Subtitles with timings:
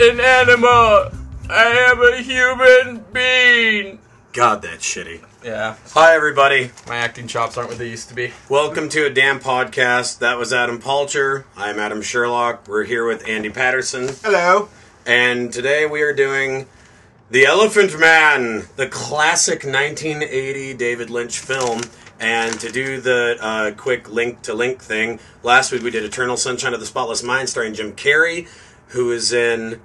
[0.00, 1.10] am not an animal.
[1.50, 3.98] I am a human being.
[4.32, 5.22] God, that's shitty.
[5.44, 6.70] Yeah, Hi, everybody.
[6.86, 8.32] my acting chops aren't what they used to be.
[8.48, 10.18] Welcome to a damn podcast.
[10.18, 11.44] That was Adam Palcher.
[11.56, 12.68] I'm Adam Sherlock.
[12.68, 14.08] We're here with Andy Patterson.
[14.22, 14.68] Hello.
[15.06, 16.66] And today we are doing
[17.30, 21.82] The Elephant Man, the classic 1980 David Lynch film.
[22.18, 26.36] And to do the uh, quick link to link thing, last week we did Eternal
[26.36, 28.46] Sunshine of the Spotless Mind starring Jim Carrey,
[28.88, 29.80] who is in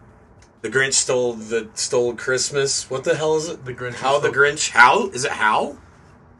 [0.66, 2.90] The Grinch Stole the Stole Christmas.
[2.90, 3.66] What the hell is it?
[3.66, 4.72] The Grinch How the Grinch?
[4.72, 5.34] How is it?
[5.34, 5.78] How?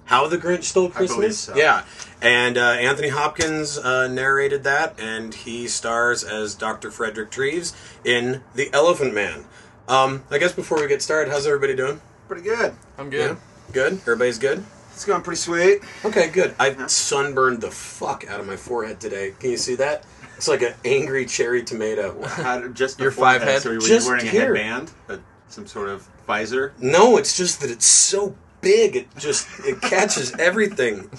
[0.06, 1.38] How the Grinch Stole believe Christmas?
[1.38, 1.56] so.
[1.56, 1.86] Yeah,
[2.24, 6.90] and uh, Anthony Hopkins uh, narrated that, and he stars as Dr.
[6.90, 9.46] Frederick Treves in The Elephant Man.
[9.88, 12.02] Um, I guess before we get started, how's everybody doing?
[12.27, 12.74] Pretty good.
[12.98, 13.38] I'm good.
[13.38, 13.94] Yeah, good.
[13.94, 14.64] Everybody's good.
[14.92, 15.82] It's going pretty sweet.
[16.04, 16.55] Okay, good.
[16.58, 19.36] I sunburned the fuck out of my forehead today.
[19.40, 20.04] Can you see that?
[20.36, 22.22] It's like an angry cherry tomato.
[22.28, 23.62] How just Your five that, head?
[23.62, 24.54] So were Just you wearing here.
[24.54, 26.74] a headband, a, some sort of visor?
[26.80, 28.96] No, it's just that it's so big.
[28.96, 31.10] It just it catches everything.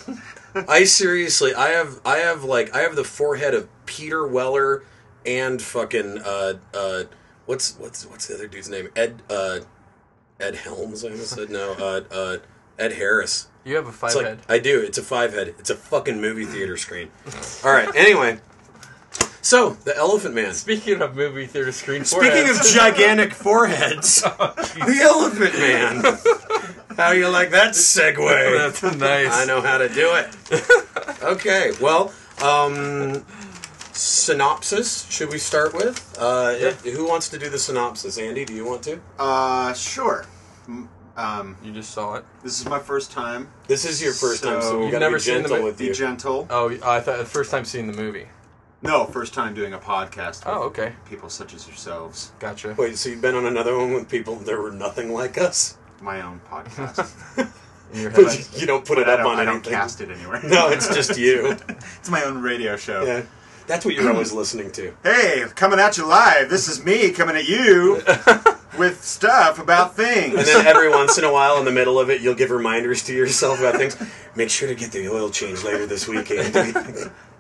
[0.68, 4.84] I seriously, I have, I have like, I have the forehead of Peter Weller
[5.26, 7.04] and fucking, uh, uh,
[7.44, 8.88] what's what's what's the other dude's name?
[8.96, 9.60] Ed, uh,
[10.40, 11.04] Ed Helms.
[11.04, 11.72] I almost said no.
[11.72, 12.36] Uh, uh,
[12.78, 13.48] Ed Harris.
[13.64, 14.38] You have a five It's like head.
[14.48, 14.80] I do.
[14.80, 15.48] It's a five head.
[15.58, 17.10] It's a fucking movie theater screen.
[17.64, 17.88] All right.
[17.96, 18.38] Anyway,
[19.42, 20.52] so the Elephant Man.
[20.54, 26.96] Speaking of movie theater screen Speaking of gigantic foreheads, the Elephant Man.
[26.96, 28.58] How do you like that segue?
[28.58, 29.32] that's nice.
[29.32, 31.22] I know how to do it.
[31.22, 33.24] Okay, well, um,
[33.92, 35.06] synopsis.
[35.10, 36.16] Should we start with?
[36.18, 38.18] Uh, Who wants to do the synopsis?
[38.18, 39.00] Andy, do you want to?
[39.18, 40.26] Uh, sure.
[40.68, 42.24] M- Um, You just saw it.
[42.42, 43.48] this is my first time.
[43.68, 45.40] This is your first time, so So- we You've got to never be seen the
[45.48, 45.94] gentle mo- with Be you.
[45.94, 46.46] gentle.
[46.50, 48.26] Oh, I thought the first time seeing the movie.
[48.82, 50.44] No, first time doing a podcast.
[50.44, 50.92] With Oh, okay.
[51.08, 52.32] People such as yourselves.
[52.38, 52.74] Gotcha.
[52.78, 55.76] Wait, so you've been on another one with people that were nothing like us?
[56.00, 57.08] My own podcast.
[57.94, 58.24] In your head.
[58.24, 59.72] But you don't put but it I up don't, on I don't anything.
[59.72, 60.40] cast it anywhere.
[60.42, 61.56] No, it's just you.
[61.68, 63.04] it's my own radio show.
[63.04, 63.22] Yeah,
[63.66, 64.92] that's what you're always listening to.
[65.04, 66.50] Hey, coming at you live.
[66.50, 68.02] This is me coming at you
[68.78, 70.34] with stuff about things.
[70.36, 73.02] And then every once in a while, in the middle of it, you'll give reminders
[73.04, 73.96] to yourself about things.
[74.34, 76.54] Make sure to get the oil change later this weekend.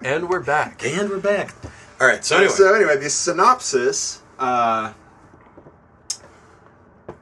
[0.02, 0.84] And we're back.
[0.84, 1.54] and we're back.
[2.00, 2.24] All right.
[2.24, 4.22] So anyway, So anyway, the synopsis.
[4.38, 4.92] Uh,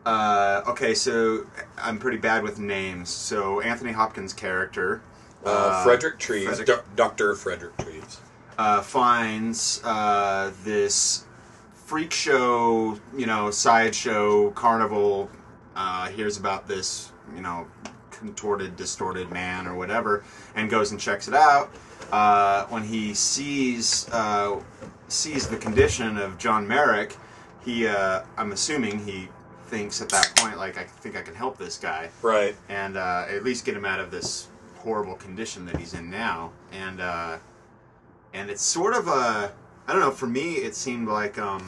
[0.04, 1.46] uh, okay, so
[1.78, 3.10] I'm pretty bad with names.
[3.10, 5.02] So Anthony Hopkins' character
[5.44, 8.20] uh, Frederick Treves, Frederick- Do- Doctor Frederick Treves.
[8.58, 11.23] uh, finds uh, this
[11.94, 15.30] freak show, you know, sideshow carnival.
[15.76, 17.68] Uh, hears about this, you know,
[18.10, 20.24] contorted, distorted man or whatever,
[20.56, 21.70] and goes and checks it out.
[22.10, 24.60] Uh, when he sees uh,
[25.06, 27.16] sees the condition of John Merrick,
[27.64, 29.28] he, uh, I'm assuming he
[29.66, 32.56] thinks at that point, like, I think I can help this guy Right.
[32.68, 36.50] and uh, at least get him out of this horrible condition that he's in now.
[36.72, 37.38] And uh,
[38.32, 39.52] and it's sort of a
[39.86, 40.10] I don't know.
[40.10, 41.66] For me, it seemed like um,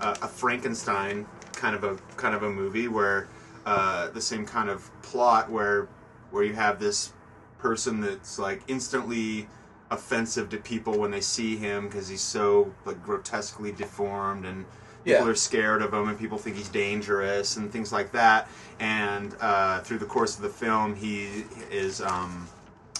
[0.00, 3.28] a, a Frankenstein kind of a kind of a movie where
[3.66, 5.88] uh, the same kind of plot where
[6.30, 7.12] where you have this
[7.58, 9.48] person that's like instantly
[9.90, 14.64] offensive to people when they see him because he's so like grotesquely deformed and
[15.04, 15.30] people Yeah.
[15.30, 19.80] are scared of him and people think he's dangerous and things like that and uh,
[19.80, 22.46] through the course of the film he is um,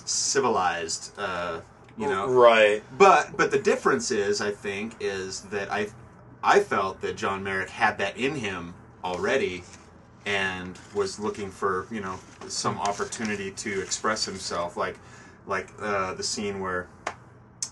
[0.06, 1.60] civilized uh,
[1.98, 2.82] you know Right.
[2.96, 5.88] but but the difference is, I think, is that I
[6.42, 9.64] I felt that John Merrick had that in him already,
[10.24, 14.96] and was looking for you know some opportunity to express himself, like
[15.46, 16.86] like uh, the scene where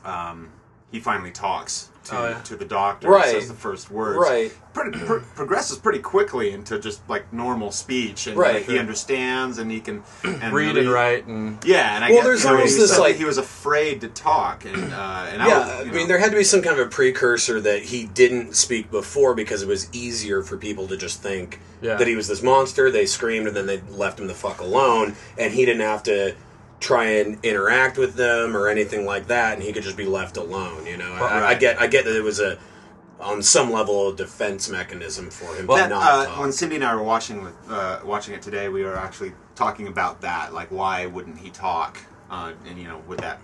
[0.04, 0.50] um,
[0.97, 2.41] he finally talks to, Oh, yeah.
[2.43, 3.25] to the doctor, Right.
[3.28, 4.51] and says the first words, Right.
[4.72, 8.54] Pretty, pro- progresses pretty quickly into just like normal speech, and Right.
[8.57, 12.19] like, he understands and he can and Read and write and Yeah, and I Well,
[12.19, 15.43] guess there's you know, almost this, like- he was afraid to talk, and uh, and
[15.43, 17.60] I Yeah, was, I mean, know- there had to be some kind of a precursor
[17.60, 21.97] that he didn't speak before because it was easier for people to just think Yeah.
[21.97, 22.91] that he was this monster.
[22.91, 26.34] They screamed and then they left him the fuck alone, and he didn't have to
[26.81, 30.37] try and interact with them or anything like that, and he could just be left
[30.37, 30.87] alone.
[30.87, 32.59] You know, I, I get, I get that it was a
[33.21, 35.67] on some level a defense mechanism for him.
[35.67, 38.43] Well, to that, not uh, when Cindy and I were watching with uh, watching it
[38.43, 40.53] today, we were actually talking about that.
[40.53, 41.99] Like, why wouldn't he talk?
[42.31, 43.41] Uh, and you know, would that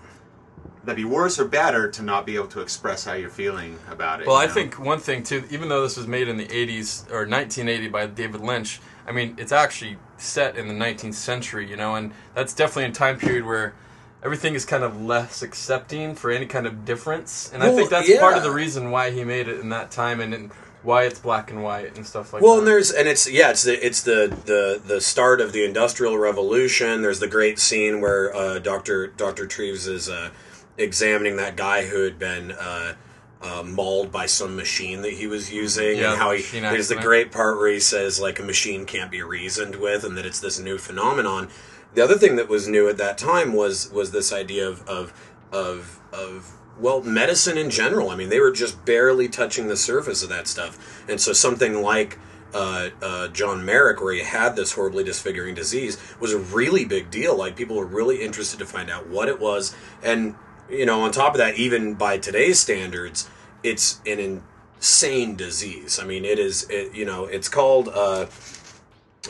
[0.85, 4.21] that be worse or better to not be able to express how you're feeling about
[4.21, 4.27] it?
[4.27, 4.53] Well, I know?
[4.53, 8.07] think one thing too, even though this was made in the 80s or 1980 by
[8.07, 12.55] David Lynch, I mean, it's actually set in the 19th century, you know, and that's
[12.55, 13.75] definitely a time period where
[14.23, 18.19] everything is kind of less accepting for any kind of difference, and I think that's
[18.19, 20.53] part of the reason why he made it in that time and, and
[20.83, 22.55] why it's black and white and stuff like Well, that.
[22.55, 25.65] Well, and there's and it's yeah, it's the it's the the the start of the
[25.65, 27.03] industrial revolution.
[27.03, 30.31] There's the great scene where uh, Doctor Doctor Treves is uh,
[30.77, 32.53] examining that guy who had been.
[32.53, 32.95] Uh,
[33.43, 36.97] uh, mauled by some machine that he was using, Yeah, and how he there's the
[36.97, 40.41] great part where he says like a machine can't be reasoned with, and that it's
[40.41, 41.49] this new phenomenon.
[41.95, 45.13] The other thing that was new at that time was was this idea of of
[45.53, 48.11] of, of well medicine in general.
[48.11, 51.83] I mean, they were just barely touching the surface of that stuff, and so something
[51.83, 52.19] like
[52.55, 57.11] uh, uh, John Merrick, where he had this horribly disfiguring disease, was a really big
[57.11, 57.37] deal.
[57.37, 60.37] Like people were really interested to find out what it was, and
[60.71, 63.29] you know, on top of that, even by today's standards,
[63.63, 64.43] it's an
[64.81, 65.99] insane disease.
[66.01, 66.67] I mean, it is.
[66.71, 67.89] It, you know, it's called.
[67.89, 68.27] Uh,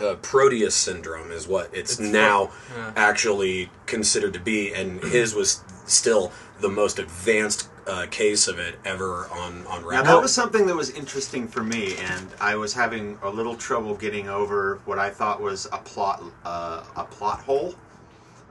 [0.03, 2.93] uh, Proteus syndrome is what it's, It's now fu- yeah.
[2.97, 6.33] actually considered to be, and his was still
[6.63, 10.07] the most advanced uh, case of it ever on on Now record.
[10.07, 13.95] that was something that was interesting for me, and I was having a little trouble
[13.95, 17.75] getting over what I thought was a plot uh, a plot hole,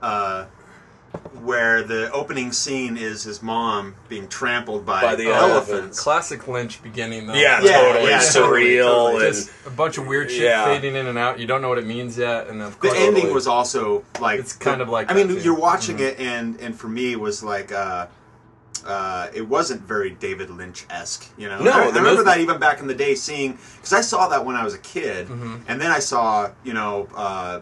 [0.03, 0.45] uh,
[1.43, 5.69] where the opening scene is his mom being trampled by, By the elephants.
[5.71, 5.99] elephants.
[5.99, 7.33] classic Lynch beginning though.
[7.33, 9.25] yeah, Yeah, totally yeah, surreal totally, totally.
[9.25, 10.65] and Just a bunch of weird shit Yeah.
[10.65, 11.39] fading in and out.
[11.39, 14.39] You don't know what it means yet, and of The course, ending was also like
[14.39, 17.19] It's kind of like I mean, that, you're watching it, and and for me, it
[17.19, 17.71] was like.
[17.71, 18.07] Uh,
[18.85, 21.59] uh, it wasn't very David Lynch esque, you know.
[21.61, 24.27] No, I, I remember most- that even back in the day, seeing because I saw
[24.29, 25.57] that when I was a kid, Mm-hmm.
[25.67, 27.59] and then I saw you know uh,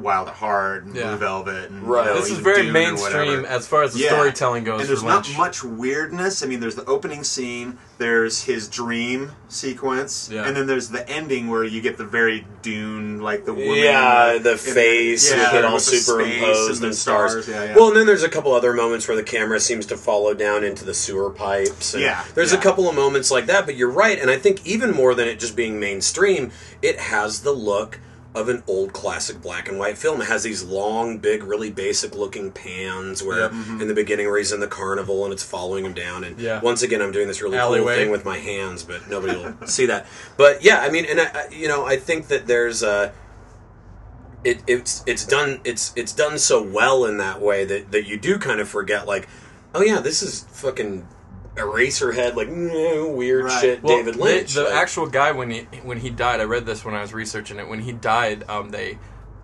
[0.00, 1.08] Wild at Heart and Yeah.
[1.08, 2.06] Blue Velvet, and you Right.
[2.06, 4.08] know, this is very Dune mainstream as far as the Yeah.
[4.10, 4.80] storytelling goes.
[4.80, 5.36] And there's for not Lynch.
[5.38, 6.42] much weirdness.
[6.42, 10.44] I mean, there's the opening scene, there's his dream sequence, Yeah.
[10.46, 14.38] and then there's the ending where you get the very Dune, like the woman, yeah,
[14.38, 17.48] the in face yeah, with it all with the space superimposed the and stars.
[17.48, 17.74] Yeah, yeah.
[17.76, 20.64] Well, and then there's a couple other moments where the camera seems to follow down
[20.64, 21.94] into the sewer pipes.
[21.94, 24.60] And Yeah, there's a couple of moments like that, but you're right, and I think
[24.64, 26.50] even more than it just being mainstream,
[26.82, 27.98] it has the look
[28.36, 30.20] of an old classic black and white film.
[30.20, 33.50] It has these long, big, really basic looking pans where Yep.
[33.52, 33.80] Mm-hmm.
[33.80, 36.22] in the beginning where he's in the carnival and it's following him down.
[36.22, 36.60] And Yeah.
[36.60, 39.86] once again, I'm doing this really cool thing with my hands, but nobody will see
[39.86, 40.06] that.
[40.36, 43.12] But yeah, I mean, and I, I- you know, I think that there's a.
[44.44, 48.16] it, it's it's done it's it's done so well in that way that, that you
[48.18, 49.26] do kind of forget like
[49.74, 51.04] oh yeah this is fucking
[51.56, 53.60] Eraserhead like no, weird Right.
[53.60, 56.66] shit Well, David Lynch the like- actual guy when he when he died, I read
[56.66, 57.68] this when I was researching it.
[57.68, 58.98] When he died, um, they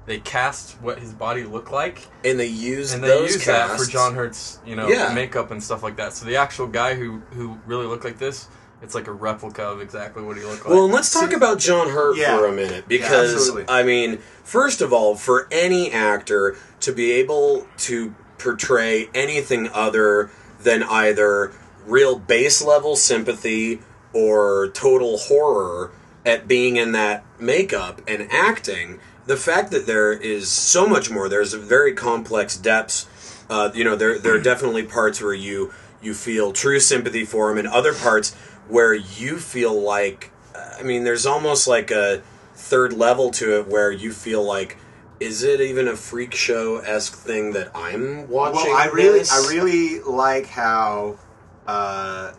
[0.04, 3.78] they cast what his body looked like, and they used and they those used that
[3.78, 5.12] for John Hurt's, you know, Yeah.
[5.14, 6.12] makeup and stuff like that.
[6.12, 8.46] So the actual guy who who really looked like this,
[8.82, 10.74] it's like a replica of exactly what he looked like.
[10.74, 12.36] Well, and let's talk about John Hurt Yeah.
[12.36, 13.64] for a minute because absolutely.
[13.68, 20.30] I mean, first of all, for any actor to be able to portray anything other
[20.60, 21.52] than either
[21.86, 23.80] real base level sympathy
[24.12, 25.90] or total horror
[26.24, 31.28] at being in that makeup and acting, the fact that there is so much more,
[31.28, 33.06] there's a very complex depths.
[33.50, 37.50] Uh, you know, there there are definitely parts where you you feel true sympathy for
[37.50, 38.34] him, and other parts
[38.68, 40.32] where you feel like,
[40.78, 42.22] I mean, there's almost like a
[42.54, 44.76] third level to it where you feel like,
[45.20, 48.70] is it even a freak show esque thing that I'm watching?
[48.70, 49.32] Well, I really, this?
[49.32, 51.18] I really like how
[51.66, 52.32] uh,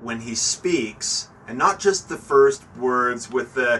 [0.00, 3.74] when he speaks, and not just the first words with the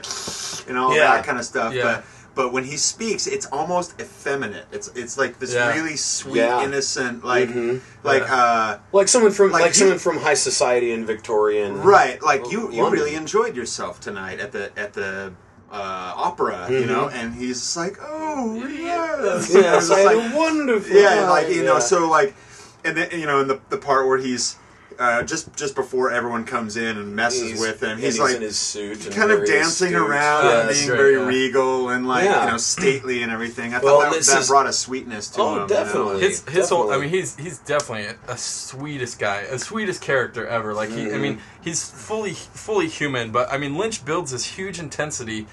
[0.68, 1.16] and all Yeah.
[1.16, 1.82] that kind of stuff, Yeah.
[1.82, 4.64] but but when he speaks, it's almost effeminate.
[4.72, 5.74] It's it's like this Yeah.
[5.74, 6.62] really sweet, Yeah.
[6.62, 7.80] innocent, like Mhm.
[8.04, 8.34] like Yeah.
[8.34, 12.50] uh, like someone from like, Like, you- someone from high society in Victorian, right, like
[12.50, 12.92] you you London.
[12.92, 15.32] really enjoyed yourself tonight at the at the.
[15.72, 20.36] Uh, opera, you know, and he's like, "Oh yes, You Yes, I like- had a
[20.36, 20.96] wonderful.
[20.96, 22.34] yeah, time, like you know, so like,
[22.84, 24.56] and then you know, in the the part where he's
[25.00, 28.36] uh, just just before everyone comes in and messes He's- with him, he's, he's like
[28.36, 30.08] in his suit, and kind of dancing astute.
[30.10, 31.26] around Yeah, and being right, very yeah.
[31.26, 32.44] regal and like Yeah.
[32.44, 33.72] you know stately and everything.
[33.74, 35.54] I Well, thought that, that is- brought a sweetness to Oh, him.
[35.54, 35.66] you know?
[35.68, 36.20] definitely.
[36.20, 40.46] his his whole I mean he's he's definitely a, a sweetest guy, a sweetest character
[40.46, 40.74] ever.
[40.74, 41.22] Like he I Mm-hmm.
[41.22, 45.46] mean he's fully fully human, but I mean Lynch builds this huge intensity.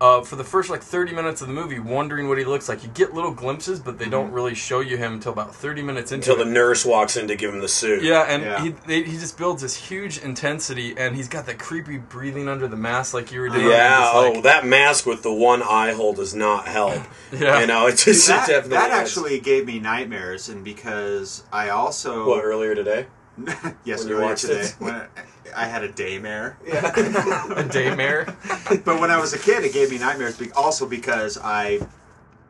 [0.00, 2.82] Uh, for the first like 30 minutes of the movie, wondering what he looks like.
[2.82, 6.10] You get little glimpses, but they don't really show you him until about 30 minutes
[6.10, 6.46] into until it.
[6.46, 8.02] the nurse walks in to give him the suit.
[8.02, 8.62] Yeah, and Yeah.
[8.62, 12.66] he they, he just builds this huge intensity, and he's got that creepy breathing under
[12.66, 13.66] the mask, like you were doing.
[13.66, 17.02] Yeah, Just oh, that mask with the one eye hole does not help.
[17.38, 17.60] Yeah.
[17.60, 19.10] You know, it just that, it definitely that adds.
[19.10, 23.04] actually gave me nightmares, and because I also What, earlier today?
[23.84, 24.74] yes when you earlier watched today it?
[24.78, 24.94] when
[25.54, 26.54] I, I had a daymare.
[26.66, 28.84] a daymare.
[28.84, 30.36] but when I was a kid, it gave me nightmares.
[30.38, 31.80] be- Also because I,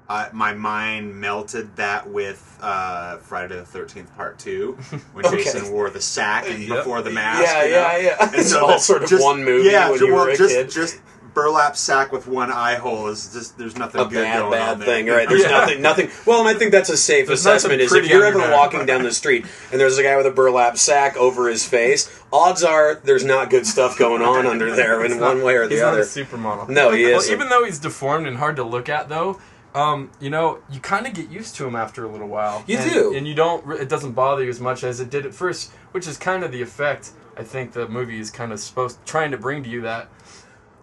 [0.09, 4.73] uh, my mind melted that with uh, Friday the Thirteenth Part Two,
[5.13, 5.45] when Okay.
[5.45, 6.79] Jason wore the sack and Yep.
[6.79, 7.43] before the mask.
[7.43, 7.77] Yeah, you know?
[7.77, 8.17] yeah, yeah.
[8.27, 10.27] And It's so all that's sort of just- one movie Yeah, when ju- you well,
[10.27, 10.71] were a just kid.
[10.71, 10.99] just
[11.35, 14.69] burlap sack with one eye hole is just there's nothing a good bad, going bad
[14.73, 14.87] on there.
[14.89, 15.29] thing, right?
[15.29, 15.51] There's Yeah.
[15.51, 16.11] nothing, nothing.
[16.27, 17.81] Well, and I think that's a safe There's assessment.
[17.81, 20.77] Is if you're ever walking down the street and there's a guy with a burlap
[20.79, 25.13] sack over his face, odds are there's not good stuff going on under there in
[25.13, 25.99] He's one way or the he's other.
[25.99, 26.69] not a supermodel.
[26.69, 27.33] No, he Well, isn't.
[27.35, 29.41] even though he's deformed and hard to look at, though,
[29.75, 32.65] um, you know, you kind of get used to him after a little while.
[32.67, 33.15] You and, do.
[33.17, 33.71] and you don't.
[33.81, 36.51] It doesn't bother you as much as it did at first, which is kind of
[36.51, 37.11] the effect.
[37.37, 40.09] I think the movie is kind of supposed trying to bring to you that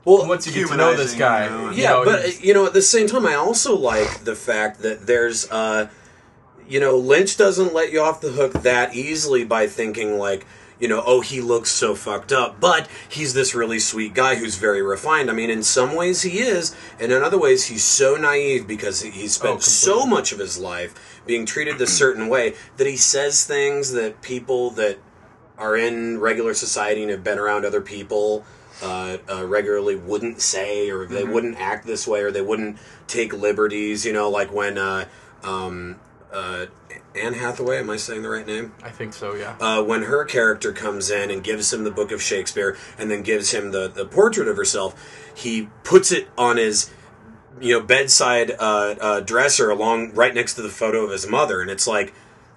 [0.07, 2.43] well, once you get to know this guy, you know, and- you yeah, know, but
[2.43, 5.89] you know, at the same time, I also like the fact that there's, uh,
[6.67, 10.45] you know, Lynch doesn't let you off the hook that easily by thinking like,
[10.79, 14.55] you know, oh, he looks so fucked up, but he's this really sweet guy who's
[14.55, 15.29] very refined.
[15.29, 19.01] I mean, in some ways he is, and in other ways he's so naive because
[19.01, 22.95] he, spent Oh, so much of his life being treated a certain way that he
[22.95, 24.99] says things that people that
[25.57, 28.45] are in regular society and have been around other people
[28.81, 33.33] uh, uh, regularly wouldn't say, or they wouldn't act this way, or they wouldn't take
[33.33, 34.05] liberties.
[34.05, 35.05] You know, like when uh,
[35.43, 35.99] um,
[36.31, 36.67] uh,
[37.15, 38.73] Anne Hathaway, am I saying the right name?
[38.83, 39.33] I think so.
[39.33, 39.55] Yeah.
[39.59, 43.23] Uh, when her character comes in and gives him the book of Shakespeare and then
[43.23, 46.91] gives him the, the portrait of herself, he puts it on his
[47.59, 51.61] you know bedside uh, uh, dresser along right next to the photo of his mother,
[51.61, 52.13] and it's like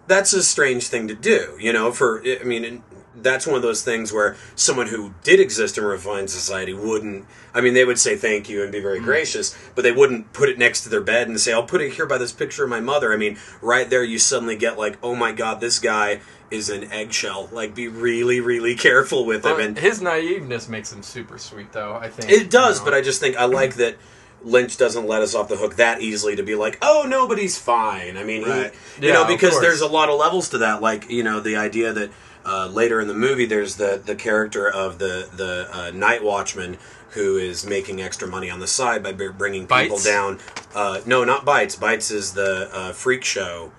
[0.07, 1.57] that's a strange thing to do.
[1.59, 2.83] You know, for I mean.
[3.23, 7.27] That's one of those things where someone who did exist in a refined society wouldn't.
[7.55, 9.05] I mean, they would say thank you and be very mm.
[9.05, 11.95] gracious, but they wouldn't put it next to their bed and say, "I'll put it
[11.95, 14.99] here by this picture of my mother." I mean, right there, you suddenly get like,
[15.03, 19.59] "Oh my God, this guy is an eggshell." Like, be really, really careful with him.
[19.61, 21.95] And his naiveness makes him super sweet, though.
[21.95, 22.91] I think it does, you know.
[22.91, 23.97] but I just think I like that
[24.43, 28.17] Lynch doesn't let us off the hook that easily to be like, oh, nobody's fine.
[28.17, 30.81] I mean, he- you Yeah, know, because there's a lot of levels to that.
[30.81, 32.11] Like, you know, the idea that
[32.45, 36.79] uh, later in the movie, there's the the character of the the uh, night watchman
[37.11, 40.05] who is making extra money on the side by b- bringing people Bytes?
[40.05, 40.39] down.
[40.75, 41.77] Uh, no, not Bytes.
[41.79, 43.73] Bytes is the uh, freak show.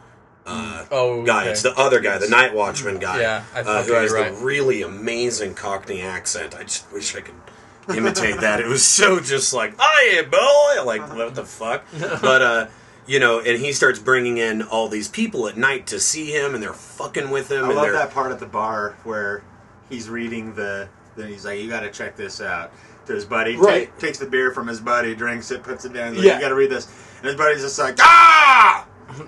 [0.46, 1.42] Uh, Oh, guy.
[1.44, 1.52] okay.
[1.52, 3.22] It's the other guy, the night watchman guy.
[3.22, 6.56] Yeah, I- uh, who has you're the really amazing Cockney accent.
[6.56, 7.36] I just wish I could
[7.96, 8.60] imitate that.
[8.60, 11.86] It was so just like, "Hiya, boy!" Like, what the fuck?
[12.22, 12.68] But uh,
[13.12, 16.54] you know, and he starts bringing in all these people at night to see him,
[16.56, 17.66] and they're fucking with him.
[17.66, 19.44] I and love that part at the bar where
[19.90, 20.88] he's reading the.
[21.18, 22.72] Then he's like, "You got to check this out."
[23.08, 23.88] To his buddy, Right.
[23.90, 26.10] Take- takes the beer from his buddy, drinks it, puts it down.
[26.14, 26.36] He's like, Yeah.
[26.36, 26.88] "You got to read this,"
[27.18, 28.86] and his buddy's just like, "Ah,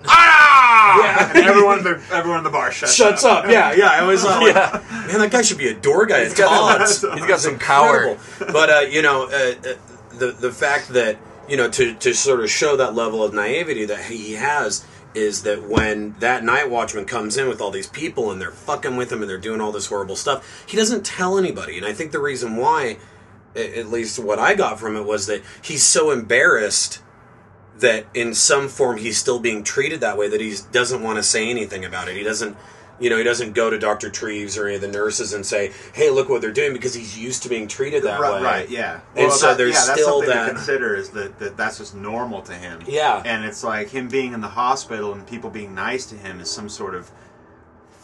[0.07, 1.29] ah!" Yeah.
[1.39, 3.87] And everyone, in the, everyone in the bar shuts, Shuts up, yeah, yeah.
[3.89, 4.81] I was uh, like, Yeah.
[5.07, 7.01] man, that guy should be a door guy at got- Todd's.
[7.15, 8.17] he's got some power.
[8.39, 9.27] But uh, you know, uh,
[9.69, 9.73] uh,
[10.19, 13.85] the the fact that you know to to sort of show that level of naivety
[13.85, 18.31] that he has is that when that night watchman comes in with all these people
[18.31, 21.37] and they're fucking with him and they're doing all this horrible stuff, he doesn't tell
[21.37, 21.77] anybody.
[21.77, 22.97] And I think the reason why,
[23.55, 27.01] at least what I got from it, was that he's so embarrassed
[27.77, 31.23] that in some form he's still being treated that way that he doesn't want to
[31.23, 32.15] say anything about it.
[32.15, 32.55] He doesn't,
[32.99, 34.09] you know, he doesn't go to Dr.
[34.09, 37.17] Treves or any of the nurses and say, "Hey, look what they're doing," because he's
[37.17, 38.41] used to being treated that right, way.
[38.43, 38.99] right, yeah.
[39.15, 41.79] And so that- there's yeah, that's still something that- to consider is that, that that's
[41.79, 42.79] just normal to him.
[42.87, 43.21] Yeah.
[43.25, 46.49] and it's like him being in the hospital and people being nice to him is
[46.51, 47.09] some sort of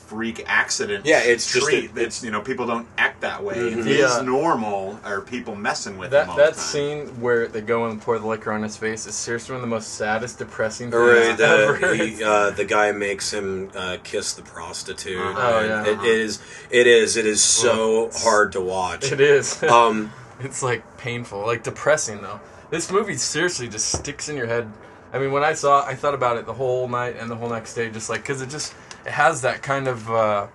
[0.10, 1.06] freak accident.
[1.06, 3.56] Yeah, it's just a- It's it's- you know people don't act that way.
[3.56, 3.86] Mhm.
[3.86, 4.22] If Yeah.
[4.22, 6.66] Normal are people messing with him That all that the time.
[6.66, 9.70] scene where they go and pour the liquor on his face is seriously one of
[9.70, 11.78] the most saddest, depressing things ever.
[11.78, 15.20] the he, uh, the guy makes him uh, kiss the prostitute.
[15.20, 15.40] Uh-huh.
[15.40, 15.94] Oh, And yeah.
[15.94, 16.40] it is
[16.72, 19.12] it is it is so Well, hard to watch.
[19.12, 19.62] it is.
[19.70, 20.12] Um,
[20.42, 22.40] It's like painful, like depressing though.
[22.72, 24.72] This movie seriously just sticks in your head.
[25.12, 27.36] I mean, when I saw, it, I thought about it the whole night and the
[27.36, 28.74] whole next day, just like because it just
[29.06, 30.48] it has that kind of uh,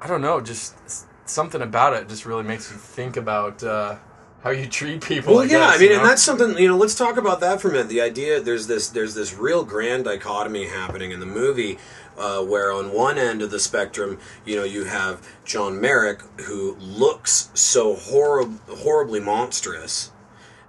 [0.00, 0.74] I don't know, just
[1.28, 3.96] something about it just really makes you think about uh,
[4.42, 5.34] how you treat people.
[5.34, 6.76] Well, I yeah, guess, I mean, you and that's something you know.
[6.76, 7.88] Let's talk about that for a minute.
[7.88, 11.78] The idea there's this there's this real grand dichotomy happening in the movie,
[12.16, 16.76] uh, where on one end of the spectrum, you know, you have John Merrick who
[16.76, 20.12] looks so horrib- horribly monstrous,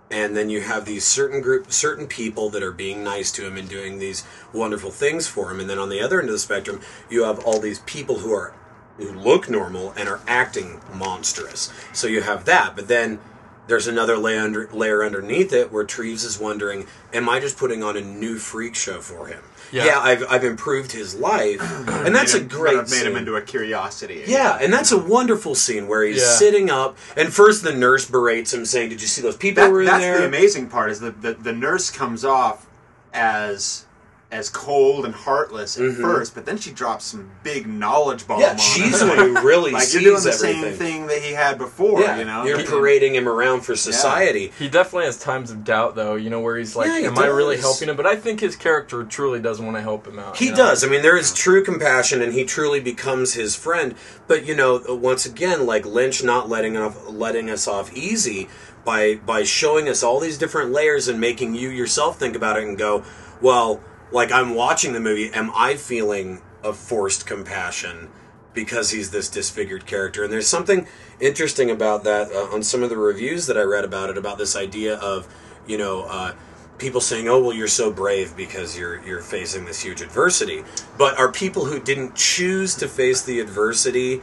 [0.09, 3.57] and then you have these certain group certain people that are being nice to him
[3.57, 6.39] and doing these wonderful things for him, and then on the other end of the
[6.39, 8.53] spectrum, you have all these people who are
[8.97, 11.71] who look normal and are acting monstrous.
[11.93, 13.19] So you have that, but then
[13.67, 17.83] there's another layer, under, layer underneath it where Treves is wondering, am I just putting
[17.83, 19.43] on a new freak show for him?
[19.71, 19.85] Yeah.
[19.85, 21.59] Yeah, I've, I've improved his life,
[21.89, 22.77] and that's a great.
[22.77, 24.23] I've made him into a curiosity.
[24.25, 26.35] Yeah, and that's a wonderful scene where he's Yeah.
[26.35, 29.71] sitting up, and first the nurse berates him, saying, "Did you see those people That,
[29.71, 32.65] were in that's there?" the amazing part is that the, the nurse comes off
[33.13, 33.85] as
[34.29, 38.41] as cold and heartless at first, but then she drops some big knowledge bomb.
[38.41, 38.57] Mm-hmm.
[38.57, 40.63] Yeah, she's the one who really like sees you're doing the everything.
[40.63, 42.01] same thing that he had before.
[42.01, 44.51] Yeah, you know, you're Like, parading him around for society.
[44.59, 46.15] He definitely has times of doubt, though.
[46.15, 48.41] You know, where he's like, Yeah, he "Am I really helping him?" But I think
[48.41, 50.35] his character truly does want to help him out.
[50.35, 50.57] He you know?
[50.57, 50.83] does.
[50.83, 53.95] I mean, there is true compassion, and he truly becomes his friend.
[54.27, 58.49] But you know, once again, like Lynch not letting off, letting us off easy
[58.83, 62.63] by by showing us all these different layers and making you yourself think about it
[62.65, 63.05] and go,
[63.41, 68.09] well, like I'm watching the movie, am I feeling a forced compassion
[68.53, 70.23] because he's this disfigured character?
[70.23, 70.87] And there's something
[71.19, 74.37] interesting about that uh, on some of the reviews that I read about it about
[74.37, 75.27] this idea of,
[75.67, 76.03] you know.
[76.03, 76.33] Uh,
[76.77, 80.63] people saying, "Oh, well, you're so brave because you're you're facing this huge adversity."
[80.97, 84.21] But are people who didn't choose to face the adversity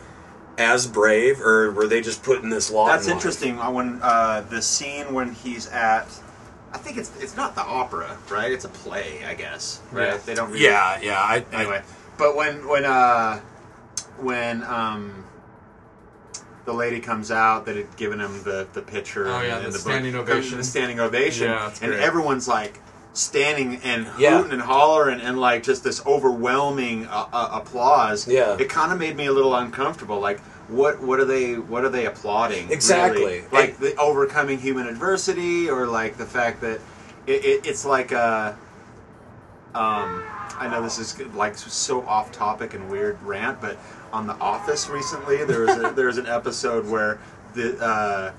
[0.57, 2.87] as brave, or were they just put in this law?
[2.87, 3.59] That's in interesting.
[3.59, 6.07] uh, When uh, the scene when he's at,
[6.75, 8.51] I think it's it's not the opera, right?
[8.53, 9.81] It's a play, I guess.
[9.93, 10.09] Right?
[10.09, 10.17] Yeah.
[10.27, 10.51] They don't.
[10.51, 11.21] Really, Yeah, yeah.
[11.21, 11.83] I, I- Anyway,
[12.19, 13.41] but when when uh
[14.19, 15.25] when um
[16.65, 19.71] the lady comes out that had given him the the picture Oh, yeah, and the
[19.73, 20.59] book, standing comes- ovation.
[20.59, 22.01] the standing ovation, Yeah, and great.
[22.01, 22.81] everyone's like
[23.13, 24.39] standing and Yeah.
[24.39, 28.27] hooting and hollering and like just this overwhelming uh, uh, applause.
[28.27, 28.57] Yeah.
[28.59, 30.19] it kind of made me a little uncomfortable.
[30.19, 32.71] Like, what what are they what are they applauding?
[32.71, 33.23] Exactly.
[33.23, 33.45] really?
[33.53, 36.81] like the overcoming human adversity, or like the fact that
[37.27, 38.57] it, it, it's like a.
[39.75, 40.23] Um,
[40.57, 43.77] I know this is like so off topic and weird rant, but
[44.13, 47.19] on The Office recently, there was a, there was an episode where
[47.55, 48.33] the, uh,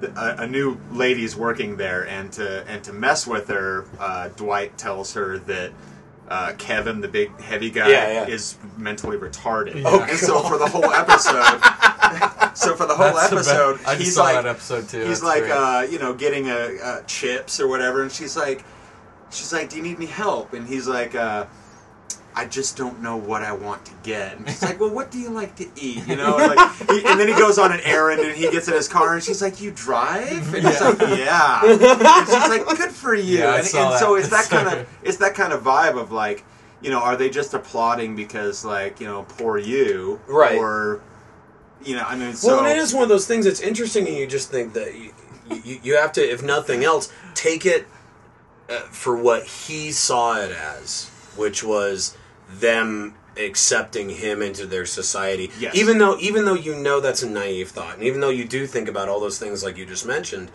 [0.00, 4.28] the a, a new lady's working there, and to and to mess with her, uh,
[4.28, 5.72] Dwight tells her that.
[6.30, 8.26] Uh, Kevin, the big heavy guy, Yeah, yeah.
[8.28, 11.34] is mentally retarded, Oh, and so for the whole episode,
[12.56, 14.98] so for the whole That's the best- episode, I he's saw like, that episode too.
[15.06, 18.02] he's That's like uh, you know getting a, uh chips or whatever.
[18.02, 18.64] And she's like
[19.30, 20.52] she's like do you need any help?
[20.52, 21.46] And he's like uh,
[22.34, 24.36] I just don't know what I want to get.
[24.36, 27.04] And she's like, "Well, what do you like to eat?" You know, and, like, he,
[27.04, 29.42] and then he goes on an errand, and he gets in his car, and she's
[29.42, 33.58] like, "You drive?" And he's like, "Yeah." And she's like, "Good for you." Yeah, I
[33.58, 36.44] and saw and so it's that kind of it's that kind of vibe of like,
[36.80, 40.56] you know, are they just applauding because like you know, poor you, Right.
[40.56, 41.02] Or
[41.84, 44.06] you know, I mean, so well, and it is one of those things that's interesting,
[44.06, 45.12] and you just think that you,
[45.64, 47.86] you, you have to, if nothing else, take it
[48.68, 52.16] uh, for what he saw it as, which was
[52.58, 55.50] them accepting him into their society.
[55.58, 55.74] Yes.
[55.74, 58.66] Even though, even though you know that's a naive thought, and even though you do
[58.66, 60.50] think about all those things like you just mentioned.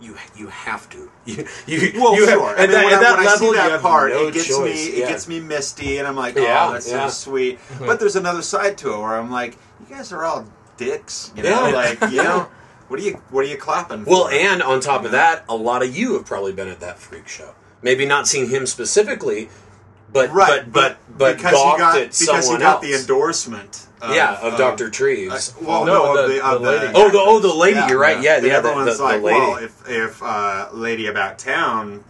[0.00, 2.50] You you have to you you Well, you sure.
[2.50, 4.34] have, I mean, that, when, I, that when I level see that part, no it
[4.34, 4.74] gets choice.
[4.86, 5.08] me it Yeah.
[5.08, 7.08] gets me misty, and I'm like, Yeah, oh, that's yeah.
[7.08, 7.58] so sweet.
[7.80, 11.42] But there's another side to it where I'm like, you guys are all dicks, you
[11.42, 11.74] know, Yeah.
[11.74, 12.46] like you know,
[12.86, 14.04] what are you what are you clapping?
[14.04, 14.10] For?
[14.10, 17.00] Well, and on top of that, a lot of you have probably been at that
[17.00, 17.56] freak show.
[17.82, 19.48] Maybe not seen him specifically,
[20.12, 22.86] but right, but but but because gawked he got because someone he got else.
[22.86, 23.84] the endorsement.
[24.00, 25.56] Of, yeah, of Doctor Treves.
[25.56, 26.92] uh, well, No, no, of the- the, of the the lady.
[26.94, 27.80] oh, the oh the lady.
[27.88, 28.22] You're right.
[28.22, 28.40] Yeah, yeah.
[28.40, 29.38] The, everyone's the, like, the lady.
[29.40, 32.04] well, if if uh, Lady About Town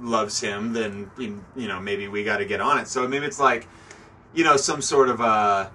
[0.00, 2.86] loves him, then you know maybe we got to get on it.
[2.86, 3.66] So maybe it's like,
[4.34, 5.68] you know, some sort of uh,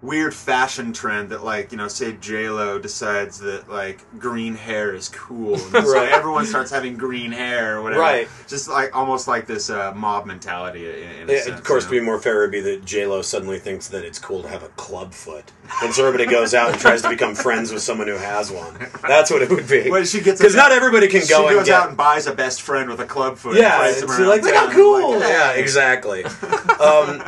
[0.00, 4.94] weird fashion trend that, like, you know, say J Lo decides that like green hair
[4.94, 6.10] is cool, and so Right.
[6.12, 8.00] everyone starts having green hair or whatever.
[8.02, 8.28] Right.
[8.46, 10.86] Just like almost like this uh, mob mentality.
[10.88, 12.84] In, in a Yeah, sense, of course, you to be more fair, would be that
[12.84, 15.50] J Lo suddenly thinks that it's cool to have a club foot,
[15.82, 18.74] and so everybody goes out and tries to become friends with someone who has one.
[19.06, 19.90] That's what it would be.
[19.90, 21.74] Well, she gets because not everybody can she go and get.
[21.74, 23.56] out and buys a best friend with a club foot.
[23.56, 25.18] yeah, plays it's him like, look how cool.
[25.18, 25.60] like, yeah, hey.
[25.60, 26.24] exactly.
[26.24, 27.22] um,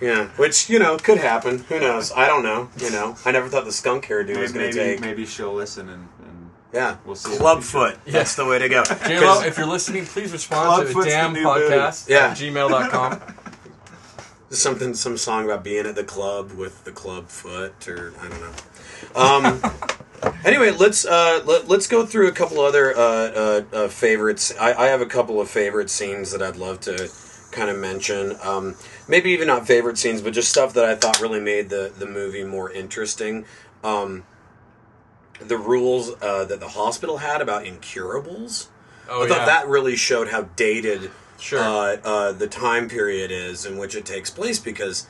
[0.00, 1.58] yeah, which you know could happen.
[1.68, 2.12] Who knows?
[2.12, 2.68] I don't know.
[2.78, 5.00] You know, I never thought the skunk hairdo was going to maybe, take.
[5.00, 7.98] maybe she'll listen and, and Yeah, We'll see in the Club foot.
[8.06, 8.84] That's the way to go.
[9.06, 12.28] J-Lo, 'Cause- if you're listening, please respond to the damn new podcast Yeah.
[12.28, 13.22] at gmail.com.
[14.50, 18.40] something, some song about being at the club with the club foot, or I don't
[18.40, 18.52] know.
[19.14, 19.62] Um,
[20.44, 24.54] anyway, let's uh, let, let's go through a couple other uh, uh, uh, favorites.
[24.58, 27.10] I, I have a couple of favorite scenes that I'd love to
[27.50, 28.36] kind of mention.
[28.42, 28.76] Um,
[29.08, 32.06] maybe even not favorite scenes, but just stuff that I thought really made the the
[32.06, 33.44] movie more interesting.
[33.82, 34.24] Um,
[35.40, 38.70] the rules uh, that the hospital had about incurables.
[39.08, 39.46] Oh, I thought yeah.
[39.46, 41.58] that really showed how dated Sure.
[41.60, 45.06] uh, uh, the time period is in which it takes place because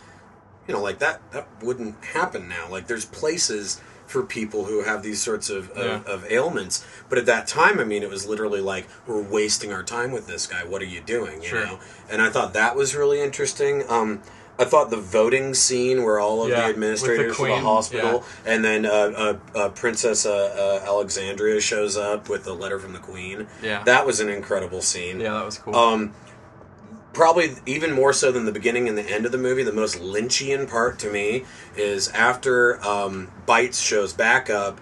[0.66, 5.02] you know like that that wouldn't happen now like there's places for people who have
[5.02, 6.12] these sorts of, of, Yeah.
[6.12, 9.82] of ailments but at that time i mean it was literally like we're wasting our
[9.82, 11.64] time with this guy what are you doing you Sure.
[11.66, 11.78] know
[12.10, 14.22] and i thought that was really interesting um,
[14.58, 17.50] I thought the voting scene where all of Yeah, the with the administrators for the
[17.52, 22.52] queen, hospital, and then uh, uh, uh, Princess uh, uh, Alexandria shows up with a
[22.52, 23.48] letter from the queen.
[23.62, 23.82] Yeah.
[23.84, 25.20] that was an incredible scene.
[25.20, 25.76] Yeah, that was cool.
[25.76, 26.14] Um,
[27.12, 29.98] probably even more so than the beginning and the end of the movie, the most
[29.98, 34.80] Lynchian part to me is after um, Bytes shows back up,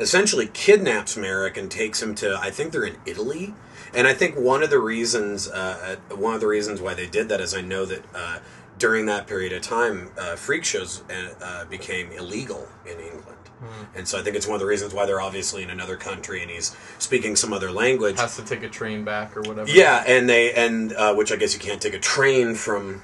[0.00, 3.54] essentially kidnaps Merrick and takes him to, I think they're in Italy.
[3.94, 7.06] And I think one of the reasons, uh, uh, one of the reasons why they
[7.06, 8.38] did that is I know that uh,
[8.78, 13.38] during that period of time, uh, freak shows uh, uh, became illegal in England.
[13.94, 16.42] And so I think it's one of the reasons why they're obviously in another country
[16.42, 18.18] and he's speaking some other language.
[18.18, 19.70] Has to take a train back or whatever.
[19.70, 23.00] Yeah, and they and uh, which I guess you can't take a train from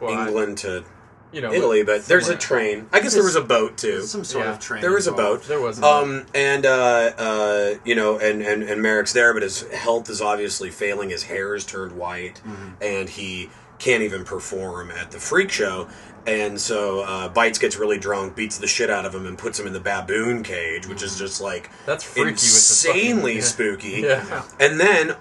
[0.00, 0.84] Well, I- England to
[1.32, 2.88] you know, Italy, but there's a train.
[2.92, 4.02] I guess there was a boat too.
[4.02, 4.52] Some sort Yeah.
[4.52, 4.80] of train.
[4.80, 5.44] There was a boat.
[5.44, 5.80] There was.
[5.82, 10.20] Um, and uh, uh, you know, and, and and Merrick's there, but his health is
[10.20, 11.10] obviously failing.
[11.10, 12.40] His hair is turned white,
[12.80, 13.48] and he
[13.80, 15.88] can't even perform at the freak show.
[16.26, 19.58] And so uh, Bytes gets really drunk, beats the shit out of him, and puts
[19.58, 23.34] him in the baboon cage, which is just like That's freaky with the fucking- insanely
[23.36, 23.40] yeah.
[23.40, 24.00] spooky.
[24.02, 24.42] Yeah.
[24.60, 25.16] And then,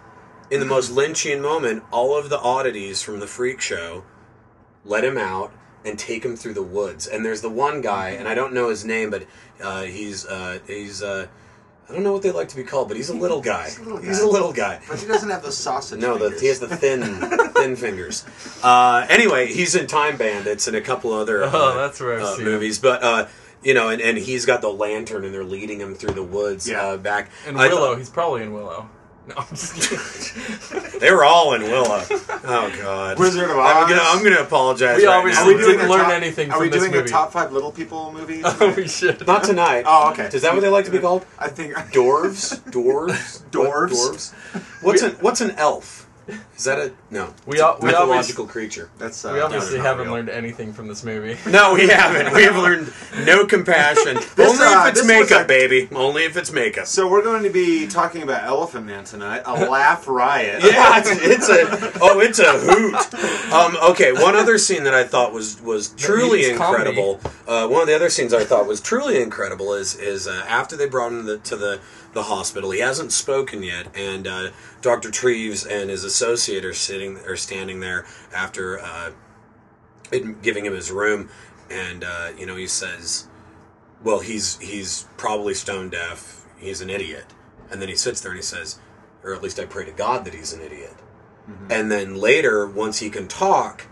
[0.52, 4.04] in the most Lynchian moment, all of the oddities from the freak show
[4.84, 5.54] let him out
[5.86, 7.08] and take him through the woods.
[7.08, 9.26] And there's the one guy, and I don't know his name, but
[9.64, 11.28] uh, he's uh, he's uh,
[11.90, 13.66] I don't know what they like to be called, but he's a little guy.
[13.66, 14.26] He's a little He's guy.
[14.26, 14.80] a little guy.
[14.88, 16.00] But he doesn't have the sausage.
[16.00, 17.02] No, the, he has the thin,
[17.54, 18.26] thin fingers.
[18.64, 22.22] Uh, anyway, he's in Time Bandits and a couple other uh, Oh, that's where I've
[22.24, 22.52] uh, seen him.
[22.54, 23.28] movies, but uh,
[23.64, 26.70] you know, and, and he's got the lantern, and they're leading him through the woods
[26.70, 26.82] Yeah.
[26.82, 27.32] uh, back.
[27.48, 28.88] And I Willow, thought- he's probably in Willow.
[29.30, 32.04] No, I'm just they were all in Willow.
[32.10, 33.90] Oh God, Wizard of I'm Oz.
[33.90, 34.98] gonna, I'm gonna apologize.
[34.98, 35.50] We right obviously now.
[35.52, 37.06] Are we doing didn't a learn top- anything Are from we this doing movie.
[37.06, 38.42] a top five little people movie?
[38.46, 39.26] oh, we should.
[39.28, 39.84] Not tonight.
[39.86, 40.30] Oh, okay.
[40.34, 41.26] Is that what they like to be called?
[41.38, 42.60] I think Dwarves?
[42.72, 43.44] Dwarves?
[43.44, 43.52] What?
[43.52, 43.90] Dwarves?
[43.92, 44.84] Dwarves?
[44.84, 46.09] What's an What's an elf?
[46.58, 47.34] Is that a no?
[47.46, 48.90] We It's a al- we mythological creature.
[48.98, 50.14] That's uh, We obviously that's not haven't real.
[50.16, 51.38] learned anything from this movie.
[51.50, 52.34] No, we haven't.
[52.34, 52.92] We have learned
[53.26, 54.18] no compassion.
[54.38, 55.88] Only uh, if it's makeup, a- baby.
[55.94, 56.86] Only if it's makeup.
[56.88, 59.42] So we're going to be talking about Elephant Man tonight.
[59.46, 60.62] A laugh riot.
[60.64, 63.54] Yeah, it's, it's a oh, it's a hoot.
[63.54, 67.20] Um, okay, one other scene that I thought was was truly incredible.
[67.48, 70.76] Uh, one of the other scenes I thought was truly incredible is is uh, after
[70.78, 71.80] they brought him to the, to the
[72.14, 72.72] the hospital.
[72.72, 74.50] He hasn't spoken yet, and uh,
[74.82, 79.12] Doctor Treves and his associate are sitting are standing there after uh,
[80.42, 81.30] giving him his room,
[81.70, 83.28] and uh, you know he says,
[84.04, 86.46] "Well, he's he's probably stone deaf.
[86.58, 87.26] He's an idiot."
[87.72, 88.80] And then he sits there and he says,
[89.24, 90.96] or at least I pray to God that he's an idiot.
[91.70, 93.88] And then later, once he can talk,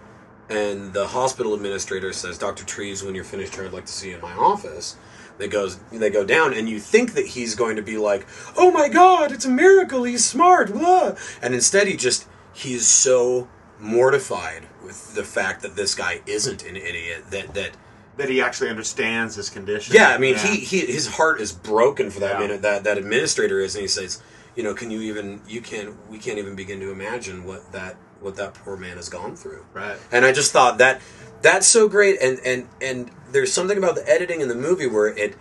[0.49, 2.63] and the hospital administrator says, "Dr.
[2.63, 4.95] Treves, when you're finished here, I'd like to see you in my office."
[5.37, 8.71] They goes, they go down, and you think that he's going to be like, "Oh
[8.71, 10.03] my God, it's a miracle!
[10.03, 11.15] He's smart!" Blah.
[11.41, 13.47] And instead, he just he's so
[13.79, 17.71] mortified with the fact that this guy isn't an idiot that that
[18.17, 19.93] That he actually understands his condition.
[19.95, 22.39] yeah, I mean, He, he his heart is broken for that Yeah.
[22.47, 22.61] minute.
[22.63, 24.21] That that administrator is, and he says,
[24.55, 27.95] you know, can you even you can't we can't even begin to imagine what that
[28.21, 29.63] what that poor man has gone through.
[29.71, 29.97] Right.
[30.11, 30.99] And I just thought that
[31.43, 35.07] that's so great, and and and there's something about the editing in the movie where
[35.07, 35.35] it.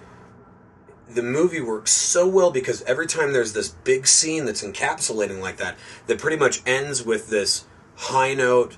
[1.09, 5.57] The movie works so well because every time there's this big scene that's encapsulating like
[5.59, 5.77] that,
[6.09, 8.77] that pretty much ends with this high note,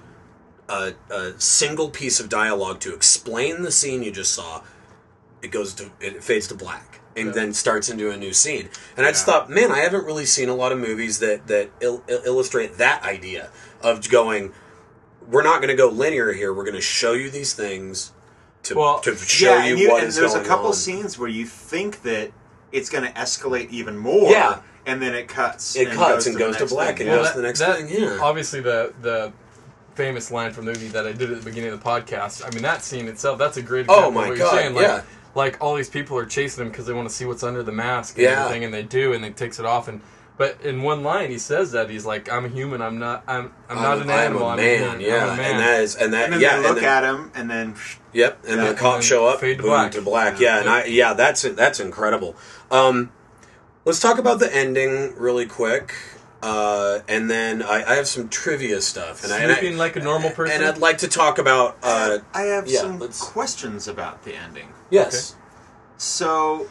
[0.68, 4.62] a, a single piece of dialogue to explain the scene you just saw.
[5.40, 7.32] It goes to it fades to black and Yeah.
[7.32, 8.68] then starts into a new scene.
[8.98, 11.70] And I just thought, man, I haven't really seen a lot of movies that that
[11.80, 13.48] il- il- illustrate that idea
[13.82, 14.52] of going.
[15.26, 16.52] We're not going to go linear here.
[16.52, 18.12] We're going to show you these things
[18.64, 20.72] to Well, to show yeah, you, and, you, what and is there's a couple on.
[20.74, 22.30] scenes where you think that
[22.72, 24.30] it's going to escalate even more.
[24.30, 24.60] Yeah.
[24.86, 25.76] And then it cuts.
[25.76, 27.08] It cuts and the goes to black thing.
[27.08, 27.22] and Yeah.
[27.22, 28.18] goes to the next thing, yeah.
[28.22, 29.32] Obviously, the the
[29.94, 32.46] famous line from the movie that I did at the beginning of the podcast.
[32.46, 33.38] I mean, that scene itself.
[33.38, 34.74] That's a great Oh my of what God, you're saying.
[34.74, 35.02] Like, yeah.
[35.34, 37.72] like all these people are chasing him because they want to see what's under the
[37.72, 38.44] mask and Yeah.
[38.44, 39.88] everything, and they do, and they takes it off.
[39.88, 40.00] And
[40.38, 42.80] but in one line, he says that he's like, "I'm a human.
[42.80, 43.24] I'm not.
[43.26, 43.52] I'm.
[43.68, 44.46] I'm not an animal.
[44.46, 45.00] I'm I'm a a man.
[45.00, 46.84] yeah, I'm a man." and that is and that And then yeah, they look then,
[46.84, 47.74] at him, and then
[48.12, 49.92] Yep, and Yeah, the cops show up, fade to boom black.
[49.92, 50.40] to black.
[50.40, 50.54] Yeah.
[50.54, 52.36] Yeah, and I yeah, that's that's incredible.
[52.70, 53.10] Um,
[53.84, 55.94] let's talk about the ending really quick,
[56.42, 59.96] uh, and then I, I have some trivia stuff, and I, and, Sleeping I, like
[59.96, 60.56] a normal person.
[60.56, 61.76] and I'd like to talk about.
[61.82, 64.68] Uh, I have yeah, some let's- questions about the ending.
[64.90, 65.34] yes,
[65.96, 66.68] So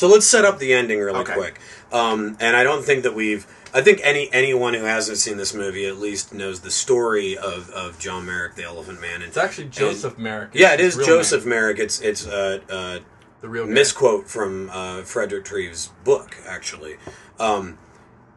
[0.00, 1.34] so let's set up the ending really Okay.
[1.34, 1.60] quick,
[1.92, 3.46] um, and I don't think that we've.
[3.74, 7.68] I think any anyone who hasn't seen this movie at least knows the story of,
[7.70, 10.50] of John Merrick, the Elephant Man, and it's actually Joseph Merrick.
[10.54, 11.50] yeah, it is Joseph name.
[11.50, 11.78] Merrick.
[11.78, 12.98] It's it's uh, uh,
[13.42, 13.72] the real guy.
[13.72, 16.96] misquote from uh, Frederick Treves' book, actually.
[17.38, 17.76] Um,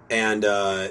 [0.09, 0.89] and uh,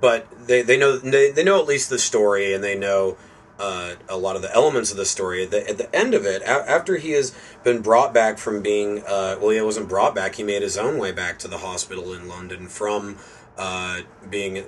[0.00, 3.16] but they, they know they, they know at least the story, and they know
[3.60, 5.44] uh, a lot of the elements of the story.
[5.44, 8.62] At the, at the end of it, a- after he has been brought back from
[8.62, 10.36] being, uh, well, he wasn't brought back.
[10.36, 13.18] He made his own way back to the hospital in London from
[13.58, 14.64] uh, being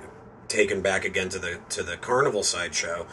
[0.48, 3.06] taken back again to the to the carnival sideshow.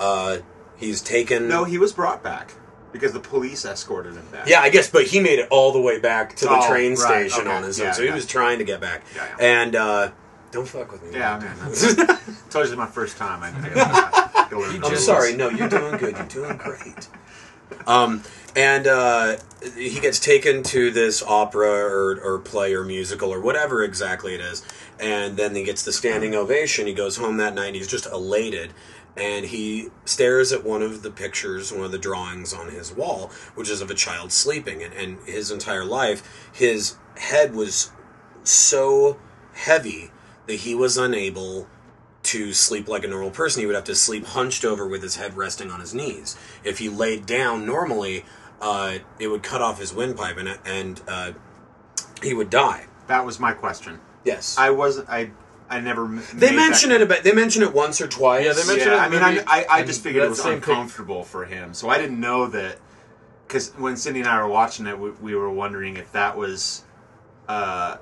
[0.00, 0.38] Uh,
[0.76, 1.48] he's taken.
[1.48, 2.54] No, he was brought back
[2.92, 4.48] because the police escorted him back.
[4.48, 6.92] Yeah, I guess, but he made it all the way back to the Oh, train
[6.94, 6.98] right,
[7.30, 7.56] station okay.
[7.56, 7.86] on his own.
[7.88, 8.14] Yeah, so he yeah.
[8.14, 9.02] was trying to get back.
[9.14, 9.44] Yeah, yeah.
[9.62, 10.10] And uh,
[10.52, 11.10] don't fuck with me.
[11.18, 11.56] Yeah, man.
[12.48, 13.42] Told you it's my first time.
[13.42, 15.04] I, I gotta, gotta learn He the I'm rules.
[15.06, 15.36] sorry.
[15.36, 16.16] No, you're doing good.
[16.16, 17.08] You're doing great.
[17.86, 18.22] Um,
[18.54, 19.36] and uh,
[19.76, 24.40] he gets taken to this opera or, or play or musical or whatever exactly it
[24.40, 24.62] is,
[24.98, 26.86] and then he gets the standing ovation.
[26.86, 27.66] He goes home that night.
[27.68, 28.72] and He's just elated,
[29.16, 33.30] and he stares at one of the pictures, one of the drawings on his wall,
[33.56, 34.82] which is of a child sleeping.
[34.82, 37.90] And, and his entire life, his head was
[38.44, 39.18] so
[39.54, 40.12] heavy
[40.46, 41.66] that he was unable
[42.26, 43.60] to sleep like a normal person.
[43.60, 46.36] He would have to sleep hunched over with his head resting on his knees.
[46.64, 48.24] If he laid down normally,
[48.60, 51.32] uh, it would cut off his windpipe and and uh,
[52.22, 52.86] he would die.
[53.06, 54.00] That was my question.
[54.24, 55.08] Yes, I wasn't.
[55.08, 55.30] I.
[55.68, 56.04] I never.
[56.04, 57.24] m- they made mention that- it about.
[57.24, 58.44] They mention it once or twice.
[58.46, 60.40] Yeah, they mention yeah, it I mean, the I, I, I just figured it was
[60.40, 62.78] same pic- uncomfortable for him, so I didn't know that.
[63.46, 66.82] Because when Cindy and I were watching it, we, we were wondering if that was,
[67.46, 67.98] uh,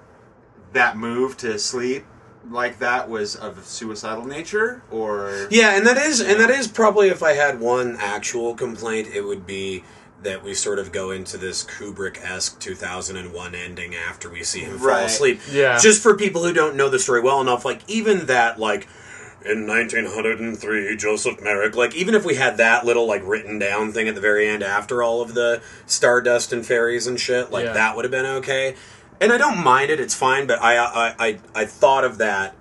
[0.73, 2.05] that move to sleep
[2.51, 7.09] like that was of suicidal nature, or Yeah, and that is and that is probably
[7.09, 9.85] if I had one actual complaint, it would be
[10.23, 14.79] that we sort of go into this Kubrick esque 2001 ending after we see him
[14.79, 15.39] fall asleep.
[15.53, 15.79] Yeah.
[15.79, 18.89] Just for people who don't know the story well enough, like even that, like
[19.45, 24.09] in 1903, Joseph Merrick, like even if we had that little like written down thing
[24.09, 27.73] at the very end after all of the stardust and fairies and shit, like Yeah.
[27.75, 28.77] that would have been okay.
[29.21, 30.47] And I don't mind it; it's fine.
[30.47, 32.55] But I, I, I, I thought of that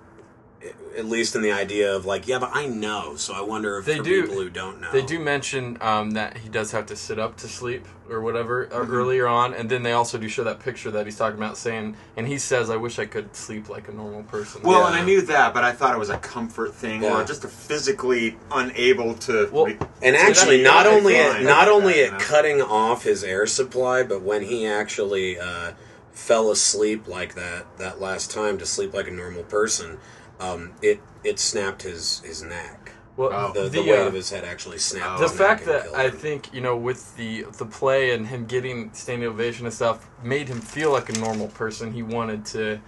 [0.96, 3.16] at least in the idea of like, yeah, but I know.
[3.16, 6.12] So I wonder if They for do- people who don't know, They do mention um,
[6.12, 8.92] that he does have to sit up to sleep or whatever uh, Mm-hmm.
[8.94, 11.96] earlier on, and then they also do show that picture that he's talking about, saying,
[12.16, 14.86] and he says, "I wish I could sleep like a normal person." well, Yeah.
[14.86, 17.20] and I knew that, but I thought it was a comfort thing, Yeah.
[17.20, 19.48] or just a physically unable to.
[19.52, 21.42] Well, re- And actually, not only fine.
[21.42, 22.18] it, not only You it know?
[22.20, 25.72] cutting off his air supply, but when he actually uh,
[26.14, 29.98] fell asleep like that that last time to sleep like a normal person,
[30.40, 32.92] um, it it snapped his his neck.
[33.16, 33.52] well, Oh.
[33.52, 35.18] The, the, the, weight uh, of his head actually snapped.
[35.18, 36.12] The his fact neck that killed I him.
[36.12, 40.48] think you know with the the play and him getting standing ovation and stuff made
[40.48, 41.92] him feel like a normal person.
[41.92, 42.80] He wanted to,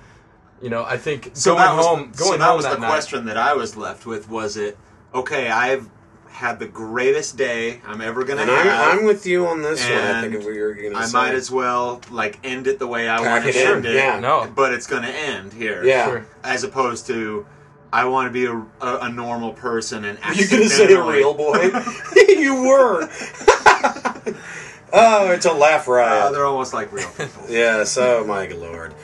[0.63, 0.85] you know.
[0.85, 2.81] I think So going that was home, the, going so that home was that the
[2.81, 2.89] night.
[2.89, 4.29] question that I was left with.
[4.29, 4.79] Was it
[5.15, 5.49] okay?
[5.51, 5.89] I've
[6.37, 8.67] had the greatest day I'm ever gonna and have.
[8.93, 9.99] I'm, I'm with you on this one.
[9.99, 12.79] I think if we were going to I say, might as well like end it
[12.79, 13.95] the way I Pack want it to in, end it.
[13.95, 14.21] yeah.
[14.21, 14.51] No.
[14.55, 15.83] but it's gonna end here.
[15.85, 16.07] yeah.
[16.07, 16.27] Sure.
[16.45, 17.47] As opposed to,
[17.93, 18.55] I want to be a,
[18.87, 21.71] a, a normal person and You're gonna say a accidentally- real boy?
[22.29, 23.09] you were.
[24.93, 26.33] oh, it's a laugh Uh, riot.
[26.33, 27.45] they're almost like real people.
[27.49, 28.95] Yes, oh my lord.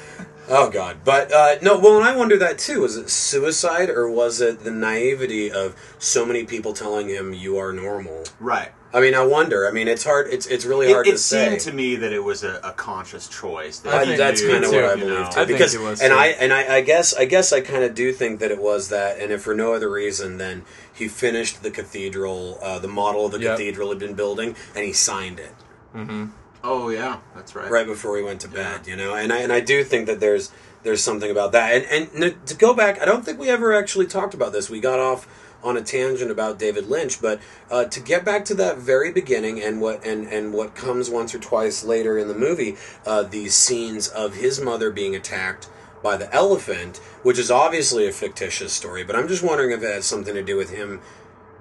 [0.49, 0.99] Oh god.
[1.05, 2.81] But uh, no, well and I wonder that too.
[2.81, 7.59] Was it suicide or was it the naivety of so many people telling him you
[7.59, 8.25] are normal?
[8.41, 8.71] right.
[8.95, 9.67] I mean, I wonder.
[9.67, 11.47] I mean, it's hard it's it's really hard it to say.
[11.55, 13.79] It seemed to me that it was a, a conscious choice.
[13.79, 15.25] that I I- think that's kind of what I you believe know.
[15.31, 15.41] too.
[15.41, 16.19] I think because it was, and too.
[16.19, 18.91] I and I, I guess I guess I kind of do think that it was
[18.91, 23.25] that, and if for no other reason than he finished the cathedral, uh, the model
[23.25, 23.53] of the Yep.
[23.57, 25.55] cathedral had been building, and he signed it.
[25.93, 26.27] hmm
[26.64, 27.70] Oh yeah, that's right.
[27.70, 29.14] right before we went to bed, you know.
[29.14, 31.85] And I and I do think that there's there's something about that.
[31.90, 34.70] And and to go back, I don't think we ever actually talked about this.
[34.70, 35.27] We got off
[35.64, 39.62] on a tangent about David Lynch, but uh, to get back to that very beginning
[39.62, 43.55] and what and and what comes once or twice later in the movie, uh, these
[43.55, 45.68] scenes of his mother being attacked
[46.03, 49.05] by the elephant, which is obviously a fictitious story.
[49.05, 51.01] But I'm just wondering if it has something to do with him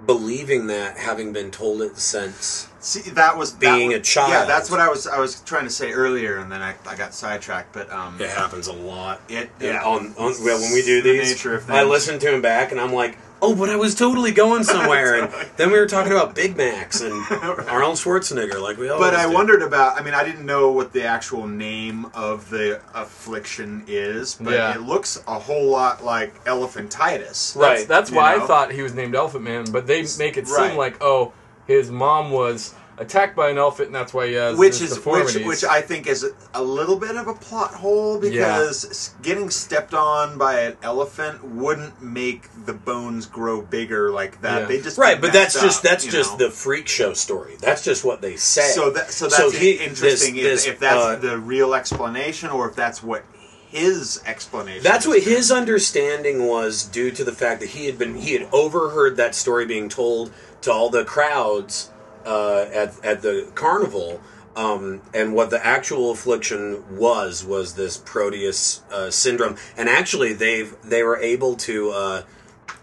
[0.05, 2.67] believing that, having been told it since.
[2.79, 4.31] See, that was that Being was- a child.
[4.31, 6.95] Yeah, that's what I was I was trying to say earlier, and then I, I
[6.95, 7.73] got sidetracked.
[7.73, 9.21] But um, It happens a lot.
[9.29, 9.83] It- Yeah.
[9.83, 12.93] On, on well, when we do The these, I listen to him back, and I'm
[12.93, 15.21] like, oh, but I was totally going somewhere.
[15.23, 17.13] and then we were talking about Big Macs and
[17.67, 19.33] Arnold Schwarzenegger, like we always But I do.
[19.33, 19.99] wondered about.
[19.99, 24.75] I mean, I didn't know what the actual name of the affliction is, but Yeah.
[24.75, 27.55] it looks a whole lot like elephantitis.
[27.55, 27.75] Right.
[27.75, 28.43] That's, that's why know?
[28.43, 30.69] I thought he was named Elephant Man, but they make it Right.
[30.69, 31.33] seem like oh,
[31.67, 34.89] his mom was attacked by an elephant, and that's why he has Which his is
[34.91, 35.45] which, deformities.
[35.47, 39.49] which I think is a, a little bit of a plot hole because s getting
[39.49, 44.61] stepped on by an elephant wouldn't make the bones grow bigger like that.
[44.61, 44.67] Yeah.
[44.67, 46.47] They just right, but that's messed just that's just know?
[46.47, 47.55] the freak show story.
[47.59, 48.69] That's just what they say.
[48.69, 51.73] So that so that's So he- interesting this- if, this, if that's uh, the real
[51.73, 53.23] explanation or if that's what
[53.69, 54.83] his explanation.
[54.83, 58.49] That's what his understanding was due to the fact that he had been he had
[58.51, 61.89] overheard that story being told to all the crowds
[62.25, 64.21] uh, at at the carnival.
[64.53, 70.75] Um, and what the actual affliction was was this Proteus uh, syndrome, and actually they've
[70.83, 71.91] they were able to.
[71.91, 72.23] Uh,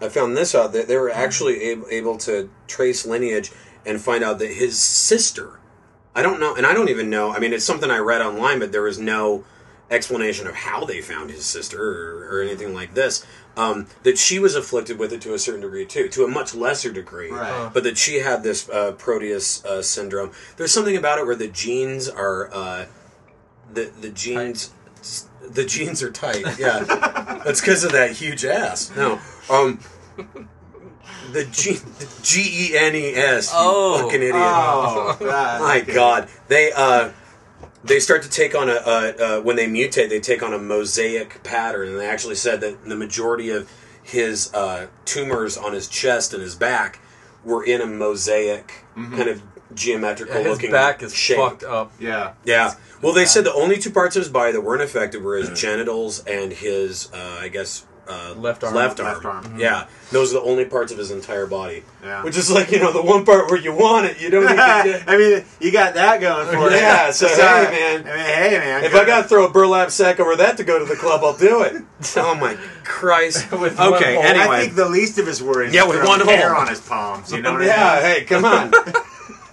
[0.01, 3.51] I found this out that they were actually able, able to trace lineage
[3.85, 5.59] and find out that his sister.
[6.15, 7.31] I don't know, and I don't even know.
[7.31, 9.43] I mean, it's something I read online, but there was no
[9.91, 13.25] explanation of how they found his sister or, or anything like this.
[13.59, 16.55] Um, that she was afflicted with it to a certain degree too, to a much
[16.55, 17.29] lesser degree.
[17.29, 17.51] Right.
[17.51, 17.69] Huh.
[17.73, 20.31] But that she had this uh, Proteus uh, syndrome.
[20.55, 22.85] There's something about it where the genes are uh,
[23.73, 24.71] the the genes
[25.41, 26.45] the genes are tight.
[26.59, 26.79] Yeah,
[27.43, 28.91] that's because of that huge ass.
[28.95, 29.19] No,
[29.49, 29.79] um,
[31.33, 31.77] the G
[32.21, 33.51] G E N E S.
[33.53, 34.03] Oh.
[34.03, 34.35] fucking idiot.
[34.35, 35.81] Oh, that- My.
[35.81, 37.11] God, they uh,
[37.83, 40.57] they start to take on a uh, uh, when they mutate, they take on a
[40.59, 43.71] mosaic pattern, and they actually said that the majority of
[44.03, 46.99] his uh, tumors on his chest and his back
[47.43, 49.41] were in a mosaic kind of
[49.73, 51.37] geometrical Yeah, his looking back is shape.
[51.37, 51.91] fucked up.
[51.99, 52.33] Yeah.
[52.43, 52.73] Yeah.
[53.01, 55.49] Well, they said the only two parts of his body that weren't affected were his
[55.61, 58.73] genitals and his, uh, I guess, uh, Left arm.
[58.73, 59.13] Left arm.
[59.13, 59.59] Left arm.
[59.59, 61.83] Yeah, those are the only parts of his entire body.
[62.03, 62.23] Yeah.
[62.23, 64.55] Which is like you know the one part where you want it, you don't even
[64.57, 65.03] get.
[65.07, 66.75] I mean, you got that going for you.
[66.75, 68.01] Yeah, so, hey, man.
[68.01, 68.83] I mean, hey man.
[68.83, 71.23] If I got to throw a burlap sack over that to go to the club,
[71.23, 71.83] I'll do it.
[72.17, 73.51] oh my Christ!
[73.59, 74.23] With okay, hole.
[74.23, 74.55] anyway.
[74.57, 75.73] I think the least of his worries.
[75.73, 76.61] Yeah, is with one hair hole.
[76.61, 77.31] on his palms.
[77.31, 78.03] You know what yeah, I mean?
[78.03, 78.71] hey, come on.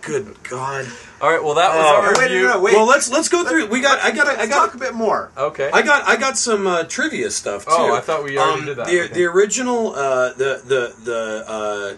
[0.01, 0.87] Good God.
[1.27, 2.47] All right, well that was Oh, our wait, review.
[2.47, 2.75] no, no, wait.
[2.77, 3.67] Well, let's let's go through.
[3.67, 3.99] We got.
[3.99, 4.29] I got.
[4.29, 4.67] I got.
[4.67, 5.33] talk a bit more.
[5.37, 5.69] Okay.
[5.73, 7.73] I got I got some uh, trivia stuff too.
[7.73, 8.87] Oh, I thought we already Um, did that.
[8.87, 9.13] The, Okay.
[9.15, 11.97] the original uh, the the the uh,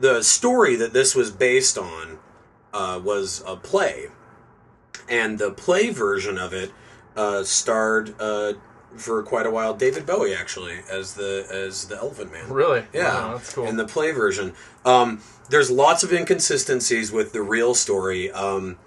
[0.00, 2.18] the story that this was based on
[2.74, 4.08] uh, was a play,
[5.08, 6.72] and the play version of it
[7.16, 8.52] uh, starred uh,
[8.98, 12.52] for quite a while David Bowie actually as the as the Elephant Man.
[12.52, 12.84] really?
[12.92, 13.64] Yeah, Wow, that's cool.
[13.66, 14.52] In the play version,
[14.84, 18.30] um, there's lots of inconsistencies with the real story.
[18.30, 18.78] Um,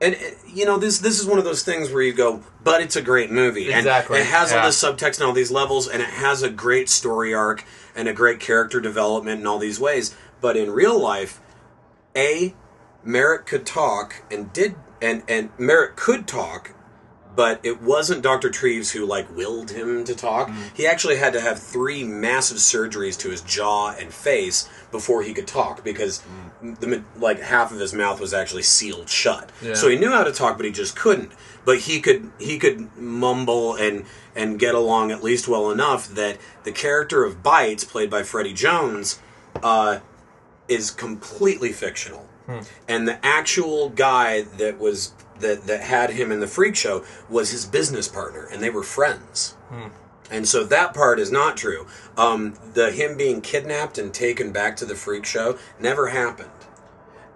[0.00, 2.80] and uh, you know this this is one of those things where you go, but
[2.80, 4.66] it's a great movie, Exactly, And it has all yeah.
[4.66, 8.12] this subtext and all these levels, and it has a great story arc and a
[8.12, 10.16] great character development in all these ways.
[10.40, 11.40] But in real life,
[12.16, 12.54] a
[13.04, 16.72] Merrick could talk and did, and and Merrick could talk,
[17.36, 18.50] but it wasn't Dr.
[18.50, 20.48] Treves who like willed him to talk.
[20.48, 20.76] Mm.
[20.76, 25.32] He actually had to have three massive surgeries to his jaw and face before he
[25.32, 26.22] could talk because
[26.62, 29.50] the ma- like half of his mouth was actually sealed shut.
[29.62, 29.74] Yeah.
[29.74, 31.32] So he knew how to talk, but he just couldn't.
[31.64, 36.38] But he could he could mumble and and get along at least well enough that
[36.64, 39.20] the character of Bytes, played by Freddie Jones,
[39.62, 40.00] uh,
[40.68, 42.26] is completely fictional.
[42.88, 47.50] And the actual guy that was that that had him in the freak show was
[47.50, 49.56] his business partner, and they were friends.
[50.30, 51.86] And so that part is not true.
[52.16, 56.50] Um, the him being kidnapped and taken back to the freak show never happened.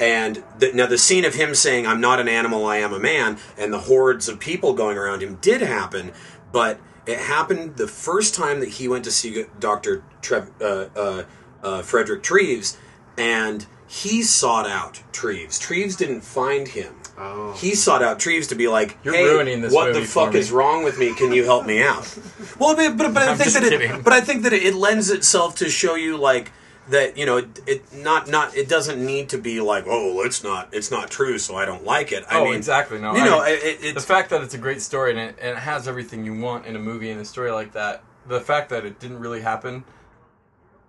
[0.00, 2.98] And the, now the scene of him saying, "I'm not an animal, I am a
[2.98, 6.12] man," and the hordes of people going around him did happen,
[6.52, 11.24] but it happened the first time that he went to see Doctor Trev, uh, uh,
[11.62, 12.76] uh, Frederick Treves,
[13.16, 15.58] and he sought out Treves.
[15.58, 16.94] Treves didn't find him.
[17.16, 17.52] Oh.
[17.52, 20.24] He sought out Treves to be like, You're "Hey, ruining this what movie the for
[20.26, 21.14] fuck me." is wrong with me?
[21.14, 22.18] Can you help me out?"
[22.58, 23.90] well, but but, but I think that kidding.
[23.90, 26.50] it, but I think that it, it lends itself to show you like
[26.88, 30.44] that you know it, it not not it doesn't need to be like oh it's
[30.44, 32.24] not it's not true so I don't like it.
[32.28, 32.98] I oh, mean, exactly.
[33.00, 35.38] No, you I- know it, it, the fact that it's a great story and it,
[35.40, 38.02] and it has everything you want in a movie and a story like that.
[38.26, 39.84] The fact that it didn't really happen,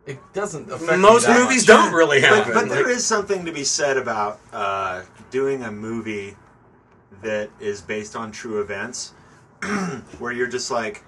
[0.05, 1.77] it doesn't affect most that movies much.
[1.77, 2.53] don't really But, happen.
[2.53, 6.35] but there Like- is something to be said about uh, doing a movie
[7.21, 9.13] that is based on true events,
[10.19, 11.03] where you're just like,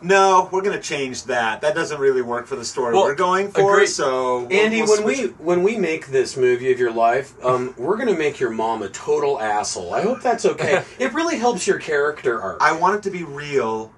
[0.00, 1.60] no, we're going to change that.
[1.60, 3.74] That doesn't really work for the story Well, we're going for.
[3.74, 3.86] agree.
[3.86, 7.74] So, we'll- Andy, we'll when we when we make this movie of your life, um,
[7.76, 9.92] we're gonna make your mom a total asshole.
[9.94, 10.84] I hope that's okay.
[11.00, 12.58] it really helps your character arc.
[12.62, 13.92] I want it to be real,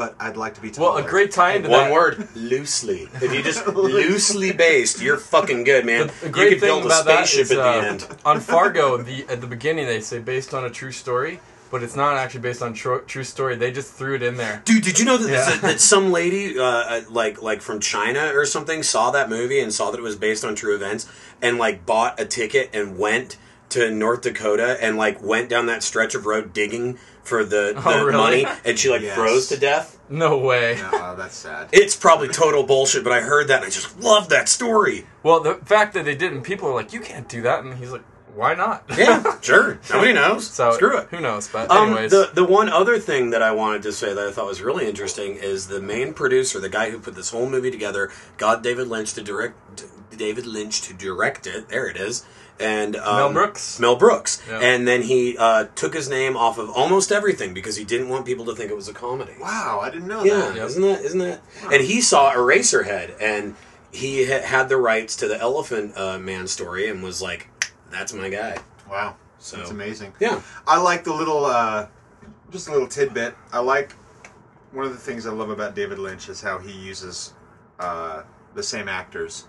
[0.00, 1.92] but I'd like to be Well, a great tie into One that.
[1.92, 3.06] word, loosely.
[3.20, 6.10] If you just loosely based, you're fucking good, man.
[6.20, 8.06] The you great could thing build a about that spaceship is at the uh, end.
[8.24, 11.38] on Fargo, the at the beginning they say based on a true story,
[11.70, 13.56] but it's not actually based on tru- true story.
[13.56, 14.62] They just threw it in there.
[14.64, 15.44] Dude, did you know that, Yeah.
[15.50, 19.60] that, that some lady, uh, uh, like like from China or something, saw that movie
[19.60, 21.06] and saw that it was based on true events,
[21.42, 23.36] and like bought a ticket and went
[23.68, 26.98] to North Dakota and like went down that stretch of road digging
[27.30, 28.16] for the, the Oh, really?
[28.44, 29.14] money, and she like Yes.
[29.16, 29.98] froze to death.
[30.10, 30.74] No way.
[30.78, 31.68] Yeah, oh, that's sad.
[31.72, 35.06] It's probably total bullshit, but I heard that and I just love that story.
[35.22, 37.92] Well, the fact that they didn't, people are like, "You can't do that," and he's
[37.92, 38.02] like,
[38.34, 38.84] Why not?
[38.96, 39.78] Yeah, sure.
[39.90, 40.46] Nobody knows.
[40.46, 41.08] So Screw it.
[41.10, 41.48] Who knows?
[41.48, 44.30] But Um, anyways, the the one other thing that I wanted to say that I
[44.30, 47.70] thought was really interesting is the main producer, the guy who put this whole movie
[47.72, 49.54] together, got David Lynch to direct
[50.16, 51.68] David Lynch to direct it.
[51.68, 52.24] There it is.
[52.60, 53.80] And um, Mel Brooks.
[53.80, 54.58] Mel Brooks, Yeah.
[54.60, 58.26] and then he uh, took his name off of almost everything because he didn't want
[58.26, 59.32] people to think it was a comedy.
[59.40, 60.56] Wow, I didn't know Yeah, that.
[60.56, 60.66] Yep.
[60.66, 61.40] isn't that isn't that?
[61.72, 63.56] And he saw Eraserhead, and
[63.92, 67.48] he ha- had the rights to the Elephant uh, Man story, and was like,
[67.90, 68.58] "That's my guy."
[68.90, 70.12] Wow, So- that's amazing.
[70.20, 70.40] Yeah.
[70.66, 71.86] I like the little, uh,
[72.50, 73.34] just a little tidbit.
[73.52, 73.92] I like
[74.72, 77.32] one of the things I love about David Lynch is how he uses
[77.78, 78.22] uh,
[78.54, 79.46] the same actors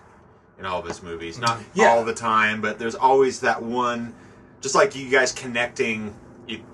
[0.62, 1.38] in all of his movies.
[1.38, 1.88] Not Yeah.
[1.88, 4.14] all the time, but there's always that one.
[4.60, 6.14] Just like you guys connecting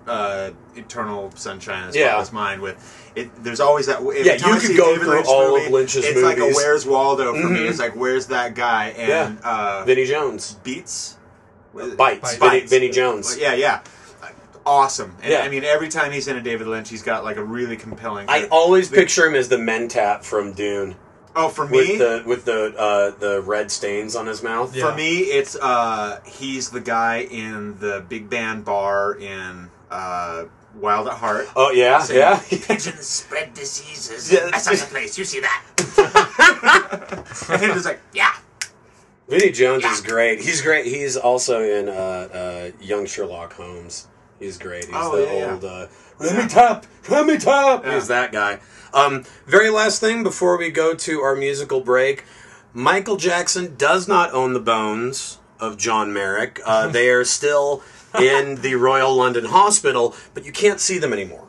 [0.09, 2.09] uh, Eternal Sunshine of the Yeah.
[2.09, 3.31] Spotless Mind with it.
[3.45, 3.99] There's always that.
[3.99, 6.51] Every Yeah, you could go David through Lynch all of movie, Lynch's It's like a.
[6.53, 7.61] Where's Waldo for me.
[7.61, 7.71] Mhm.
[7.71, 11.17] It's like Where's that guy and uh, Vinny Jones, Beats.
[11.75, 12.39] Bytes, Bytes.
[12.39, 13.37] Vinny, Vinny Jones.
[13.39, 13.81] Yeah, yeah.
[14.67, 15.15] Awesome.
[15.23, 15.41] And Yeah.
[15.41, 18.27] I mean, every time he's in a David Lynch, he's got like a really compelling.
[18.29, 20.97] I always picture him as the Mentat from Dune
[21.37, 24.75] Oh, for with me, the with the uh, the red stains on his mouth.
[24.75, 24.91] Yeah.
[24.91, 31.07] for me, it's uh, he's the guy in the big band bar in uh, Wild
[31.09, 31.49] at Heart.
[31.55, 32.39] Oh yeah, Saying, yeah.
[32.49, 34.33] Pigeons spread diseases.
[34.33, 34.49] Yeah.
[34.51, 35.17] That's not the place.
[35.19, 35.65] You see that?
[37.51, 38.33] and he's just like, yeah.
[39.29, 40.41] Vinny Jones is great.
[40.41, 40.87] He's great.
[40.87, 44.07] He's also in uh, uh, Young Sherlock Holmes.
[44.39, 44.87] He's great.
[44.87, 45.53] He's Oh, the yeah, yeah.
[45.53, 45.87] old uh,
[46.19, 47.85] let me tap, let me tap.
[47.85, 47.95] Yeah.
[47.95, 48.59] He's that guy.
[48.93, 52.25] Um, very last thing before we go to our musical break,
[52.73, 56.61] Michael Jackson does not own the bones of John Merrick.
[56.65, 57.83] Uh, they are still
[58.19, 61.48] in the Royal London Hospital, but you can't see them anymore.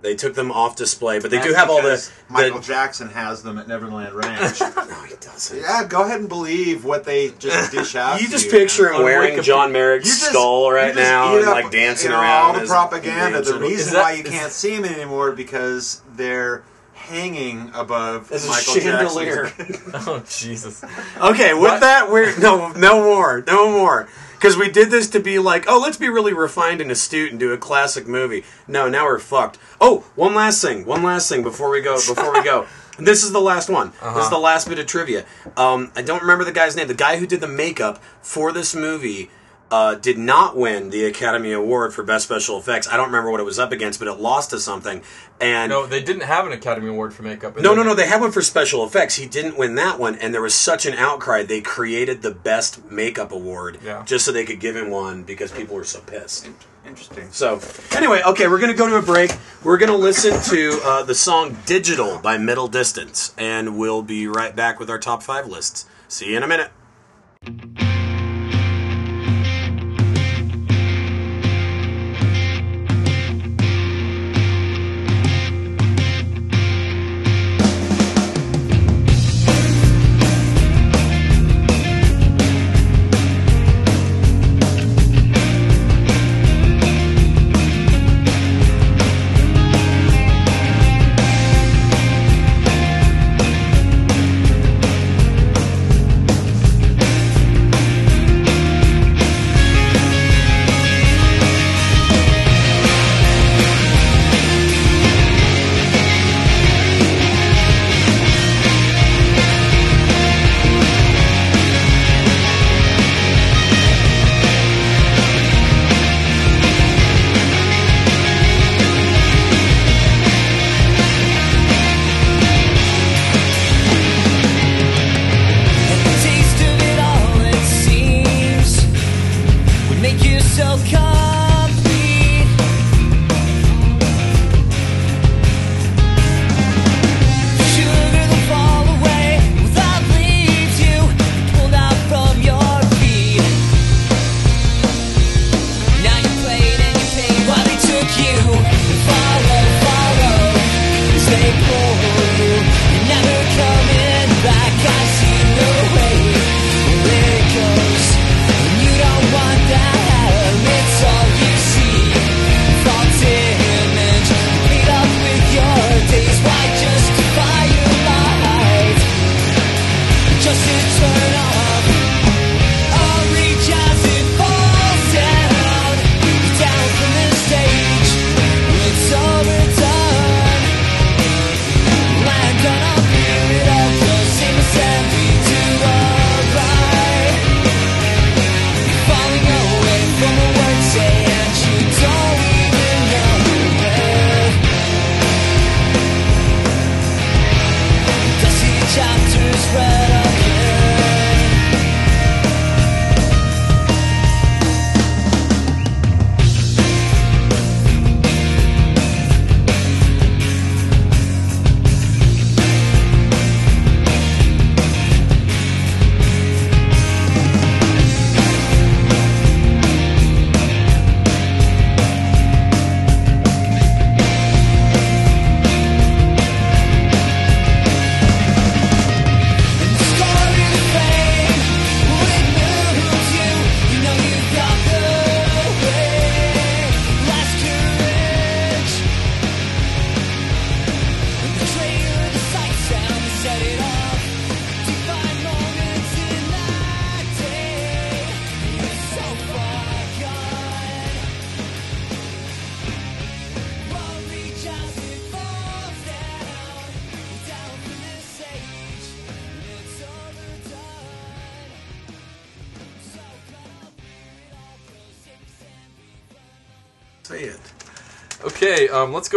[0.00, 1.88] They took them off display, but they do have all the.
[1.88, 4.60] because Michael the Jackson has them at Neverland Ranch.
[4.76, 5.58] no, he doesn't.
[5.60, 8.20] yeah, go ahead and believe what they just dish out.
[8.20, 8.92] You to just you, picture man.
[8.92, 11.48] him On wearing Wikipedia- John Merrick's You just- skull you right just now eat and
[11.48, 12.46] up, like dancing you know, around.
[12.46, 13.42] All the his propaganda.
[13.42, 13.60] The mansion.
[13.60, 16.62] reason Is that- why you can't see him anymore because they're
[16.94, 19.44] hanging above As a Michael chandelier.
[19.46, 19.94] Jackson's.
[20.06, 20.84] oh Jesus!
[21.20, 21.80] Okay, with What?
[21.80, 24.08] that, we're no, no more, no more.
[24.38, 27.40] Because we did this to be like, oh, let's be really refined and astute and
[27.40, 28.44] do a classic movie.
[28.68, 29.58] No, now we're fucked.
[29.80, 31.96] Oh, one last thing, one last thing before we go.
[31.96, 32.66] Before we go,
[33.00, 33.92] this is the last one.
[34.14, 35.24] This is the last bit of trivia.
[35.56, 36.86] Um, I don't remember the guy's name.
[36.86, 39.30] The guy who did the makeup for this movie.
[39.70, 42.88] Uh, did not win the Academy Award for Best Special Effects.
[42.88, 45.02] I don't remember what it was up against, but it lost to something.
[45.42, 47.58] And No, they didn't have an Academy Award for makeup.
[47.60, 47.94] no, no, no.
[47.94, 49.16] They had one for special effects.
[49.16, 51.42] He didn't win that one, and there was such an outcry.
[51.42, 54.04] They created the best makeup award Yeah.
[54.06, 56.48] just so they could give him one because people were so pissed.
[56.86, 57.28] Interesting.
[57.30, 57.60] So,
[57.94, 59.30] anyway, okay, we're gonna go to a break.
[59.62, 64.56] We're gonna listen to uh, the song "Digital" by Middle Distance, and we'll be right
[64.56, 65.84] back with our top five lists.
[66.08, 67.97] See you in a minute.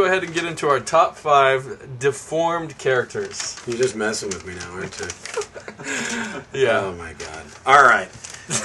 [0.02, 3.62] Go ahead and get into our top five deformed characters.
[3.68, 5.08] You're just messing with me now, aren't you?
[6.54, 6.82] Yeah.
[6.82, 7.44] Oh my god.
[7.66, 8.08] All right.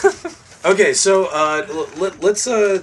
[0.65, 2.83] okay, so uh, l- let, let's uh,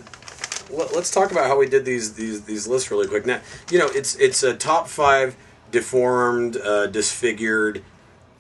[0.72, 3.26] let, let's talk about how we did these these these lists really quick.
[3.26, 5.36] Now, you know, it's it's a top five
[5.72, 7.84] deformed, uh, disfigured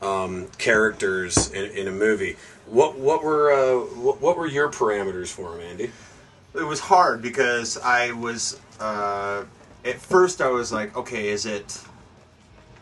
[0.02, 2.38] um, characters in, in a movie.
[2.66, 5.92] What what were uh, what, what were your parameters for them, Andy?
[6.56, 9.44] It was hard because I was uh,
[9.86, 11.82] at first I was like, okay, is it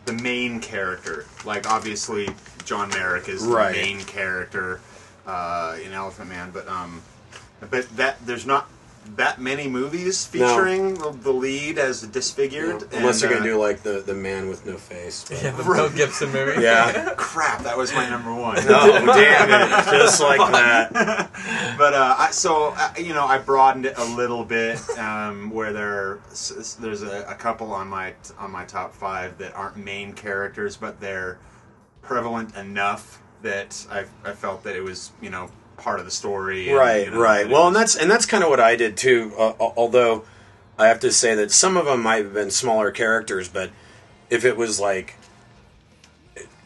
[0.04, 1.26] the main character?
[1.44, 2.28] Like obviously
[2.64, 3.74] John Merrick is the Right.
[3.74, 4.80] main character
[5.26, 7.02] uh, in Elephant Man, but um,
[7.60, 8.68] but that there's not
[9.16, 10.46] that many movies No.
[10.48, 12.84] featuring the, the lead as disfigured.
[12.92, 15.26] Unless and, you're gonna uh, do like the the man with no face.
[15.28, 16.62] but- Yeah, the Mel Gibson movie.
[16.62, 17.14] Yeah.
[17.16, 17.62] crap.
[17.62, 18.56] That was my number one.
[18.60, 19.84] Oh damn it!
[19.98, 21.30] Just like that.
[21.76, 24.80] but uh, I, so uh, you know, I broadened it a little bit.
[24.98, 26.20] Um, where there,
[26.80, 31.00] there's a, a couple on my on my top five that aren't main characters, but
[31.00, 31.38] they're
[32.00, 35.50] prevalent enough that I, I felt that it was you know
[35.82, 36.68] part of the story.
[36.68, 38.76] and, right you know, right that well and that's and that's kind of what i
[38.76, 40.24] did too uh, although
[40.78, 43.70] i have to say that some of them might have been smaller characters but
[44.30, 45.16] if it was like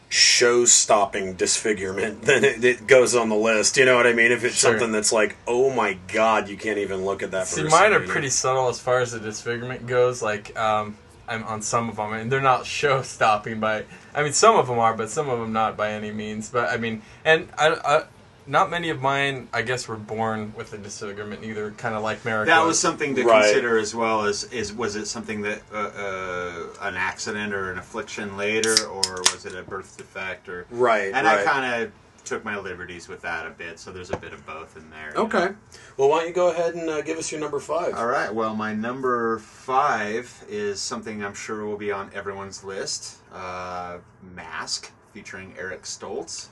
[0.09, 4.43] show-stopping disfigurement then it, it goes on the list you know what i mean if
[4.43, 4.71] it's Sure.
[4.71, 7.91] something that's like oh my god you can't even look at that See, person, mine
[7.91, 8.11] are you know?
[8.11, 10.21] pretty subtle as far as the disfigurement goes.
[10.21, 10.97] Like, um,
[11.27, 13.83] I'm on some of them, and they're not show stopping by.
[14.15, 16.49] I mean, some of them are, but some of them not by any means.
[16.49, 18.03] But I mean, and I, I
[18.47, 21.71] not many of mine, I guess, were born with a disfigurement either.
[21.71, 22.47] Kind of like Merrick.
[22.47, 23.43] That was something to Right.
[23.43, 27.77] consider as well as is was it something that uh, uh, an accident or an
[27.77, 29.01] affliction later, or
[29.33, 31.39] was it a birth defect or right And right.
[31.39, 31.91] I kind of
[32.23, 35.13] took my liberties with that a bit, so there's a bit of both in there.
[35.15, 35.55] okay know.
[35.95, 38.33] well why don't you go ahead and uh, give us your number five All right.
[38.33, 43.17] Well, my number five is something I'm sure will be on everyone's list.
[43.33, 43.97] Uh,
[44.35, 46.47] Mask, featuring Eric Stoltz.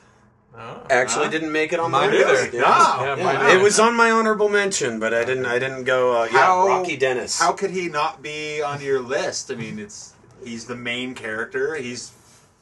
[0.58, 0.86] Oh.
[0.90, 1.32] actually Huh?
[1.32, 2.28] didn't make it on Mine my either.
[2.28, 2.60] list No.
[2.60, 5.46] Yeah, Yeah, it was on my honorable mention, but I didn't.
[5.46, 6.22] I didn't go.
[6.22, 7.40] Uh, yeah, How- Rocky Dennis.
[7.40, 9.52] How could he not be on your list?
[9.52, 11.76] I mean, it's he's the main character.
[11.76, 12.12] He's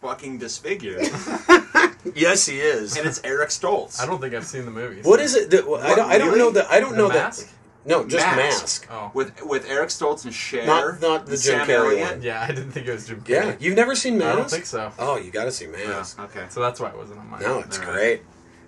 [0.02, 1.02] fucking disfigured,
[2.16, 2.98] yes, he is.
[2.98, 4.02] and it's Eric Stoltz.
[4.02, 5.06] I don't think I've seen the movies.
[5.06, 5.50] What is it?
[5.52, 6.10] That, I don't.
[6.12, 6.70] I don't know that.
[6.70, 7.46] I don't The know Mask?
[7.48, 7.54] that.
[7.86, 8.62] No, just Mask.
[8.62, 8.88] mask.
[8.92, 9.12] Oh.
[9.14, 10.66] with with Eric Stoltz and Cher.
[10.66, 12.12] Not- not the Jim Sam Carrey Elliott.
[12.12, 12.22] one.
[12.22, 13.30] Yeah, I didn't think it was Jim Carrey.
[13.30, 14.34] Yeah, you've never seen Mask?
[14.34, 14.92] I don't think so.
[15.00, 16.20] Oh, you got to see Yeah, Mask.
[16.20, 16.46] okay.
[16.50, 17.42] So that's why it wasn't on mine.
[17.42, 17.94] No, it's All right.
[17.94, 18.22] great.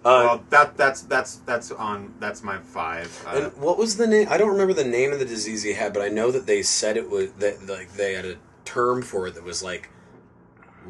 [0.04, 3.26] Uh, well, that that's that's that's on that's my five.
[3.26, 4.28] Uh, and what was the name?
[4.30, 6.62] I don't remember the name of the disease he had, but I know that they
[6.62, 8.36] said it was that like they had a
[8.66, 9.90] term for it that was like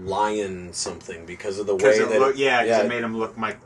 [0.03, 3.03] lion something because of the way Because it that look, yeah, 'cause yeah, it made
[3.03, 3.57] him look like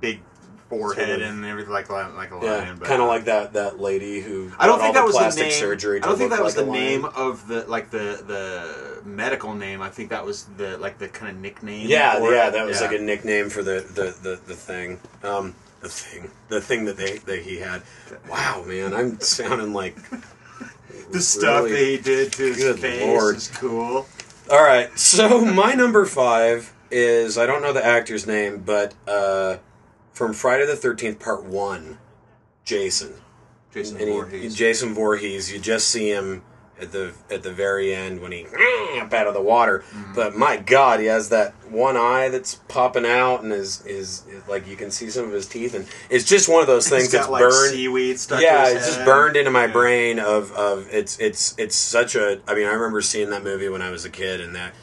[0.00, 0.20] big
[0.68, 2.76] forehead and everything like li- like a lion.
[2.78, 5.42] but, kind of uh, like that that lady who I don't think that was the
[5.42, 5.50] name.
[5.52, 6.00] surgery.
[6.02, 9.80] I don't think that was like the name of the like the the medical name.
[9.82, 11.88] I think that was the like the kind of nickname.
[11.88, 12.52] Yeah, yeah, it.
[12.52, 12.86] that was Yeah.
[12.88, 15.00] like a nickname for the the the, the thing.
[15.22, 17.82] Um, the thing, the thing that they that he had.
[18.28, 19.96] Wow, man, I'm sounding like
[21.10, 23.36] the stuff really- that he did to his face Lord.
[23.36, 24.06] is cool.
[24.50, 29.58] All right, so my number five is I don't know the actor's name, but uh,
[30.18, 31.98] from Friday the Thirteenth Part One,
[32.64, 33.14] Jason.
[33.72, 34.54] Jason And he- Voorhees.
[34.54, 35.52] Jason Voorhees.
[35.52, 36.42] You just see him
[36.80, 38.46] at the at the very end when he
[39.00, 39.84] up out of the water.
[39.90, 40.14] Mm-hmm.
[40.14, 44.66] But my God, he has that one eye that's popping out, and his is like
[44.66, 47.12] you can see some of his teeth, and it's just one of those things He's
[47.12, 47.70] that's got like burned.
[47.74, 48.40] seaweed stuck.
[48.42, 49.72] yeah, it's just burned into my Yeah.
[49.72, 50.18] brain.
[50.18, 52.40] Of of it's it's it's such a.
[52.48, 54.74] I mean, I remember seeing that movie when I was a kid, and that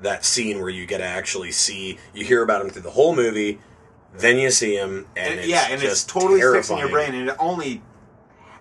[0.00, 3.14] that scene where you get to actually see you hear about him through the whole
[3.14, 3.60] movie,
[4.18, 6.88] then you see him, and, And, it's yeah, and it's just totally fixed in your
[6.88, 7.82] brain, and it only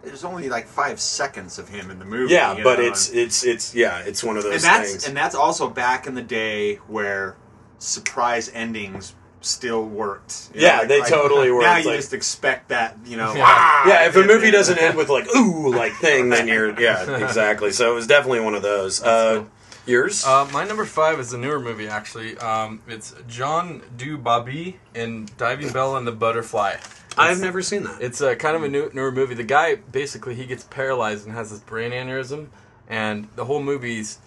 [0.04, 2.34] there's only like five seconds of him in the movie.
[2.34, 5.08] Yeah, but know, it's it's it's yeah, it's one of those and that's things.
[5.08, 7.38] and that's also back in the day where
[7.80, 10.50] surprise endings still worked.
[10.54, 13.34] You Yeah, they totally worked, Now you like- just expect that, you know.
[13.36, 13.44] Yeah.
[13.46, 17.18] "Ah," yeah, if a movie doesn't end with like ooh like thing, then you're yeah
[17.24, 17.72] exactly.
[17.72, 19.02] So it was definitely one of those.
[19.02, 19.50] Uh, cool.
[19.86, 20.24] Yours?
[20.26, 22.38] Uh, my number five is a newer movie, actually.
[22.38, 26.78] Um, it's John Du Babi in Diving Bell and the Butterfly.
[27.18, 28.02] I've never seen that.
[28.02, 29.36] It's a kind of a new, newer movie.
[29.36, 32.48] The guy basically he gets paralyzed and has this brain aneurysm,
[32.88, 34.20] and the whole movie's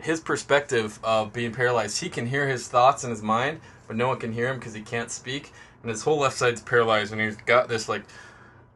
[0.00, 2.00] his perspective of being paralyzed.
[2.00, 4.74] He can hear his thoughts in his mind, but no one can hear him because
[4.74, 8.02] he can't speak, and his whole left side's paralyzed, and he's got this like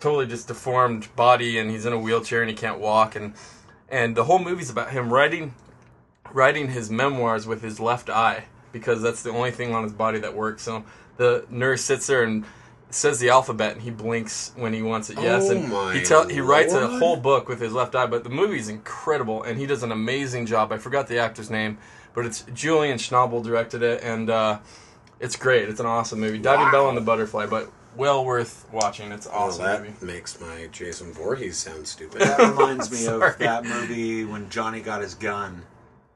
[0.01, 3.35] totally just deformed body, and he's in a wheelchair and he can't walk, and
[3.91, 5.55] and the whole movie's about him writing
[6.33, 10.19] writing his memoirs with his left eye because that's the only thing on his body
[10.19, 10.63] that works.
[10.63, 10.85] So
[11.17, 12.45] the nurse sits there and
[12.91, 15.19] says the alphabet and he blinks when he wants it.
[15.21, 18.07] Yes, Oh and my he tell he writes a whole book with his left eye.
[18.07, 20.73] But the movie's incredible, and he does an amazing job.
[20.73, 21.79] I forgot the actor's name,
[22.15, 24.59] but it's Julian Schnabel directed it, and uh,
[25.21, 25.69] it's great.
[25.69, 26.39] It's an awesome movie.
[26.39, 26.73] Diving Wow.
[26.73, 29.11] Bell and the Butterfly, but well worth watching.
[29.13, 30.07] It's an Well, awesome that movie.
[30.07, 32.21] makes my Jason Voorhees sound stupid.
[32.23, 35.63] That reminds me of that movie when Johnny got his gun.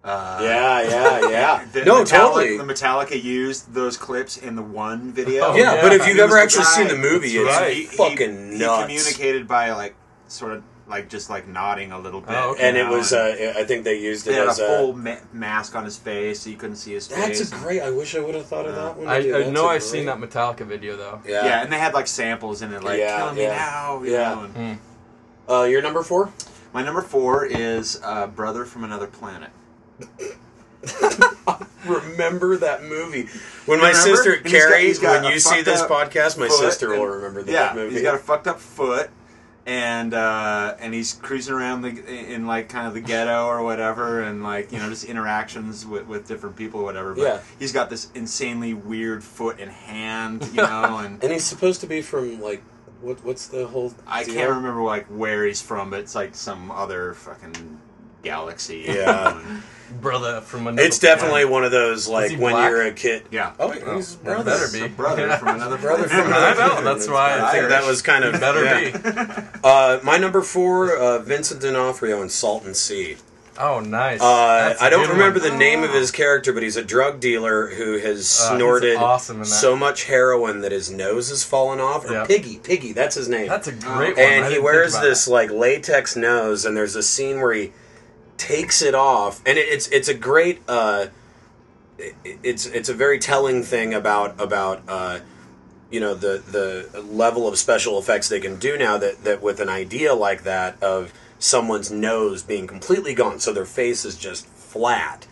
[0.05, 1.65] Uh, yeah, yeah, yeah.
[1.73, 2.57] The no, Metallica, totally.
[2.59, 5.45] The Metallica used those clips in the one video.
[5.45, 5.83] Oh, yeah, yeah.
[5.83, 7.77] but if you've ever actually guy- seen the movie, it's right.
[7.77, 8.91] He- fucking he, nuts.
[8.91, 9.95] He communicated by like
[10.27, 12.31] sort of like just like nodding a little bit.
[12.31, 12.69] Oh, okay.
[12.69, 14.85] and it know, was, and uh, I think they used they it had as a
[14.91, 14.93] a.
[14.93, 17.39] ma- mask on his face, so you couldn't see his face.
[17.39, 17.81] That's a great.
[17.81, 19.07] I wish I would have thought of that one.
[19.07, 19.35] I, dude.
[19.35, 21.21] I That's know a I've seen that Metallica video though.
[21.27, 21.45] Yeah.
[21.45, 21.63] Yeah.
[21.63, 23.57] and they had like samples in it, like Yeah, "Killing me yeah.
[23.57, 24.35] now." You Yeah.
[24.35, 24.79] know, and-
[25.49, 26.33] Uh, your number four?
[26.73, 29.51] My number four is uh, "Brother from Another Planet."
[31.87, 33.29] Remember that movie
[33.67, 34.17] when my Remember?
[34.17, 34.93] sister And got- Carrie.
[34.95, 37.95] got when you see this up podcast, my foot sister will remember that yeah, movie.
[37.95, 39.11] he's got a fucked up foot,
[39.67, 41.91] and uh, and he's cruising around the
[42.35, 46.07] in like kind of the ghetto or whatever, and like you know just interactions with,
[46.07, 47.15] with different people or whatever.
[47.15, 47.41] But Yeah.
[47.59, 51.23] he's got this insanely weird foot and hand, you know, and.
[51.23, 52.63] and he's supposed to be from like
[53.01, 53.25] what?
[53.25, 53.93] What's the whole?
[54.07, 54.35] I deal?
[54.35, 57.79] can't remember like where he's from, but it's like some other fucking
[58.23, 58.85] galaxy.
[58.87, 59.41] Yeah.
[60.01, 60.87] Brother from another.
[60.87, 62.71] It's definitely one of those like when black?
[62.71, 63.25] you're a kid.
[63.31, 63.53] yeah.
[63.61, 64.51] Oh, Oh, he's that brother.
[64.51, 64.81] better be.
[64.87, 66.25] a brother from another Brother planet.
[66.25, 66.95] from I another know.
[66.95, 68.91] That's why I think that was kind of better yeah.
[69.51, 69.59] be.
[69.65, 73.17] Uh, my number four, uh, Vincent D'Onofrio in Salton Sea.
[73.61, 74.19] Oh, nice.
[74.23, 75.51] Uh, That's a I don't remember one.
[75.51, 79.45] the name of his character, but he's a drug dealer who has Uh, snorted awesome
[79.45, 82.09] so much heroin that his nose has fallen off.
[82.09, 82.25] Or Yeah.
[82.25, 83.49] Piggy, Piggy, that's his name.
[83.49, 84.23] That's a great Oh.
[84.23, 84.33] one.
[84.33, 87.53] I and he wears think about this like latex nose, and there's a scene where
[87.53, 87.73] he
[88.37, 90.63] takes it off, and it, it's it's a great.
[90.69, 91.07] Uh,
[91.99, 95.21] it, it's it's a very telling thing about about uh,
[95.91, 99.61] you know the the level of special effects they can do now that that with
[99.61, 104.47] an idea like that of someone's nose being completely gone, so their face is just
[104.47, 105.27] flat,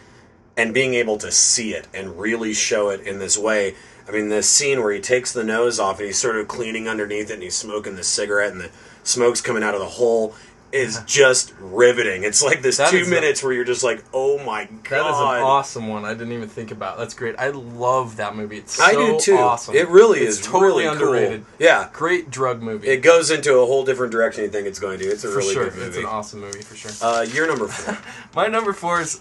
[0.57, 3.75] and being able to see it and really show it in this way.
[4.09, 6.89] I mean, this scene where he takes the nose off and he's sort of cleaning
[6.89, 8.71] underneath it and he's smoking the cigarette and the
[9.05, 10.35] smoke's coming out of the hole
[10.73, 12.23] is just riveting.
[12.25, 15.05] It's like this That two is a- minutes where you're just like, oh my god.
[15.05, 16.05] That is an awesome one.
[16.05, 16.97] I didn't even think about.
[16.99, 17.35] That's great.
[17.39, 18.59] I love that movie.
[18.59, 19.37] It's so I do too.
[19.37, 19.75] awesome.
[19.75, 21.09] It really It's is totally really cool.
[21.09, 21.45] underrated.
[21.59, 22.89] Yeah, Great drug movie.
[22.89, 25.05] it goes into a whole different direction you think it's going to.
[25.07, 25.65] It's a for really sure.
[25.65, 25.87] good movie.
[25.89, 26.91] It's an awesome movie for sure.
[27.03, 27.99] Uh, you're number four.
[28.35, 29.21] My number four is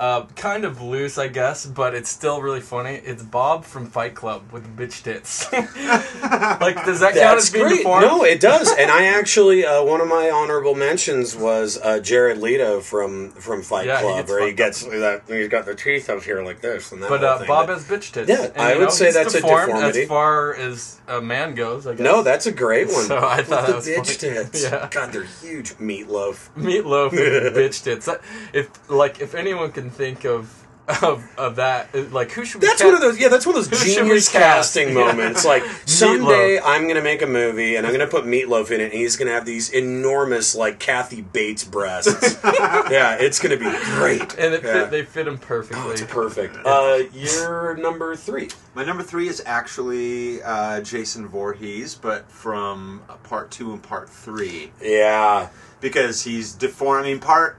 [0.00, 2.94] uh, kind of loose, I guess, but it's still really funny.
[3.04, 5.52] It's Bob from Fight Club with bitch tits.
[5.52, 7.76] like, does that count as being great.
[7.78, 8.06] deformed?
[8.06, 8.72] No, it does.
[8.78, 13.60] and I actually, uh, one of my honorable mentions was uh, Jared Leto from from
[13.62, 15.22] Fight Yeah, he Club, gets where he gets that.
[15.28, 17.44] He's got the teeth up here like this, and that But uh.
[17.46, 18.28] Bob But- has bitch tits.
[18.30, 20.02] Yeah, I would know, say that's a deformed deformity.
[20.02, 22.00] As far as a man goes, I guess.
[22.00, 23.04] no, that's a great one.
[23.04, 24.34] So I thought With the bitch funny.
[24.44, 24.62] tits.
[24.64, 24.88] Yeah.
[24.90, 25.72] God, they're huge.
[25.74, 26.48] Meatloaf.
[26.56, 28.08] Meatloaf and bitch tits.
[28.54, 30.56] If like if anyone can think of
[31.02, 33.16] of of that, like who should we That's ca- one of those.
[33.20, 34.74] Yeah, that's one of Who those should we genius cast?
[34.74, 34.94] casting Yeah.
[34.94, 35.44] moments.
[35.44, 38.92] Like someday I'm gonna make a movie and I'm gonna put Meatloaf in it, and
[38.94, 42.36] he's gonna have these enormous like Kathy Bates breasts.
[42.44, 44.34] yeah, it's gonna be great.
[44.36, 44.72] and it Yeah.
[44.72, 45.80] fit, they fit him perfectly.
[45.86, 46.56] Oh, it's perfect.
[46.64, 48.48] Uh, you're number three.
[48.74, 54.10] My number three is actually uh, Jason Voorhees, but from uh, part two and part
[54.10, 54.72] three.
[54.82, 57.04] Yeah, Because he's deformed.
[57.06, 57.58] I mean, part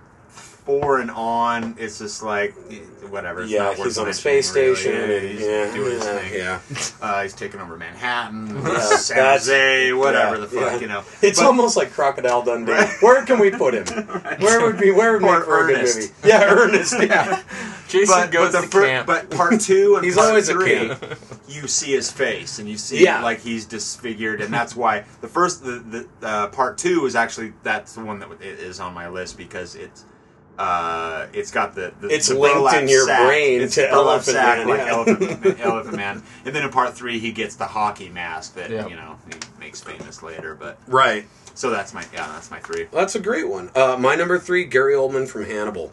[0.66, 2.54] four and on, it's just like,
[3.10, 3.42] whatever.
[3.44, 3.64] It's yeah.
[3.64, 4.76] not He's on a mentioning, space really.
[4.76, 4.94] station.
[5.12, 6.34] Yeah, he's yeah, doing his thing.
[6.34, 6.60] yeah.
[7.02, 10.80] Uh, he's taking over Manhattan, Yeah, San that's- Jose, whatever yeah, the fuck, yeah.
[10.80, 11.04] you know.
[11.22, 12.74] It's But- almost like Crocodile Dundee.
[13.02, 13.86] Where can we put him?
[14.40, 14.92] Where would be?
[14.92, 15.98] Where would Or make for a good Ernest.
[15.98, 16.14] movie?
[16.30, 16.94] Yeah, Ernest.
[17.00, 17.42] Yeah.
[17.90, 19.08] Jason but, goes but the to fir- camp.
[19.08, 20.92] but part two and He's part always a three,
[21.50, 23.22] you see his face and you see Yeah.
[23.22, 25.80] like he's disfigured, and that's why the first the,
[26.22, 29.76] the uh, part two is actually that's the one that is on my list because
[29.76, 30.06] it's.
[30.62, 33.26] Uh, it's got the, the It's the linked in your sack.
[33.28, 34.88] brain it's to Elephant sack Man, like yeah.
[34.94, 38.88] Elephant, Elephant Man, and then in part three he gets the hockey mask that Yeah.
[38.88, 40.54] you know he makes famous later.
[40.54, 41.26] But Right.
[41.56, 42.88] so that's my yeah that's my three.
[42.92, 43.72] That's a great one.
[43.76, 45.92] Uh, my number three, Gary Oldman from Hannibal.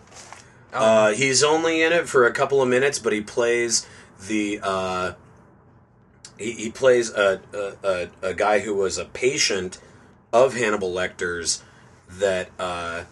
[0.74, 0.78] Oh.
[0.78, 3.86] Uh, he's only in it for a couple of minutes, but he plays
[4.28, 5.12] the uh,
[6.36, 9.78] he, he plays a, a, a, a guy who was a patient
[10.30, 11.62] of Hannibal Lecter's
[12.10, 13.04] that uh,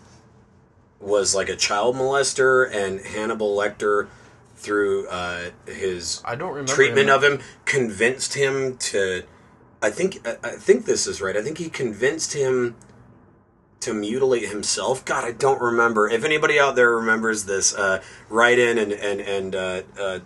[1.01, 4.09] was like a child molester, and Hannibal Lecter,
[4.57, 7.15] through uh, his I don't remember treatment him.
[7.15, 9.25] of him, convinced him to.
[9.83, 11.37] I think I think this is right.
[11.37, 12.77] I think he convinced him
[13.81, 15.05] to mutilate himself.
[15.05, 16.09] God, I don't remember.
[16.09, 20.19] If anybody out there remembers this, uh, write in and and and uh, uh,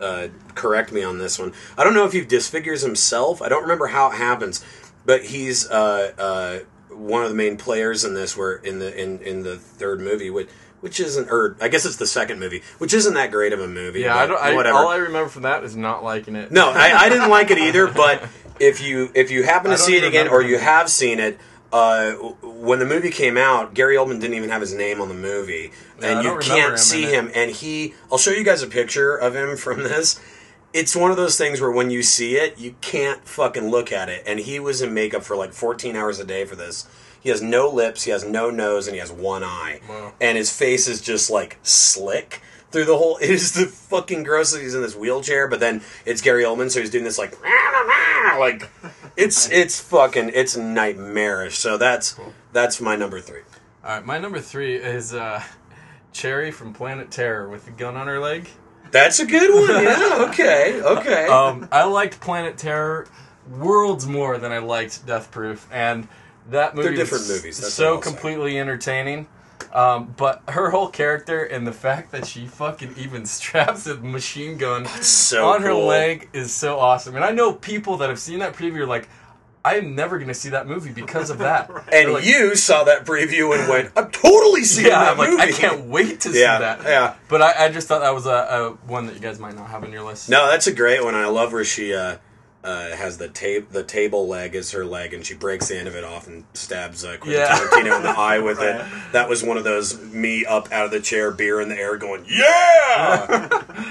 [0.00, 1.52] uh, correct me on this one.
[1.76, 3.42] I don't know if he disfigures himself.
[3.42, 4.64] I don't remember how it happens,
[5.04, 6.58] but he's uh, uh,
[6.96, 8.36] one of the main players in this.
[8.36, 10.48] Where in the in, in the third movie, which
[10.80, 13.68] which isn't, or I guess it's the second movie, which isn't that great of a
[13.68, 14.00] movie.
[14.00, 14.40] Yeah, I don't.
[14.40, 14.78] I, whatever.
[14.78, 16.52] all I remember from that is not liking it.
[16.52, 17.86] No, I, I didn't like it either.
[17.86, 18.28] But
[18.60, 21.38] if you if you happen to see it again, or you have seen it,
[21.72, 25.14] uh, when the movie came out, Gary Oldman didn't even have his name on the
[25.14, 25.72] movie,
[26.02, 27.30] and you don't him can't see him.
[27.34, 30.20] And he, I'll show you guys a picture of him from this.
[30.76, 34.10] It's one of those things where when you see it, you can't fucking look at
[34.10, 34.22] it.
[34.26, 36.86] And he was in makeup for like 14 hours a day for this.
[37.18, 39.80] He has no lips, he has no nose, and he has one eye.
[39.88, 40.12] Wow.
[40.20, 43.16] And his face is just like slick through the whole.
[43.22, 46.70] It is the fucking gross that he's in this wheelchair, but then it's Gary Oldman,
[46.70, 47.34] so he's doing this like,
[48.38, 48.68] like
[49.16, 51.56] it's it's fucking it's nightmarish.
[51.56, 52.20] So that's
[52.52, 53.40] that's my number three.
[53.82, 55.42] All right, my number three is uh,
[56.12, 58.50] Cherry from Planet Terror with the gun on her leg.
[58.90, 59.66] That's a good one.
[59.84, 60.26] Yeah.
[60.30, 60.80] Okay.
[60.80, 61.26] Okay.
[61.26, 63.06] Um, I liked Planet Terror
[63.50, 66.08] worlds more than I liked Death Proof, and
[66.50, 69.28] that movie They're different movies, that's so completely entertaining.
[69.72, 74.56] Um, but her whole character and the fact that she fucking even straps a machine
[74.56, 77.14] gun so on her leg is so awesome.
[77.14, 79.08] And I know people that have seen that preview are like,
[79.74, 81.68] I'm never going to see that movie because of that.
[81.90, 85.18] They're And like, you saw that preview and went, "I'm totally seeing yeah, that I'm
[85.18, 86.82] like, movie." I can't wait to see Yeah, that.
[86.84, 87.14] yeah.
[87.28, 89.68] But I, I just thought that was a, a one that you guys might not
[89.70, 90.28] have on your list.
[90.28, 91.14] No, that's a great one.
[91.14, 92.18] I love where she uh,
[92.66, 95.86] uh, has the tape, the table leg as her leg, and she breaks the end
[95.88, 97.56] of it off and stabs uh, Quentin Yeah.
[97.56, 98.80] Tarantino in the eye with Right.
[98.80, 98.84] it.
[99.12, 101.96] That was one of those me up out of the chair, beer in the air,
[101.96, 103.46] going, "Yeah,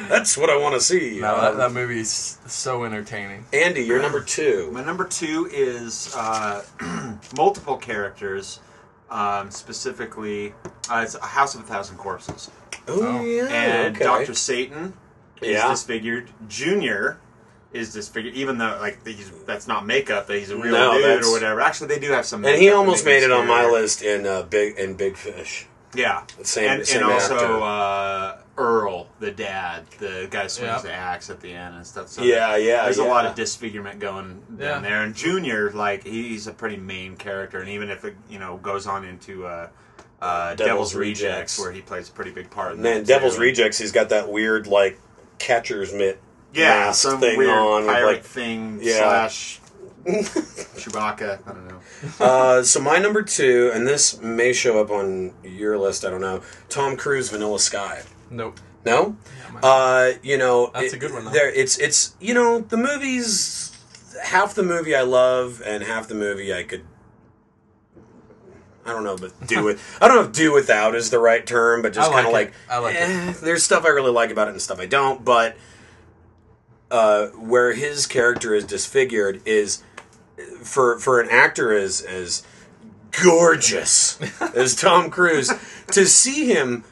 [0.10, 3.46] that's what I want to see." No, that, Um, that movie is so entertaining.
[3.54, 4.70] Andy, you're number two.
[4.72, 6.62] My number two is uh,
[7.38, 8.60] multiple characters,
[9.10, 10.54] um, specifically,
[10.90, 12.52] uh, it's A House of a Thousand Corpses.
[12.88, 13.24] Oh, Oh.
[13.24, 14.06] yeah, and okay.
[14.06, 14.94] Doctor Satan
[15.42, 15.70] is Yeah.
[15.70, 16.30] disfigured.
[16.48, 17.18] Junior
[17.76, 21.24] is disfigured, even though like he's that's not makeup, that he's a real No, dude
[21.24, 21.62] or whatever.
[21.62, 22.44] Actually, they do have some.
[22.46, 25.68] and he almost made it on my list in uh, Big in Big Fish.
[25.94, 30.82] Yeah, Same- and, same and also uh, Earl, the dad, the guy swings Yeah.
[30.82, 32.10] the axe at the end and stuff.
[32.10, 33.06] So Yeah, yeah, There's yeah.
[33.06, 34.72] a lot of disfigurement going Yeah.
[34.74, 35.04] down there.
[35.04, 38.88] And Junior, like he's a pretty main character, and even if it you know goes
[38.88, 39.70] on into uh,
[40.22, 40.58] uh, Devil's
[40.92, 41.22] Devil's, Rejects.
[41.24, 42.74] Rejects, where he plays a pretty big part.
[42.74, 43.42] In Man, that Devil's too.
[43.42, 45.00] Rejects, he's got that weird like
[45.40, 46.20] catcher's mitt
[46.56, 48.98] yeah, mask some thing weird on with pirate like thing Yeah.
[49.28, 49.60] slash
[50.06, 51.40] Chewbacca.
[51.48, 51.80] I don't know.
[52.20, 56.06] Uh, so my number two, and this may show up on your list.
[56.06, 56.42] I don't know.
[56.70, 58.04] Tom Cruise, Vanilla Sky.
[58.30, 58.60] Nope.
[58.86, 59.18] No,
[59.52, 61.32] Yeah, uh, you know That's it- a good one, though.
[61.32, 63.72] There, it's it's you know the movies.
[64.24, 66.86] Half the movie I love, and half the movie I could.
[68.86, 69.80] I don't know, but do it.
[70.02, 72.48] I don't know if "do without" is the right term, but just kind of like
[72.48, 72.54] like, it.
[72.70, 73.00] I like it.
[73.02, 75.58] eh, There's stuff I really like about it and stuff I don't, but
[76.92, 79.84] uh, where his character is disfigured is
[80.62, 82.44] for for an actor as as
[83.24, 84.20] gorgeous
[84.56, 85.52] as Tom Cruise
[85.88, 86.84] to see him.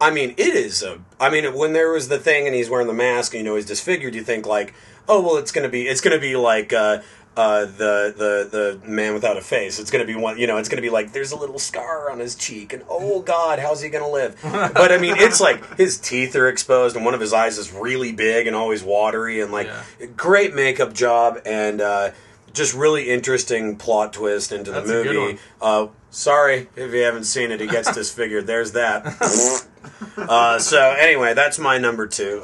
[0.00, 1.00] I mean, it is a.
[1.18, 3.56] I mean, when there was the thing and he's wearing the mask and you know
[3.56, 4.74] he's disfigured, you think like,
[5.08, 6.98] oh well, it's gonna be it's gonna be like uh,
[7.36, 9.78] uh, the the the man without a face.
[9.78, 10.38] It's gonna be one.
[10.38, 13.20] You know, it's gonna be like there's a little scar on his cheek and oh
[13.20, 14.36] god, how's he gonna live?
[14.42, 17.72] But I mean, it's like his teeth are exposed and one of his eyes is
[17.72, 20.06] really big and always watery and like Yeah.
[20.16, 21.80] great makeup job and.
[21.80, 22.10] uh
[22.54, 25.38] just really interesting plot twist into the That's good movie.
[25.60, 28.46] Uh, sorry if you haven't seen it, he gets disfigured.
[28.46, 29.04] There's that.
[30.16, 32.42] uh, so anyway, that's my number two.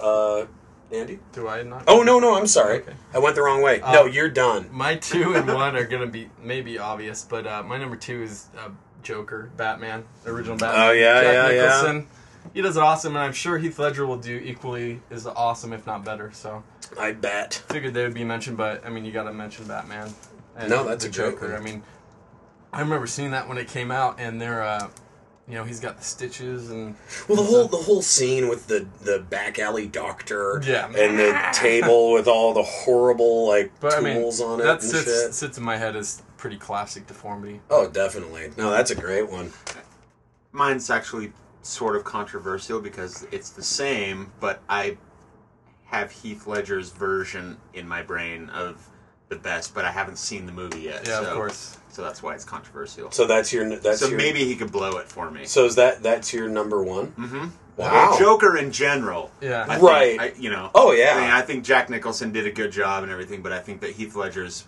[0.92, 1.18] Andy?
[1.32, 1.84] Do I not?
[1.88, 2.80] Oh no, no, I'm sorry.
[2.80, 2.92] Okay.
[3.14, 3.80] I went the wrong way.
[3.80, 4.68] Uh, no, you're done.
[4.70, 8.48] My two and one are gonna be maybe obvious, but uh, my number two is
[8.58, 8.68] uh,
[9.02, 10.88] Joker, Batman, original Batman.
[10.88, 11.62] Oh, yeah, Jack yeah, yeah.
[11.62, 12.06] Nicholson.
[12.54, 16.04] He does awesome, and I'm sure Heath Ledger will do equally as awesome, if not
[16.04, 16.30] better.
[16.32, 16.62] So
[16.98, 17.62] I bet.
[17.68, 20.12] figured they would be mentioned, but I mean, you got to mention Batman.
[20.56, 21.56] And No, that's a great Joker.
[21.56, 21.82] I mean,
[22.72, 24.88] I remember seeing that when it came out, and they're, uh,
[25.48, 26.94] you know, he's got the stitches and
[27.28, 30.86] Well, the whole the whole scene with the the back alley doctor, Yeah.
[30.86, 34.80] and the table with all the horrible like but I mean tools on it that
[34.80, 35.34] and sits, shit.
[35.34, 37.60] sits in my head as pretty classic deformity.
[37.70, 38.50] Oh, definitely.
[38.56, 39.52] No, that's a great one.
[40.52, 41.32] Mine's actually
[41.62, 44.96] sort of controversial because it's the same, but I
[45.86, 48.88] have Heath Ledger's version in my brain of
[49.28, 51.06] the best, but I haven't seen the movie yet.
[51.06, 51.78] Yeah, so, of course.
[51.92, 53.10] So that's why it's controversial.
[53.10, 55.44] So that's your that's so your, maybe he could blow it for me.
[55.44, 57.08] So is that that's your number one?
[57.08, 57.46] Mm-hmm.
[57.76, 58.16] Wow.
[58.18, 59.30] Joker in general.
[59.40, 59.64] Yeah.
[59.68, 60.20] I think- Right.
[60.20, 60.70] I, you know.
[60.74, 61.12] Oh, yeah.
[61.16, 63.80] I, mean, I think Jack Nicholson did a good job and everything, but I think
[63.82, 64.66] that Heath Ledger's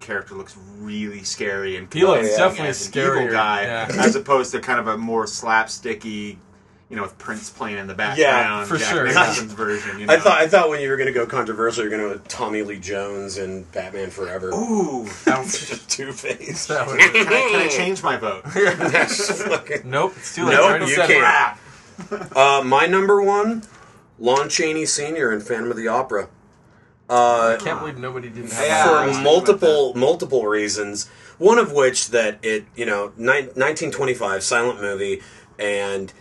[0.00, 3.88] character looks really scary and He looks definitely as an scarier, evil guy, yeah.
[3.98, 6.36] as opposed to kind of a more slapsticky,
[6.88, 8.18] you know, with Prince playing in the background.
[8.20, 9.06] Yeah, for Jack sure.
[9.06, 9.98] Nicholson's version.
[9.98, 10.14] You know?
[10.14, 12.12] I thought I thought when you were going to go controversial, you're going to go
[12.14, 14.50] with Tommy Lee Jones and Batman Forever.
[14.50, 15.06] Ooh.
[15.88, 16.66] Two Face.
[16.66, 18.44] That would- Can I, can I change my vote?
[19.84, 20.52] nope, it's too late.
[20.54, 22.36] Nope, I you can't.
[22.36, 23.62] Uh, my number one,
[24.18, 25.32] Lon Chaney Sr.
[25.32, 26.28] in Phantom of the Opera.
[27.08, 28.86] Uh, I can't believe nobody didn't have Yeah, that.
[28.86, 31.08] For was thinking multiple multiple reasons.
[31.38, 35.22] One of which that it you know nine, 1925 silent movie
[35.58, 36.12] and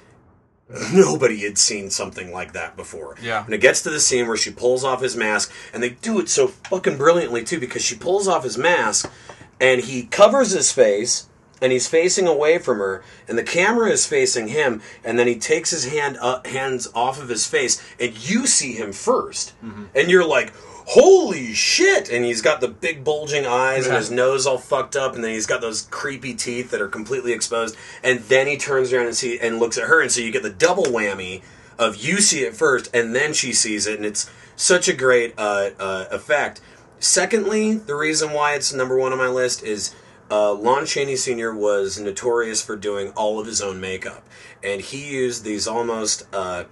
[0.94, 3.16] nobody had seen something like that before.
[3.22, 3.46] Yeah.
[3.46, 6.20] And it gets to the scene where she pulls off his mask and they do
[6.20, 9.12] it so fucking brilliantly too because she pulls off his mask
[9.60, 11.28] and he covers his face
[11.62, 15.36] and he's facing away from her and the camera is facing him and then he
[15.36, 19.86] takes his hand up, hands off of his face and you see him 1st mm-hmm.
[19.94, 20.52] and you're like
[20.86, 22.10] holy shit!
[22.10, 25.32] And he's got the big bulging eyes and his nose all fucked up and then
[25.32, 27.76] he's got those creepy teeth that are completely exposed.
[28.04, 30.44] And then he turns around and see and looks at her and so you get
[30.44, 31.42] the double whammy
[31.78, 35.34] of you see it first and then she sees it and it's such a great
[35.38, 36.62] uh, uh, effect.
[37.00, 39.94] Secondly the reason why it's number one on my list is
[40.32, 41.54] uh, Lon Chaney Sr.
[41.54, 44.24] was notorious for doing all of his own makeup.
[44.64, 46.64] And he used these almost uh,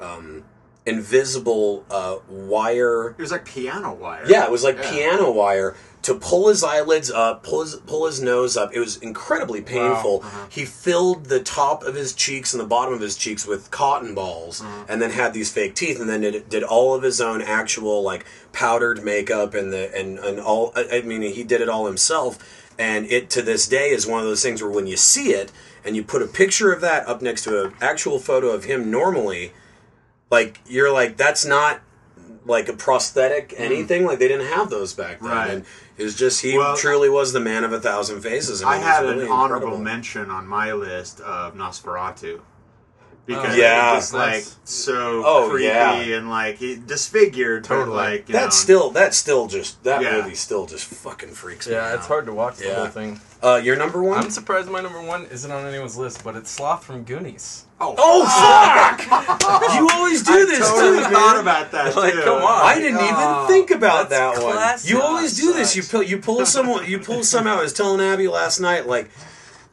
[0.00, 0.44] um,
[0.86, 4.24] invisible uh, wire It was like piano wire.
[4.26, 4.90] yeah, it was like Yeah.
[4.90, 8.74] piano wire to pull his eyelids up, pull his pull his nose up.
[8.74, 10.22] It was incredibly painful.
[10.24, 10.46] Uh-huh.
[10.48, 14.12] He filled the top of his cheeks and the bottom of his cheeks with cotton
[14.14, 14.84] balls, Uh-huh.
[14.88, 18.02] and then had these fake teeth, and then did, did all of his own actual
[18.02, 20.72] like powdered makeup and the and and all.
[20.74, 22.38] I I mean, he did it all himself.
[22.78, 25.52] And it to this day is one of those things where when you see it
[25.84, 28.90] and you put a picture of that up next to an actual photo of him
[28.90, 29.52] normally,
[30.32, 31.80] like you're like that's not
[32.44, 35.32] like a prosthetic anything like they didn't have those back then Mm.
[35.36, 35.50] Right.
[35.50, 35.64] and
[35.96, 38.80] it was just he Well- truly was the man of a thousand faces I mean,
[38.80, 39.84] it had was an really honorable incredible.
[39.84, 42.40] mention on my list of Nosferatu.
[43.24, 43.92] Because Yeah.
[43.92, 45.92] it was like so Oh, creepy yeah.
[46.16, 47.96] and like he disfigured, but Totally.
[47.96, 50.16] like you that's know, still that's still just that Yeah.
[50.22, 52.74] movie still just fucking freaks me Yeah, out it's hard to watch the Yeah.
[52.78, 53.20] whole thing.
[53.40, 56.50] uh your number one I'm surprised my number one isn't on anyone's list, but it's
[56.50, 57.66] Sloth from Goonies.
[57.84, 61.96] Oh, oh fuck you always do I this totally too man about that.
[62.02, 62.22] Like, too.
[62.22, 62.66] come on.
[62.66, 63.46] I didn't even Oh.
[63.48, 64.52] think about that one.
[64.52, 64.90] classic.
[64.90, 65.74] You always do this.
[65.76, 66.86] You pull, you pull someone.
[66.88, 67.58] You pull some out.
[67.58, 69.10] I was telling Abby last night, like,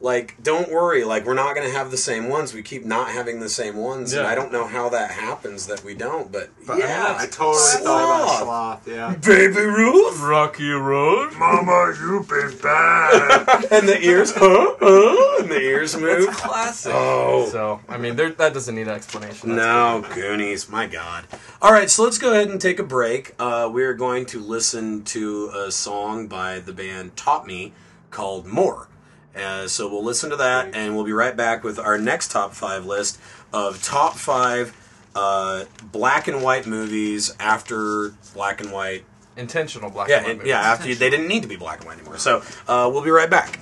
[0.00, 1.04] like don't worry.
[1.04, 2.54] Like we're not going to have the same ones.
[2.54, 5.84] We keep not having the same ones, and I don't know how that happens that
[5.84, 6.32] we don't.
[6.32, 8.84] But, But, I mean, yeah, I totally thought about Sloth.
[8.84, 8.88] sloth.
[8.88, 9.14] Yeah.
[9.16, 11.34] Baby Ruth Rocky Road.
[11.36, 13.64] Mama, you've been bad.
[13.70, 16.28] and the ears, huh, huh, and the ears It's move.
[16.34, 16.92] classic.
[16.94, 17.48] Oh.
[17.50, 19.50] So, I mean, there, that doesn't need an explanation.
[19.54, 21.26] That's No, Goonies, my God.
[21.60, 23.34] All right, so let's go ahead and take a break.
[23.38, 27.72] Uh, we're going to listen to a song by the band Taught Me
[28.10, 28.88] called More.
[29.36, 32.52] Uh, so we'll listen to that, and we'll be right back with our next top
[32.52, 33.18] five list
[33.52, 34.76] of top five
[35.14, 39.04] uh, black and white movies after black and white.
[39.36, 41.78] Intentional black Yeah, and white and- yeah, after you, they didn't need to be black
[41.78, 42.18] and white anymore.
[42.18, 43.58] So uh, we'll be right back.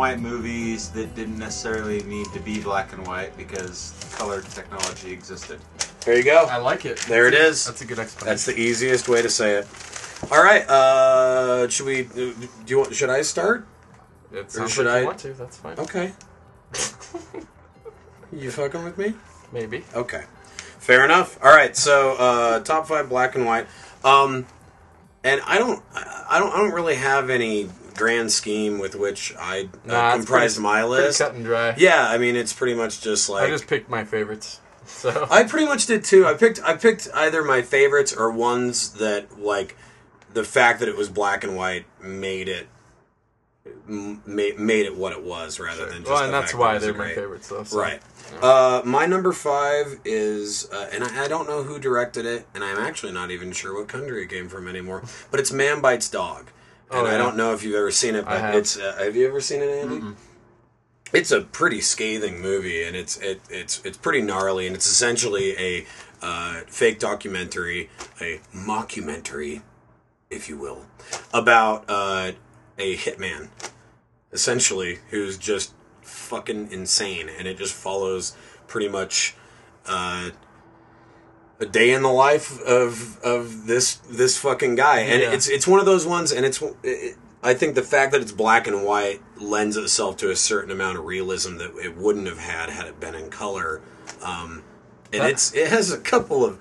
[0.00, 5.60] White movies that didn't necessarily need to be black and white because color technology existed.
[6.06, 6.46] There you go.
[6.50, 6.96] I like it.
[7.00, 7.66] There it is.
[7.66, 8.30] That's a good explanation.
[8.32, 9.68] That's the easiest way to say it.
[10.32, 10.66] All right.
[10.66, 12.04] Uh, should we?
[12.04, 12.34] Do
[12.66, 12.94] you want?
[12.94, 13.66] Should I start?
[14.32, 15.34] It sounds should like I- you want to.
[15.34, 15.78] That's fine.
[15.78, 16.12] Okay.
[18.32, 19.12] you fucking with me?
[19.52, 19.84] Maybe.
[19.94, 20.24] Okay.
[20.78, 21.38] Fair enough.
[21.44, 21.76] All right.
[21.76, 23.66] So uh, top five black and white.
[24.02, 24.46] Um,
[25.22, 27.68] and I don't, I don't, I don't really have any
[28.00, 31.18] grand scheme with which I uh, Nah, it's comprise pretty- my list.
[31.20, 31.74] cut and dry.
[31.78, 34.60] Yeah, I mean it's pretty much just like I just picked my favorites.
[34.86, 36.26] So I pretty much did too.
[36.26, 39.76] I picked I picked either my favorites or ones that like
[40.32, 42.66] the fact that it was black and white made it
[43.86, 46.92] made, made it what it was rather than just well, and that's why that they're
[46.92, 47.14] was my great.
[47.14, 47.62] favorites, though.
[47.64, 48.00] so- Right.
[48.42, 52.62] Uh, my number five is, uh, and I, I don't know who directed it, and
[52.64, 55.02] I'm actually not even sure what country it came from anymore.
[55.30, 56.46] But it's Man Bites Dog,
[56.90, 58.24] and Oh, I don't know if you've ever seen it.
[58.24, 58.54] But have.
[58.54, 60.16] it's uh, have you ever seen it, Andy?
[61.12, 65.56] It's a pretty scathing movie, and it's it, it's it's pretty gnarly, and it's essentially
[65.58, 65.86] a
[66.22, 69.62] uh, fake documentary, a mockumentary,
[70.30, 70.86] if you will,
[71.32, 72.32] about uh,
[72.78, 73.48] a hitman,
[74.32, 75.72] essentially, who's just
[76.02, 78.36] fucking insane, and it just follows
[78.68, 79.34] pretty much
[79.86, 80.30] uh,
[81.60, 85.32] a day in the life of of this this fucking guy, and Yeah.
[85.32, 86.62] it's it's one of those ones, and it's.
[86.82, 90.70] It, I think the fact that it's black and white lends itself to a certain
[90.70, 93.80] amount of realism that it wouldn't have had had it been in color.
[94.22, 94.62] Um,
[95.10, 96.58] and it's it has a couple of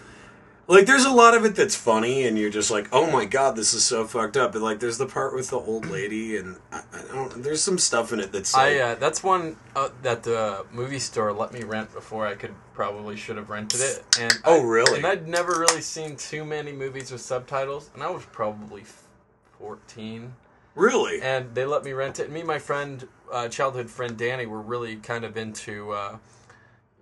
[0.70, 3.56] like there's a lot of it that's funny and you're just like oh my god
[3.56, 6.56] this is so fucked up and like there's the part with the old lady and
[6.72, 9.90] I, I don't there's some stuff in it that's like, I uh, that's one uh,
[10.04, 14.04] that the movie store let me rent before I could probably should have rented it.
[14.22, 14.98] And Oh, I- really?
[15.00, 18.84] And I'd never really seen too many movies with subtitles, and I was probably
[19.58, 20.34] fourteen.
[20.76, 22.26] really And they let me rent it.
[22.26, 25.92] And me and my friend, uh, childhood friend Danny, were really kind of into.
[25.92, 26.18] Uh,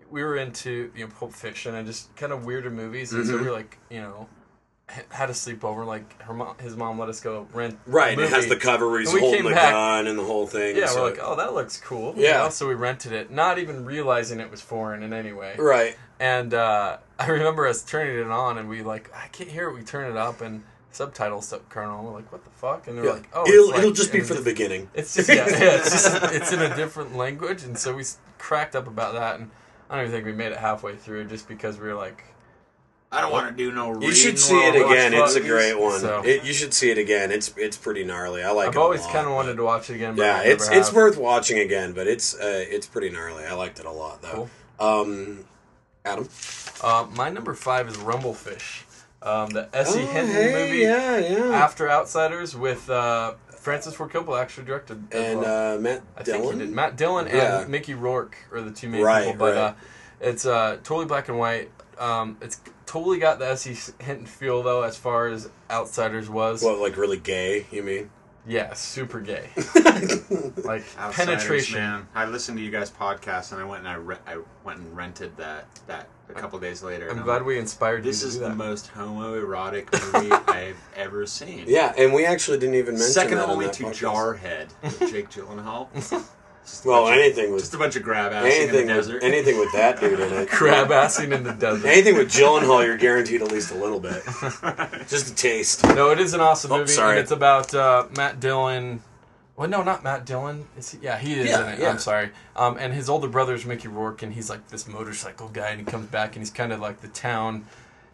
[0.09, 3.31] we were into you know Pulp Fiction and just kind of weirder movies, and Mm-hmm.
[3.31, 4.27] so we were like you know
[5.09, 5.85] had a sleepover.
[5.85, 7.77] Like her mom, his mom let us go rent.
[7.85, 10.47] right it has the cover where he's And holding the back- gun and the whole
[10.47, 12.15] thing Yeah, so- we're like, oh, that looks cool.
[12.15, 12.43] you Yeah.
[12.43, 12.49] know?
[12.49, 15.55] So we rented it, not even realizing it was foreign in any way.
[15.57, 19.67] right And uh, I remember us turning it on, and we like, I can't hear
[19.69, 19.73] it.
[19.73, 22.05] We turn it up, and subtitles coming on.
[22.05, 22.87] We're like, what the fuck?
[22.87, 23.11] And they're yeah.
[23.11, 25.91] like, oh, it'll, like- it'll just be for the beginning It's just yeah, yeah it's
[25.91, 28.03] just it's in a different language, and so we
[28.37, 29.51] cracked up about that, and
[29.89, 32.23] I don't even think we made it halfway through, just because we were like,
[33.11, 33.99] I don't want to do no.
[34.01, 36.97] you should see it again it's a great one So- it, you should see it
[36.97, 38.69] again it's it's pretty gnarly I like it.
[38.71, 40.15] I've it always kind of wanted to watch it again.
[40.17, 40.95] But yeah it's it's have.
[40.95, 44.49] worth watching again but it's uh, it's pretty gnarly I liked it a lot though
[44.77, 45.45] um
[46.03, 46.27] Adam
[46.83, 48.83] Uh, my number five is Rumblefish,
[49.21, 49.99] um, the S.E.
[50.01, 53.35] Oh, Hinton hey, movie yeah yeah after Outsiders with uh,
[53.67, 55.75] Francis Ford Coppola actually directed and well.
[55.75, 56.69] uh, Matt I think he did.
[56.69, 57.59] Matt Dillon Yeah.
[57.63, 59.61] and Mickey Rourke are the two main Right, people, but right.
[59.61, 59.73] uh,
[60.21, 61.69] it's uh, totally black and white.
[61.99, 63.75] Um, it's totally got the S.E.
[63.99, 66.63] and feel though, as far as Outsiders was.
[66.63, 68.09] what like really gay you mean
[68.47, 69.49] Yeah, super gay.
[70.63, 71.75] like Outsiders, penetration.
[71.79, 74.79] Man, I listened to you guys' podcast and I went and I, re- I went
[74.79, 77.09] and rented that that a couple days later.
[77.09, 78.55] I'm I'm glad like, we inspired This you to is do the that.
[78.55, 81.65] most homoerotic movie I've ever seen.
[81.67, 84.39] Yeah, and we actually didn't even mention Second that on only that to podcast.
[84.39, 85.87] Jarhead with Jake Gyllenhaal.
[86.67, 89.05] Just Well, of- anything with just a bunch of grab ass anything in the with
[89.07, 89.23] desert.
[89.23, 90.49] anything with that dude in it.
[90.49, 91.87] Crab assing in the desert.
[91.87, 94.21] Anything with Gyllenhaal, you're guaranteed at least a little bit,
[95.07, 95.83] just a taste.
[95.85, 97.19] No, it is an awesome Oh, movie, sorry.
[97.19, 99.01] it's about uh, Matt Dillon.
[99.55, 100.67] Well, no, not Matt Dillon.
[101.01, 101.79] Yeah, he is Yeah, in it.
[101.79, 101.89] yeah.
[101.89, 102.31] I'm sorry.
[102.55, 105.85] Um, and his older brother's Mickey Rourke, and he's like this motorcycle guy, and he
[105.85, 107.65] comes back, and he's kind of like the town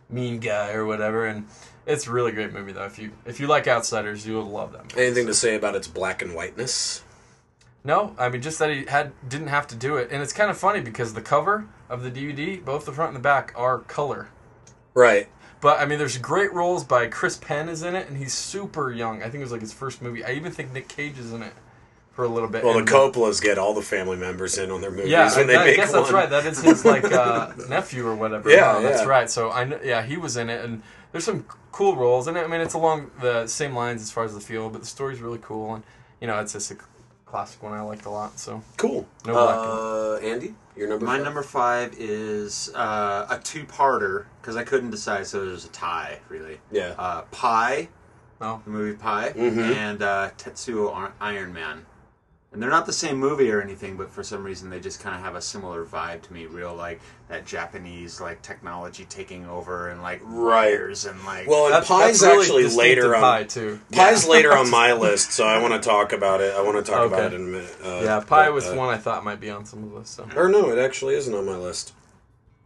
[0.09, 1.47] mean guy or whatever, and
[1.87, 2.85] It's a really great movie though.
[2.85, 4.87] If you if you like Outsiders, you will love them.
[4.95, 7.03] Anything to say about its black and whiteness?
[7.83, 10.49] No, I mean just that he had didn't have to do it, and it's kind
[10.49, 13.79] of funny because the cover of the DVD, both the front and the back, are
[13.79, 14.29] color.
[14.93, 15.27] Right.
[15.59, 18.91] But I mean, there's great roles by Chris Penn is in it, and he's super
[18.91, 19.19] young.
[19.21, 20.23] I think it was like his first movie.
[20.23, 21.53] I even think Nick Cage is in it
[22.11, 22.63] for a little bit.
[22.63, 25.55] Well, the Coppolas get all the family members in on their movies Yeah, when they
[25.55, 26.01] I, make guess one.
[26.01, 26.29] that's right.
[26.29, 28.49] That is his like uh, nephew or whatever.
[28.49, 29.29] Yeah, that's right.
[29.29, 32.61] So I yeah he was in it, and there's some cool roles, and I mean
[32.61, 35.75] it's along the same lines as far as the feel, but the story's really cool,
[35.75, 35.83] and
[36.21, 36.77] you know it's just a
[37.33, 38.37] classic one I liked a lot.
[38.39, 39.07] So Cool.
[39.25, 41.03] No uh, Andy, your number.
[41.03, 41.23] My five?
[41.25, 46.59] number five is uh, a two-parter because I couldn't decide, so there's a tie really.
[46.71, 46.93] Yeah.
[46.95, 47.87] Uh, Pi,
[48.39, 49.75] oh the movie Pi, Mhm.
[49.75, 51.87] and uh, Tetsuo Ar- Iron Man.
[52.53, 55.15] And they're not the same movie or anything, but for some reason they just kind
[55.15, 56.45] of have a similar vibe to me.
[56.45, 61.47] Real like that Japanese like technology taking over and like wires and like.
[61.47, 63.21] Well, and that's, Pi's that's really actually later on.
[63.21, 63.79] Pi too.
[63.91, 66.53] Pi's later on my list, so I want to talk about it.
[66.55, 67.75] I want to talk about it in a minute.
[67.83, 69.97] Uh, Yeah, Pi but, was uh, one I thought might be on some of the
[69.97, 70.13] list.
[70.13, 70.27] So.
[70.35, 71.93] Or no, it actually isn't on my list.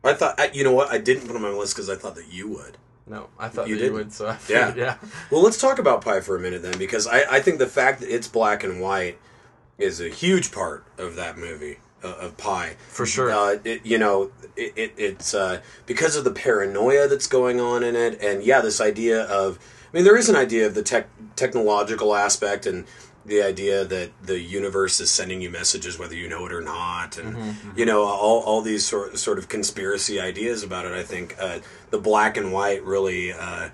[0.04, 0.90] I thought, I, you know what?
[0.92, 2.78] I didn't put it on my list because I thought that you would.
[3.08, 3.94] No, I thought You that didn't?
[3.94, 4.12] you would.
[4.14, 4.68] So I Yeah.
[4.68, 4.96] figured, yeah.
[5.32, 8.02] Well, let's talk about Pi for a minute then, because I, I think the fact
[8.02, 9.18] that it's black and white
[9.78, 12.76] is a huge part of that movie uh, of Pi.
[12.90, 13.32] For sure.
[13.32, 17.84] Uh, it, you know, it, it, it's uh, because of the paranoia that's going on
[17.84, 19.60] in it, and yeah, this idea of.
[19.60, 21.08] I mean, there is an idea of the tech,
[21.38, 22.86] technological aspect and
[23.28, 27.18] the idea that the universe is sending you messages whether you know it or not,
[27.18, 30.94] and you know all, all these sort sort of conspiracy ideas about it.
[30.94, 31.60] I think uh,
[31.90, 33.70] the black and white really uh,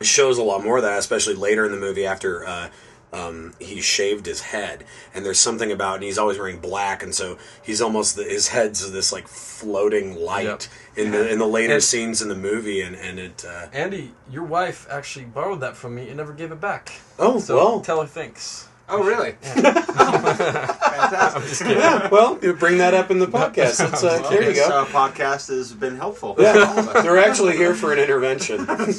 [0.00, 2.68] shows a lot more of that, especially later in the movie after uh,
[3.12, 4.84] um, he shaved his head,
[5.14, 8.48] and there's something about, and he's always wearing black, and so he's almost the, his
[8.48, 10.62] head's this like floating light Yep.
[11.06, 13.44] in the in the later And- scenes in the movie, and and it.
[13.46, 16.92] Uh, Andy, your wife actually borrowed that from me and never gave it back.
[17.18, 18.68] oh So well, tell her thanks.
[18.88, 19.34] oh really?
[19.54, 21.42] I'm Fantastic.
[21.48, 22.10] just kidding.
[22.10, 23.78] well, you bring that up in the podcast.
[23.78, 24.82] That's, uh, Well, there you this go.
[24.82, 26.34] uh, podcast has been helpful.
[26.34, 27.02] for all of Yeah, us.
[27.02, 28.66] they're actually here for an intervention.
[28.66, 28.92] Have my we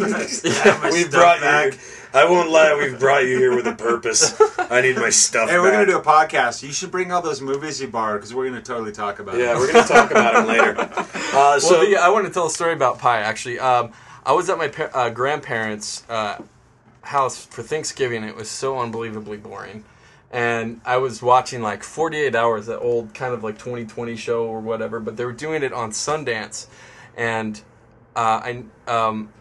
[1.04, 1.74] stuff brought back.
[1.74, 1.80] you.
[2.14, 2.76] I won't lie.
[2.76, 4.36] We've brought you here with a purpose.
[4.60, 5.50] I need my stuff.
[5.50, 5.74] Hey, we're back.
[5.74, 6.62] gonna do a podcast.
[6.62, 9.42] You should bring all those movies you borrowed because we're gonna totally talk about it.
[9.42, 9.58] Yeah, it.
[9.58, 11.08] we're gonna talk about them later.
[11.34, 13.22] Uh, so well, the, I want to tell a story about Pi.
[13.22, 13.94] Actually, um,
[14.26, 16.42] I was at my pa- uh, grandparents' uh,
[17.04, 18.26] house for Thanksgiving.
[18.26, 19.86] It was so unbelievably boring,
[20.30, 24.60] and I was watching like 48 Hours, that old kind of like 2020 show or
[24.60, 25.00] whatever.
[25.00, 26.68] But they were doing it on Sundance,
[27.16, 27.62] and
[28.14, 29.32] uh, I um,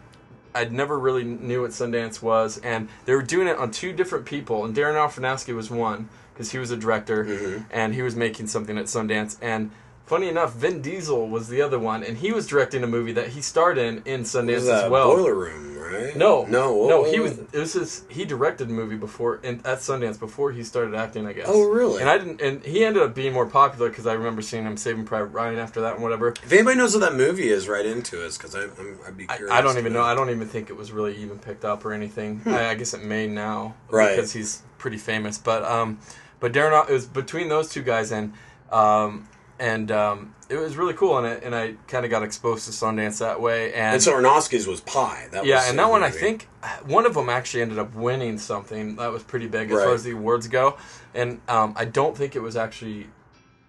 [0.55, 4.27] I'd never really knew what Sundance was, and they were doing it on two different
[4.27, 7.63] people, and Darren Aronofsky was one because he was a director, Mm-hmm.
[7.71, 9.71] and he was making something at Sundance, and.
[10.11, 13.29] Funny enough, Vin Diesel was the other one, and he was directing a movie that
[13.29, 15.07] he starred in in Sundance This is a as well.
[15.15, 16.17] boiler room, right?
[16.17, 17.01] No, no, what- no.
[17.03, 17.39] what He was was.
[17.39, 17.53] it?
[17.53, 21.29] This is he directed a movie before in, at Sundance before he started acting.
[21.29, 21.47] I guess.
[21.49, 22.01] Oh, really?
[22.01, 22.41] And I didn't.
[22.41, 25.61] And he ended up being more popular because I remember seeing him Saving Private Ryan
[25.61, 26.31] after that and whatever.
[26.31, 29.53] If anybody knows what that movie is, right into us because I'm, I'd be curious.
[29.53, 30.03] I don't even know.
[30.03, 32.43] I don't even think it was really even picked up or anything.
[32.47, 33.95] I, I guess it may now, Hmm.
[33.95, 34.17] Right.
[34.17, 35.39] Because he's pretty famous.
[35.39, 35.99] But um,
[36.41, 38.33] but Darren, it was between those two guys and
[38.73, 39.29] um,
[39.61, 42.73] and um, it was really cool, and I and I kind of got exposed to
[42.73, 43.73] Sundance that way.
[43.75, 45.29] And, And so Aronofsky's was Pi.
[45.31, 46.49] That yeah, was and that one I think
[46.87, 49.85] one of them actually ended up winning something that was pretty big as Right.
[49.85, 50.77] far as the awards go,
[51.15, 53.07] and um, I don't think it was actually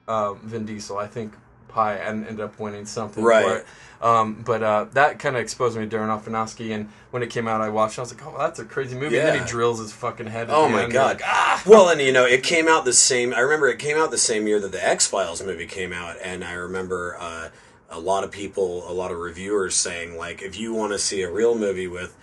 [0.07, 0.97] um, Vin Diesel.
[0.97, 1.33] I think
[1.71, 3.45] Pi and ended up winning something Right.
[3.45, 3.65] for it.
[4.01, 7.47] Um, but uh, that kind of exposed me to Darren Aronofsky, and when it came
[7.47, 7.97] out, I watched.
[7.97, 7.99] it.
[7.99, 10.47] I was like, "Oh, that's a crazy movie." And then he drills his fucking head.
[10.49, 11.17] Oh my end, god!
[11.17, 11.61] like, ah!
[11.67, 13.31] Well, and you know, it came out the same.
[13.31, 16.15] I remember it came out the same year that the X Files movie came out,
[16.23, 17.49] and I remember uh,
[17.91, 21.21] a lot of people, a lot of reviewers saying like, if you want to see
[21.21, 22.17] a real movie with,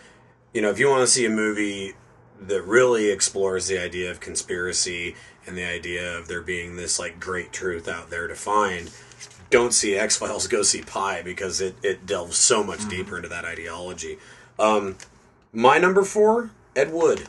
[0.52, 1.94] you know, if you want to see a movie
[2.40, 5.14] that really explores the idea of conspiracy
[5.46, 8.90] and the idea of there being this like great truth out there to find.
[9.50, 13.28] Don't see X Files, go see Pi because it, it delves so much deeper into
[13.28, 14.18] that ideology.
[14.58, 14.96] Um,
[15.52, 17.26] my number four, Ed Wood.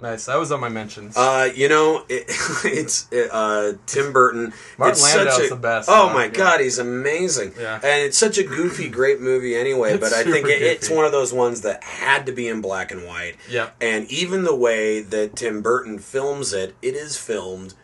[0.00, 0.26] Nice.
[0.26, 1.16] That was on my mentions.
[1.16, 2.24] Uh, you know, it,
[2.64, 4.52] it's uh, Tim Burton.
[4.76, 6.30] Martin it's Landau's such a, the best, Oh my Yeah.
[6.30, 7.52] god, he's amazing.
[7.58, 7.76] Yeah.
[7.76, 9.96] and it's such a goofy, great movie anyway.
[9.96, 12.90] But I think it, it's one of those ones that had to be in black
[12.90, 13.36] and white.
[13.48, 13.70] Yeah.
[13.80, 17.74] and even the way that Tim Burton films it, it is filmed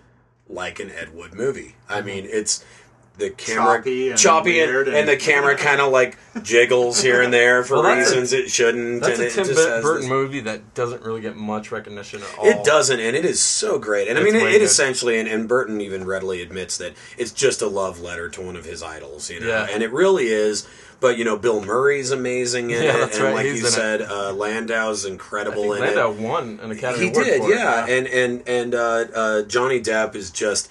[0.48, 1.76] like an Ed Wood movie.
[1.88, 1.92] Mm-hmm.
[1.92, 2.64] I mean, it's
[3.18, 7.02] the camera Choppy and choppy and, weird and, and- the camera kind of like jiggles
[7.02, 9.02] here and there for Well, that's a- reasons it shouldn't.
[9.02, 11.70] That's and a it Tim just Bur- Burton this- movie that doesn't really get much
[11.72, 12.46] recognition at all.
[12.46, 14.08] It doesn't, and it is so great.
[14.08, 17.60] And I mean, it, it essentially, and, and Burton even readily admits that it's just
[17.60, 19.48] a love letter to one of his idols, you know.
[19.48, 19.66] Yeah.
[19.70, 20.68] And it really is.
[21.00, 23.66] But you know, Bill Murray's amazing in Yeah, it, that's and right, like he's you
[23.66, 23.70] in it.
[23.70, 26.18] said, uh, Landau's I incredible think in Landau it.
[26.20, 27.86] won an Academy He Award did, for it, yeah.
[27.86, 30.68] And and and uh, uh, Johnny Depp is just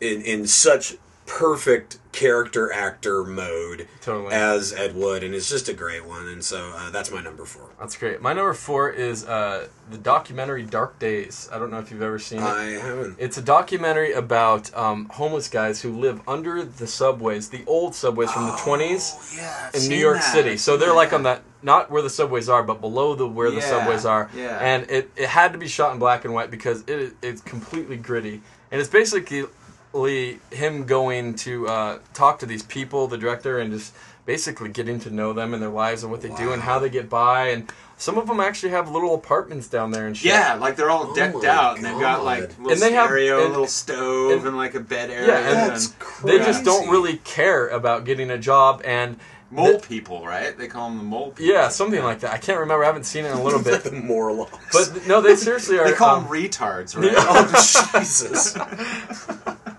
[0.00, 0.96] in in such
[1.28, 4.34] perfect character actor mode Totally.
[4.34, 6.26] as Ed Wood, and it's just a great one.
[6.26, 7.68] And so uh, that's my number four.
[7.78, 8.20] That's great.
[8.20, 11.48] My number four is uh, the documentary Dark Days.
[11.52, 12.44] I don't know if you've ever seen it.
[12.44, 13.16] I haven't.
[13.20, 18.32] It's a documentary about um, homeless guys who live under the subways, the old subways
[18.32, 20.32] from the 20s yeah, in New York that.
[20.32, 20.56] City.
[20.56, 23.60] So they're like on that, not where the subways are, but below the where the
[23.62, 24.28] subways are.
[24.34, 24.58] yeah.
[24.60, 27.42] And it, it had to be shot in black and white because it is- it's
[27.42, 28.40] completely gritty.
[28.70, 29.44] And it's basically
[29.94, 33.94] him going to uh, talk to these people, the director, and just
[34.26, 36.90] basically getting to know them and their lives and what they do and how they
[36.90, 37.48] get by.
[37.48, 40.30] And some of them actually have little apartments down there and shit.
[40.30, 42.58] Yeah, like they're all Oh decked my out, and they've got like God.
[42.58, 45.28] little And they have- stereo, and- little stove, and- and, like a bed area.
[45.28, 45.86] Yeah, and That's
[46.20, 49.16] and They just don't really care about getting a job and
[49.50, 50.56] mole people, right?
[50.58, 51.46] They call them the mole people.
[51.54, 52.32] yeah, something like that.
[52.34, 52.84] I can't remember.
[52.84, 53.82] I haven't seen it in a little bit.
[53.84, 54.58] the Morlocks.
[54.92, 57.14] But no, they seriously are They call um, them retards, right?
[57.16, 57.48] oh
[57.96, 58.54] Jesus!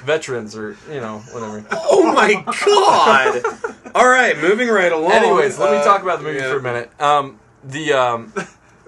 [0.00, 1.64] veterans or you know whatever.
[1.72, 2.34] Oh my
[2.66, 3.42] God!
[3.94, 5.12] All right, moving right along.
[5.12, 6.50] Anyways, let me Uh, talk about the movie yeah.
[6.50, 6.90] for a minute.
[7.00, 8.32] Um, the um,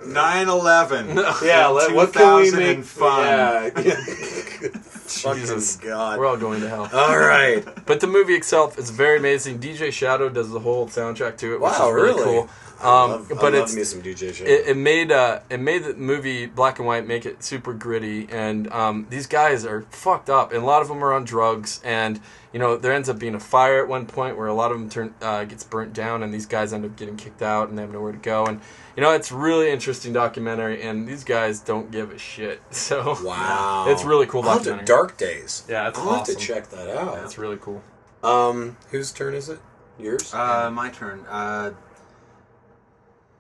[0.01, 1.43] 9-11.
[1.47, 3.27] Yeah, let, what can we make fun.
[3.27, 3.71] Yeah.
[5.07, 5.77] Jesus.
[5.77, 6.19] God.
[6.19, 6.89] we're all going to hell.
[6.93, 7.65] All right.
[7.87, 9.59] But the movie itself is very amazing.
[9.59, 12.25] DJ Shadow does the whole soundtrack to it, which Wow, is really, really?
[12.25, 12.51] cool.
[12.83, 14.51] I Um, love, I but love it's me some DJ Shadow.
[14.51, 18.29] it, it made uh, it made the movie black and white make it super gritty
[18.31, 21.81] and um, these guys are fucked up and a lot of them are on drugs
[21.85, 22.21] and
[22.53, 24.79] you know there ends up being a fire at one point where a lot of
[24.79, 27.79] them turn uh, gets burnt down and these guys end up getting kicked out and
[27.79, 28.61] they have nowhere to go and
[28.97, 33.87] you know it's really interesting documentary and these guys don't give a shit so wow,
[33.89, 34.87] it's really cool I'll have to- documentary.
[34.87, 35.65] Dark Days.
[35.69, 37.15] Yeah, it's I'll have to check that out.
[37.15, 37.83] that's really cool
[38.25, 39.61] Um, whose turn is it?
[39.99, 40.33] Yours.
[40.35, 41.25] Uh, my turn.
[41.29, 41.73] Uh,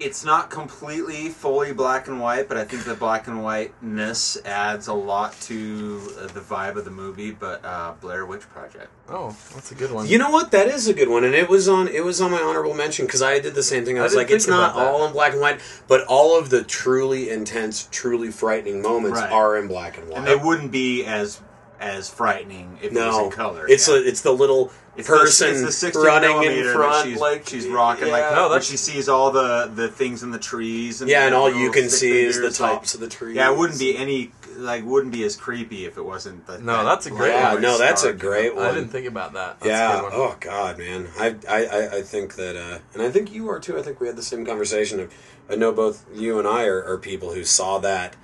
[0.00, 4.88] it's not completely fully black and white, but I think the black and whiteness adds
[4.88, 7.30] a lot to uh, the vibe of the movie.
[7.30, 8.88] But uh, Blair Witch Project.
[9.08, 10.50] oh that's a good one You know what?
[10.50, 13.06] That is a good one, and it was on it was on my honorable mention
[13.06, 13.96] because I did the same thing.
[13.96, 16.64] I I was like, it's not all in black and white, but all of the
[16.64, 19.30] truly intense, truly frightening moments Right.
[19.30, 20.18] are in black and white.
[20.18, 21.40] And they wouldn't be as
[21.82, 23.66] as frightening if it was no in color.
[23.68, 23.94] It's yeah.
[23.96, 27.66] a, it's the little It's the- person it's the running in front, she's, like she's
[27.66, 28.12] rocking, yeah.
[28.12, 31.26] like No, when that's- she sees all the the things in the trees, and yeah,
[31.26, 33.36] and all you can see is the figures, like- tops of the trees.
[33.36, 36.46] yeah, it wouldn't be any like wouldn't be as creepy if it wasn't.
[36.46, 38.34] The, No, that that's a great Yeah, no, that's a stark, you know?
[38.34, 38.66] great one.
[38.66, 39.92] I didn't think about that that's a yeah.
[39.94, 40.12] good one.
[40.14, 41.08] Oh God, man.
[41.18, 43.78] I, I, I- I think that, uh, and I think you are too.
[43.78, 45.00] I think we had the same conversation.
[45.00, 45.12] Of,
[45.50, 48.14] I know both you and I are, are people who saw that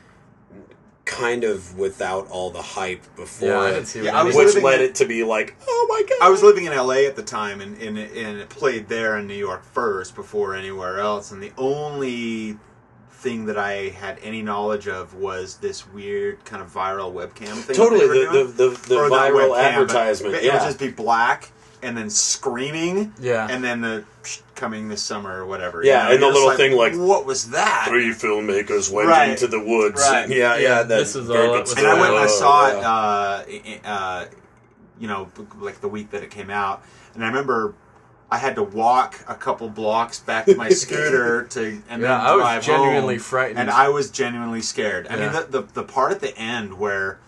[1.09, 4.37] kind of without all the hype before yeah I didn't see Yeah, I I was
[4.37, 6.19] which led in- it to be like, oh my God.
[6.27, 9.27] I was living in LA at the time, and, and, and it played there in
[9.27, 11.33] New York first before anywhere else.
[11.33, 12.59] And the only
[13.11, 17.75] thing that I had any knowledge of was this weird kind of viral webcam thing.
[17.75, 20.35] totally the, the, the, the Or not viral webcam, advertisement.
[20.37, 20.53] It yeah.
[20.55, 21.51] would just be black
[21.83, 23.13] and then screaming.
[23.21, 23.47] Yeah.
[23.51, 25.85] And then the psh, coming this summer or whatever.
[25.85, 27.87] Yeah, and the You're just little thing like, what was that?
[27.89, 29.31] Three filmmakers went Right.
[29.31, 30.01] into the woods.
[30.01, 30.29] Right.
[30.39, 30.61] Yeah, yeah.
[30.79, 33.43] Yeah, this is all very good was and I went and I Oh, saw yeah.
[33.47, 34.25] it, uh, uh,
[34.99, 35.29] you know,
[35.61, 36.83] like the week that it came out,
[37.15, 37.75] and I remember
[38.31, 42.11] I had to walk a couple blocks back to my scooter to and Yeah, then
[42.21, 43.59] I was genuinely home, frightened.
[43.61, 45.07] and I was genuinely scared.
[45.09, 47.21] I mean, the, the the part at the end where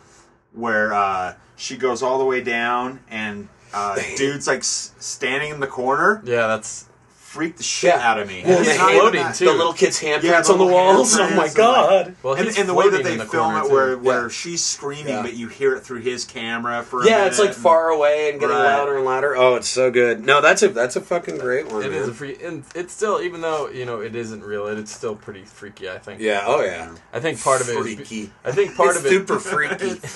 [0.53, 3.49] where uh, she goes all the way down and.
[3.73, 6.87] Uh, dude's like s- standing in the corner, yeah that's
[7.31, 8.11] freaked the shit Yeah.
[8.11, 8.43] out of me.
[8.45, 9.45] Well, And the it's not hand- even floating, that- too.
[9.45, 11.17] the little kid's handprints Yeah, the on the little walls.
[11.17, 12.15] Oh handprints my and, god.
[12.25, 13.73] well and, he's and the way that floating they in the film corner, it, too.
[13.73, 14.29] where where Yeah.
[14.31, 15.23] she's screaming, Yeah.
[15.23, 17.91] but you hear it through his camera for a Yeah, it's like minute, and- far
[17.91, 18.65] away and getting Right.
[18.65, 19.37] louder and louder.
[19.37, 20.27] Oh, it's so good.
[20.27, 21.85] No, that's a that's a fucking great one.
[21.85, 22.03] It man.
[22.03, 24.93] is a free, and it's still even though you know it isn't real, it, it's
[24.93, 25.89] still pretty freaky.
[25.89, 26.21] I think.
[26.21, 26.43] Yeah.
[26.49, 26.89] Oh yeah.
[27.13, 27.81] I think part of it is.
[27.85, 28.33] Freaky.
[28.45, 29.11] I think part It's of it.
[29.11, 30.01] super freaky.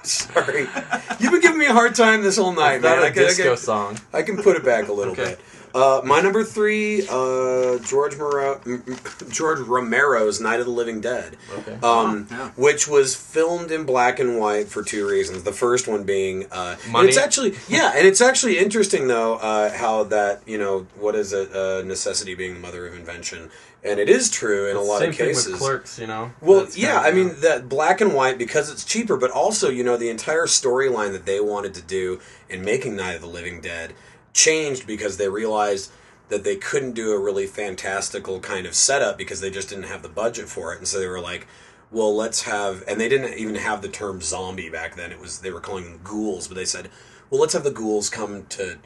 [0.02, 0.66] Sorry,
[1.18, 3.02] you've been giving me a hard time this whole night, Not man.
[3.02, 3.98] a I can, I, disco can, song.
[4.14, 5.24] I can put it back a little Okay.
[5.30, 5.40] bit.
[5.74, 8.96] Uh, my number three, uh, George Moro- m- m-
[9.30, 11.72] George Romero's Night of the Living Dead, Okay.
[11.74, 12.50] um, Oh, yeah.
[12.56, 15.42] which was filmed in black and white for two reasons.
[15.44, 17.08] The first one being, uh, Money?
[17.08, 21.32] it's actually yeah, and it's actually interesting though uh, how that you know what is
[21.32, 23.50] it uh, necessity being the mother of invention,
[23.84, 25.52] and it is true in a lot Same of thing cases.
[25.52, 26.32] with clerks, you know.
[26.40, 29.30] Well, That's yeah, kind I of, mean that black and white because it's cheaper, but
[29.30, 33.20] also you know the entire storyline that they wanted to do in making Night of
[33.20, 33.92] the Living Dead
[34.32, 35.90] changed because they realized
[36.28, 40.02] that they couldn't do a really fantastical kind of setup because they just didn't have
[40.02, 41.46] the budget for it, and so they were like,
[41.90, 45.10] "Well, let's have," and they didn't even have the term zombie back then.
[45.10, 46.90] It was they were calling them ghouls, but they said,
[47.28, 48.78] "Well, let's have the ghouls come to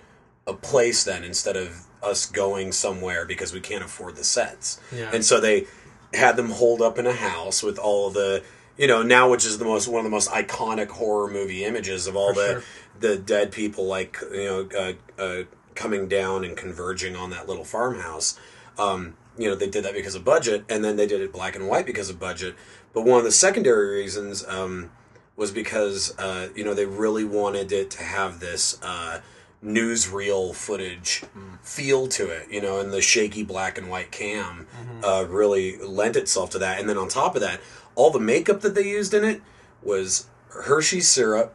[0.47, 5.11] a place then instead of us going somewhere because we can't afford the sets." Yeah.
[5.13, 5.67] And so they
[6.15, 8.43] had them holed up in a house with all the
[8.77, 12.07] you know now which is the most one of the most iconic horror movie images
[12.07, 12.63] of all For the sure.
[13.01, 15.43] The dead people like you know uh, uh,
[15.75, 18.39] coming down and converging on that little farmhouse
[18.79, 21.57] um, you know they did that because of budget and then they did it black
[21.57, 22.55] and white because of budget.
[22.93, 24.91] But one of the secondary reasons um,
[25.37, 29.21] was because uh, you know they really wanted it to have this uh,
[29.65, 31.25] newsreel footage
[31.63, 34.67] feel to it, you know, and the shaky black and white cam
[35.03, 36.79] uh, really lent itself to that.
[36.79, 37.61] And then on top of that,
[37.95, 39.41] all the makeup that they used in it
[39.83, 41.55] was Hershey syrup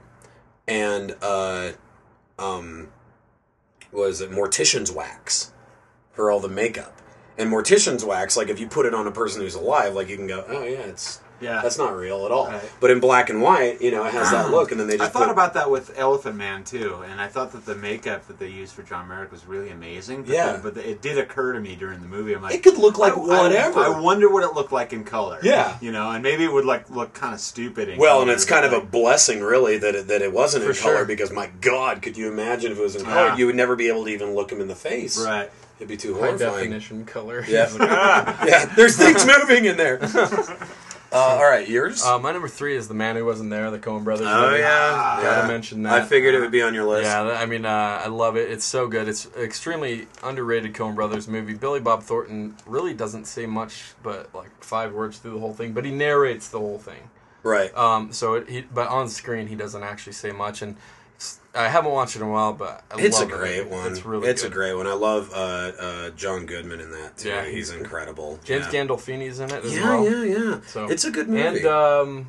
[0.70, 1.72] and uh,
[2.38, 2.90] um,
[3.91, 5.52] was it mortician's wax
[6.12, 7.02] for all the makeup.
[7.38, 10.18] And mortician's wax, like if you put it on a person who's alive, like you
[10.18, 11.61] can go, oh yeah, it's Yeah.
[11.61, 12.48] that's not real at all.
[12.48, 12.61] Right.
[12.80, 15.10] But in black and white, you know, it has that look, and then they just
[15.10, 18.28] I thought put- about that with Elephant Man too, and I thought that the makeup
[18.28, 20.24] that they used for John Merrick was really amazing.
[20.24, 20.52] But Yeah.
[20.53, 22.34] then- but it did occur to me during the movie.
[22.34, 23.80] I'm like, It could look like I- I- whatever.
[23.80, 25.40] I, wonder what it looked like in color.
[25.44, 25.78] Yeah.
[25.82, 27.90] you know, and maybe it would like look kind of stupid.
[27.90, 30.34] In Well, color, and it's but, kind of a blessing, really, that it, that it
[30.34, 33.28] wasn't in For color because, my God, could you imagine if it was in color?
[33.28, 33.38] Yeah.
[33.38, 35.18] You would never be able to even look him in the face.
[35.24, 35.49] right.
[35.78, 36.56] It'd be too high horrifying.
[36.72, 37.45] definition color.
[37.48, 37.70] Yeah.
[38.45, 39.98] yeah, there's things moving in there.
[41.11, 42.03] Uh, all right, yours?
[42.03, 44.27] Uh, my number three is the man who wasn't there, the Coen Brothers.
[44.30, 44.60] oh, movie.
[44.60, 45.19] yeah.
[45.23, 45.48] Gotta yeah.
[45.48, 45.94] mention that.
[46.02, 47.06] I figured it would be on your list.
[47.06, 48.52] Yeah, I mean, uh, I love it.
[48.52, 49.07] It's so good.
[49.07, 51.56] It's an extremely underrated Coen Brothers movie.
[51.56, 55.73] Billy Bob Thornton really doesn't say much, but like five words through the whole thing.
[55.73, 57.10] But he narrates the whole thing.
[57.41, 57.76] Right.
[57.76, 60.61] Um, so it, he, but on screen he doesn't actually say much.
[60.61, 60.81] And s-
[61.56, 63.38] I haven't watched it in a while, but I it's a love it.
[63.38, 63.92] great one.
[63.92, 64.52] It's really It's good.
[64.52, 64.86] a great one.
[64.88, 65.36] I love uh,
[65.80, 67.30] uh, John Goodman in that, too.
[67.30, 68.40] Yeah, he's, he's- incredible.
[68.44, 68.84] James yeah.
[68.86, 70.04] Gandolfini's in it as Yeah, well.
[70.10, 70.60] yeah, yeah.
[70.68, 71.60] So it's a good movie.
[71.60, 72.28] And um,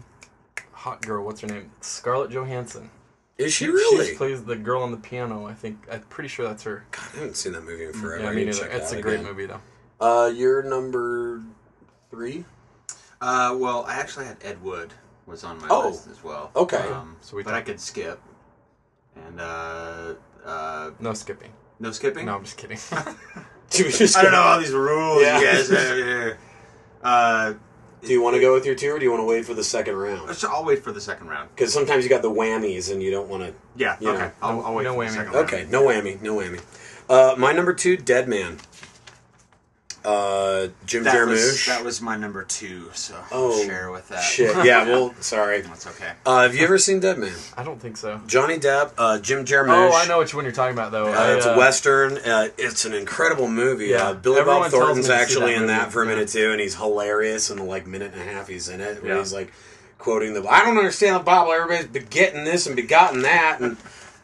[0.73, 1.71] hot girl, what's her name?
[1.83, 2.91] Scarlett Johansson.
[3.37, 4.07] Is she really?
[4.11, 5.47] She plays the girl on the piano.
[5.47, 5.79] I think.
[5.91, 6.85] I'm pretty sure that's her.
[6.91, 8.23] God, I haven't seen that movie in forever.
[8.25, 8.67] yeah, I me neither.
[8.67, 9.27] It's that a great again.
[9.27, 9.61] movie though.
[9.99, 11.41] Uh, you're number
[12.11, 12.45] three?
[13.21, 14.93] Uh, well, I actually had Ed Wood
[15.27, 16.51] was on my Oh, list as well.
[16.57, 16.77] okay.
[16.89, 18.21] um, So we but talk- I could skip.
[19.27, 20.15] And uh,
[20.45, 21.53] uh, No skipping.
[21.79, 22.27] no skipping.
[22.27, 22.79] No, I'm just kidding.
[23.71, 25.39] Do we just I don't know all these rules Yeah.
[25.39, 26.39] you guys have here.
[27.03, 27.55] Uh,
[28.03, 29.55] Do you want to go with your two, or do you want to wait for
[29.55, 30.35] the second round?
[30.35, 31.51] so I'll wait for the second round.
[31.55, 33.55] Because sometimes you got the whammies, and you don't want to.
[33.77, 33.97] Yeah.
[34.01, 34.31] You okay.
[34.43, 35.09] I'll, I'll wait No for whammy.
[35.09, 35.47] the second round.
[35.47, 36.61] Okay, no whammy, no whammy.
[37.09, 38.59] Uh, my number two, Dead Man.
[40.05, 41.67] Uh, Jim That was, Jarmusch.
[41.67, 44.23] that was my number two, so Oh, I'll share with that.
[44.23, 44.57] Shit.
[44.65, 44.85] Yeah.
[44.87, 45.61] Well, sorry.
[45.61, 46.13] That's okay.
[46.25, 47.35] Uh, have you ever seen Dead Man?
[47.57, 48.21] I don't think so.
[48.27, 49.91] Johnny Depp, uh, Jim Jarmusch.
[49.91, 51.09] Oh, I know which one you're talking about though.
[51.13, 52.17] Uh, I, it's uh, a western.
[52.19, 53.89] Uh, it's an incredible movie.
[53.89, 56.07] Yeah, uh, Billy everyone Bob Thornton's me to see actually that in that for a
[56.07, 56.13] yeah.
[56.15, 59.03] minute too, and he's hilarious in the like minute and a half he's in it.
[59.03, 59.19] Where Yeah.
[59.19, 59.53] he's like
[59.99, 61.53] quoting the I don't understand the Bible.
[61.53, 63.77] Everybody's begetting this and begotten that, and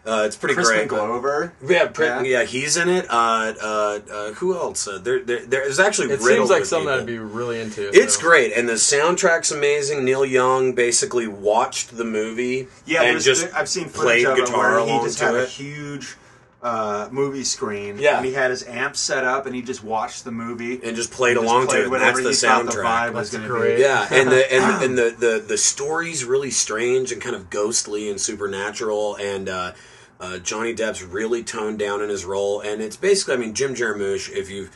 [0.07, 0.89] uh, it's pretty Crispin great.
[0.91, 1.53] but- Glover.
[1.67, 2.23] Yeah, pre- Yeah.
[2.23, 3.07] yeah, he's in it.
[3.11, 4.87] Uh, uh, uh, who else?
[4.87, 7.01] Uh, there, there, there's actually It seems like something people.
[7.01, 7.89] I'd be really into.
[7.93, 8.21] It's so.
[8.21, 10.05] great, and the soundtrack's amazing.
[10.05, 14.39] Neil Young basically watched the movie Yeah, and there's- just I've seen played footage of
[14.39, 15.49] it guitar where he along just to had a it.
[15.49, 16.17] huge
[16.63, 17.97] uh, movie screen.
[17.99, 18.17] Yeah.
[18.17, 21.13] and he had his amp set up, and he just watched the movie and just
[21.13, 21.93] played and just along played to it.
[21.93, 22.85] And that's the he thought the soundtrack.
[22.85, 23.77] vibe was That's going to great.
[23.77, 23.83] be.
[23.83, 28.11] Yeah, and the and, and the, the the story's really strange and kind of ghostly
[28.11, 29.73] and supernatural, and uh,
[30.21, 33.75] uh, Johnny Depp's really toned down in his role, and it's basically, I mean, Jim
[33.75, 34.31] Jarmusch.
[34.31, 34.71] If you've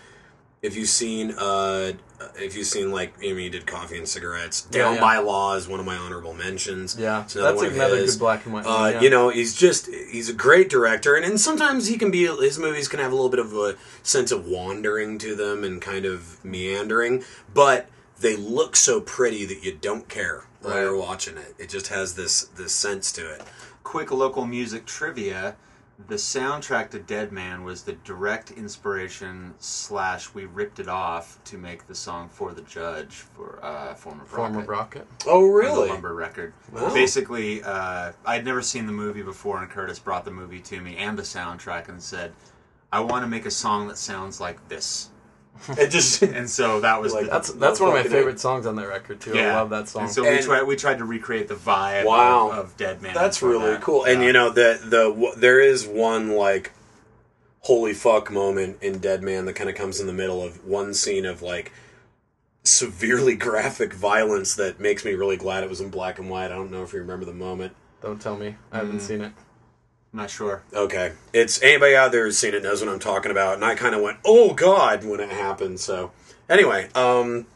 [0.63, 1.93] if you've seen uh,
[2.37, 5.01] if you've seen like I mean, he did Coffee and Cigarettes, Down yeah.
[5.01, 6.99] by Law is one of my honorable mentions.
[6.99, 8.67] Yeah, It's another that's one another good black and white.
[8.67, 9.01] Uh, yeah.
[9.01, 12.59] You know, he's just he's a great director, and, and sometimes he can be his
[12.59, 16.05] movies can have a little bit of a sense of wandering to them and kind
[16.05, 17.89] of meandering, but
[18.19, 20.83] they look so pretty that you don't care while Right.
[20.83, 21.55] you're watching it.
[21.59, 23.43] It just has this this sense to it.
[23.83, 25.57] Quick local music trivia:
[26.09, 31.59] the soundtrack to Dead Man was the direct inspiration slash we ripped it off to
[31.59, 34.69] make the song for the Judge for uh, former former Rocket.
[34.69, 35.07] Rocket.
[35.27, 35.89] Oh, really?
[35.89, 36.53] The Lumber record.
[36.73, 36.93] Wow.
[36.95, 40.97] Basically, uh, I'd never seen the movie before, and Curtis brought the movie to me
[40.97, 42.33] and the soundtrack and said,
[42.93, 45.11] I want to make a song that sounds like this.
[45.69, 48.41] It just And so that was Like, the, That's that's one of my Fucking favorite
[48.41, 49.39] songs on that record too.
[49.39, 50.03] I love that song.
[50.05, 52.51] And so And- we tried we tried to recreate the vibe Wow.
[52.51, 53.15] of, of Dead Man.
[53.15, 53.83] That's really that.
[53.83, 54.05] cool.
[54.05, 56.73] And you know the the w- there is one like
[57.61, 60.95] holy fuck moment in Dead Man that kind of comes in the middle of one
[60.95, 61.73] scene of like
[62.63, 66.47] severely graphic violence that makes me really glad it was in black and white.
[66.47, 67.75] I don't know if you remember the moment.
[68.03, 68.57] Don't tell me.
[68.73, 69.03] I haven't mm.
[69.03, 69.33] seen it.
[70.13, 70.63] I'm not sure.
[70.75, 73.75] Okay, it's anybody out there who's seen it knows what I'm talking about, and I
[73.77, 75.79] kind of went, "Oh God!" when it happened.
[75.79, 76.11] So,
[76.49, 77.47] anyway, um,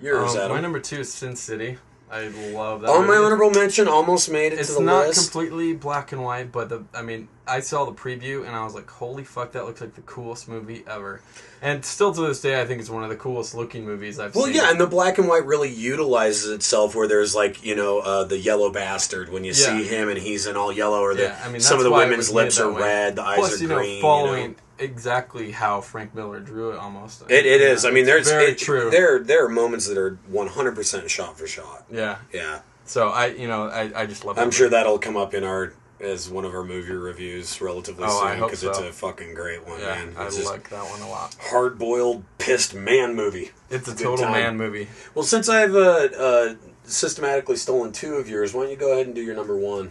[0.00, 0.52] yours, Um, Adam.
[0.52, 1.78] my number two is Sin City.
[2.10, 2.90] I love that.
[2.90, 6.52] On my honorable mention, almost made it It's to the not completely black and white,
[6.52, 9.64] but the I mean, I saw the preview and I was like, "Holy fuck, that
[9.64, 11.20] looks like the coolest movie ever!"
[11.64, 14.34] And still to this day, I think it's one of the coolest looking movies I've
[14.34, 14.54] Well, seen.
[14.54, 18.00] Well, yeah, and the black and white really utilizes itself where there's like you know
[18.00, 19.66] uh, the yellow bastard when you Yeah.
[19.78, 21.90] see him and he's in all yellow, or the Yeah, I mean, some of the
[21.90, 22.82] women's lips are way.
[22.82, 24.02] red, the eyes Plus, are you know, green.
[24.02, 24.54] following you know.
[24.78, 27.22] exactly how Frank Miller drew it, almost.
[27.30, 27.86] It, it is.
[27.86, 28.90] I mean, there's very it- true.
[28.90, 31.84] There there are moments that are 100 percent shot for shot.
[31.90, 32.18] Yeah.
[32.30, 34.36] Yeah, So I, you know, I, I just love.
[34.36, 34.42] It.
[34.42, 34.76] I'm sure movie.
[34.76, 35.72] that'll come up in our
[36.04, 39.80] as one of our movie reviews relatively Oh, soon because it's a fucking great one,
[39.80, 40.14] Yeah, man.
[40.16, 41.34] I It's just like that one a lot.
[41.40, 43.50] hard boiled pissed man movie.
[43.70, 44.88] It's a total man movie.
[45.14, 46.54] Well, since I've uh, uh,
[46.84, 49.90] systematically stolen two of yours, why don't you go ahead and do your number one?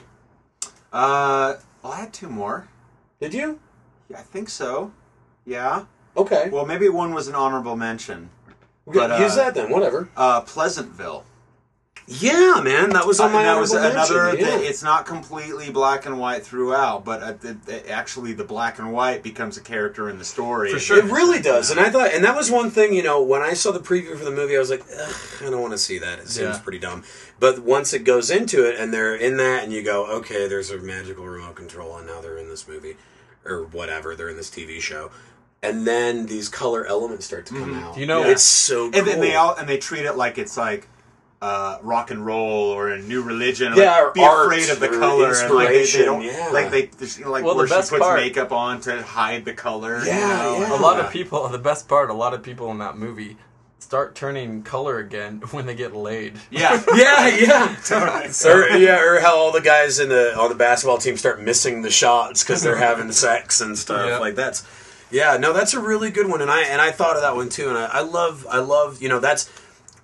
[0.91, 2.67] Uh, well, I had two more.
[3.19, 3.59] Did you?
[4.09, 4.91] Yeah, I think so.
[5.45, 5.85] Yeah.
[6.15, 6.49] Okay.
[6.51, 8.29] Well, maybe one was an honorable mention.
[8.85, 9.71] But, Use uh, that then.
[9.71, 10.09] Whatever.
[10.15, 11.23] Uh, Pleasantville.
[12.05, 14.23] Yeah, man, that was on my Uh, that was another.
[14.25, 14.57] mention, yeah.
[14.57, 18.77] that it's not completely black and white throughout, but uh, the, the, actually, the black
[18.77, 20.71] and white becomes a character in the story.
[20.73, 20.97] For sure.
[20.99, 22.93] It really does, and I thought, and that was one thing.
[22.93, 25.49] You know, when I saw the preview for the movie, I was like, Ugh, I
[25.49, 26.19] don't want to see that.
[26.19, 26.61] It seems Yeah.
[26.61, 27.03] pretty dumb.
[27.39, 30.71] But once it goes into it, and they're in that, and you go, okay, there's
[30.71, 32.97] a magical remote control, and now they're in this movie,
[33.45, 35.09] or whatever, they're in this TV show,
[35.61, 37.97] and then these color elements start to come out.
[37.97, 38.99] You know- it's so cool.
[38.99, 40.89] and then they all and they treat it like it's like
[41.43, 43.73] uh, rock and roll or a new religion.
[43.75, 46.21] Yeah, like, or be art afraid of the color and like they, they inspiration, don't
[46.21, 46.49] yeah.
[46.53, 49.01] like they there's, you know, like Well, the where she puts part- makeup on to
[49.03, 49.99] hide the color.
[49.99, 50.79] you Yeah, know, yeah.
[50.79, 51.47] A lot of people.
[51.49, 53.35] The best part, a lot of people in that movie
[53.79, 56.39] start turning color again when they get laid.
[56.49, 57.75] Yeah, yeah, yeah.
[57.85, 58.29] Totally.
[58.49, 61.81] or yeah, or how all the guys in the on the basketball team start missing
[61.81, 64.07] the shots because they're having sex and stuff.
[64.07, 64.17] Yeah.
[64.19, 64.65] Like that's
[65.11, 67.49] yeah, no, that's a really good one, and I and I thought of that one
[67.49, 69.51] too, and I, I love I love you know that's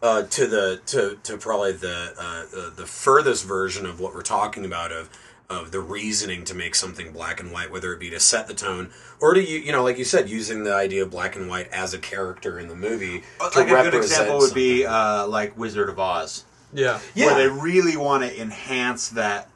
[0.01, 4.21] uh, to the to to probably the uh, the, the furthest version of what we're
[4.21, 5.09] talking about of
[5.49, 8.53] of the reasoning to make something black and white, whether it be to set the
[8.53, 11.49] tone or to you you know like you said using the idea of black and
[11.49, 13.23] white as a character in the movie.
[13.51, 16.99] to like a good example would be uh, like Wizard of Oz, Yeah.
[17.15, 17.25] Yeah.
[17.27, 19.49] where they really want to enhance that.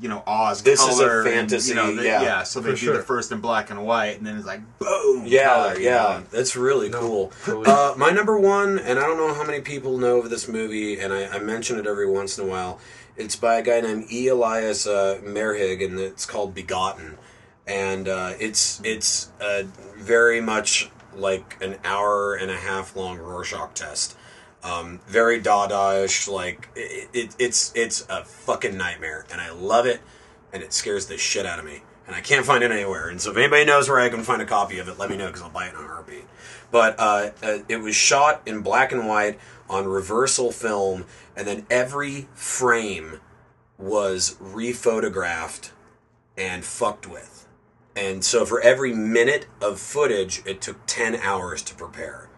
[0.00, 1.26] You know, Oz This is a color.
[1.28, 2.42] and, you know, the- yeah.
[2.42, 2.96] So they For do sure.
[2.96, 5.24] the first in black and white, and then it's like boom.
[5.26, 6.22] Yeah, color, yeah, know.
[6.30, 7.32] that's really cool.
[7.44, 7.66] totally.
[7.66, 10.98] Uh, my number one, and I don't know how many people know of this movie,
[10.98, 12.78] and I, I mention it every once in a while.
[13.16, 14.28] It's by a guy named E.
[14.28, 17.18] Elias uh, Merhige, and it's called Begotten,
[17.66, 19.64] and uh, it's it's uh,
[19.98, 24.16] very much like an hour and a half long Rorschach test.
[24.62, 30.00] Um, very Dada-ish, like it, it, it's it's a fucking nightmare, and I love it,
[30.52, 33.08] and it scares the shit out of me, and I can't find it anywhere.
[33.08, 35.16] And so, if anybody knows where I can find a copy of it, let me
[35.16, 36.26] know because I'll buy it in a heartbeat.
[36.70, 39.38] But uh, uh, it was shot in black and white
[39.68, 43.20] on reversal film, and then every frame
[43.78, 45.70] was rephotographed
[46.36, 47.46] and fucked with.
[47.96, 52.28] And so, for every minute of footage, it took ten hours to prepare.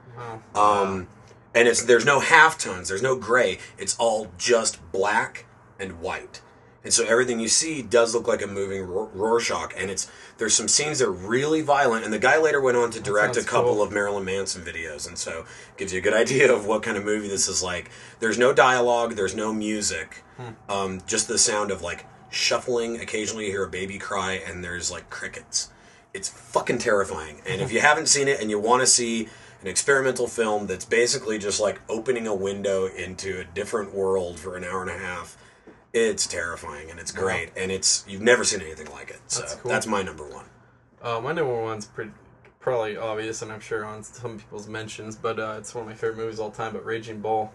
[0.55, 1.09] Um,
[1.55, 3.59] and it's there's no halftones, there's no gray.
[3.79, 5.47] It's all just black
[5.79, 6.41] and white.
[6.85, 9.73] And so everything you see does look like a moving Ror- Rorschach.
[9.77, 12.05] And it's there's some scenes that are really violent.
[12.05, 13.83] And the guy later went on to direct a couple cool.
[13.83, 15.45] of Marilyn Manson videos, and so
[15.77, 17.91] gives you a good idea of what kind of movie this is like.
[18.19, 20.25] There's no dialogue, there's no music,
[20.69, 23.01] um, just the sound of like shuffling.
[23.01, 25.71] Occasionally you hear a baby cry, and there's like crickets.
[26.13, 27.41] It's fucking terrifying.
[27.47, 29.29] And if you haven't seen it and you want to see
[29.63, 34.57] an experimental film that's basically just like opening a window into a different world for
[34.57, 35.39] an hour and a half,
[35.93, 37.51] it's terrifying and it's great.
[37.57, 39.21] And it's you've never seen anything like it.
[39.29, 40.47] So That's that's, my number one.
[41.01, 42.13] Uh, my number one's pretty,
[42.61, 45.95] probably obvious, and I'm sure on some people's mentions, but uh, it's one of my
[45.95, 46.73] favorite movies of all time.
[46.73, 47.53] But Raging Bull.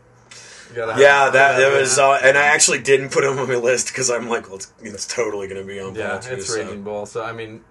[0.75, 4.11] Yeah, that, that was, uh, and I actually didn't put him on my list because
[4.11, 5.95] I'm like, well, it's, it's totally going to be on.
[5.95, 6.61] Yeah, Paul too, it's so.
[6.61, 7.05] Raging Bull.
[7.05, 7.63] So I mean,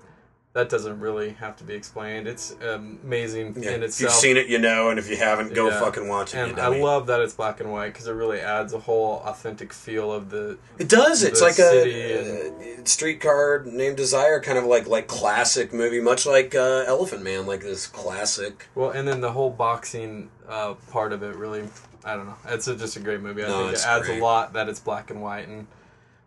[0.56, 2.26] that doesn't really have to be explained.
[2.26, 4.00] It's amazing Yeah, in if itself.
[4.00, 5.78] you've seen it, you know, and if you haven't, go Yeah.
[5.80, 6.38] fucking watch it.
[6.38, 9.70] And I love that it's black and white because it really adds a whole authentic
[9.74, 10.56] feel of the.
[10.78, 11.22] It does.
[11.22, 16.00] It's the like city a uh, streetcar named Desire, kind of like like classic movie,
[16.00, 18.66] much like uh, Elephant Man, like this classic.
[18.74, 21.64] Well, and then the whole boxing uh, part of it really,
[22.02, 22.36] I don't know.
[22.48, 23.44] It's a, just a great movie.
[23.44, 24.20] I No, think it's it adds great.
[24.20, 25.66] a lot that it's black and white and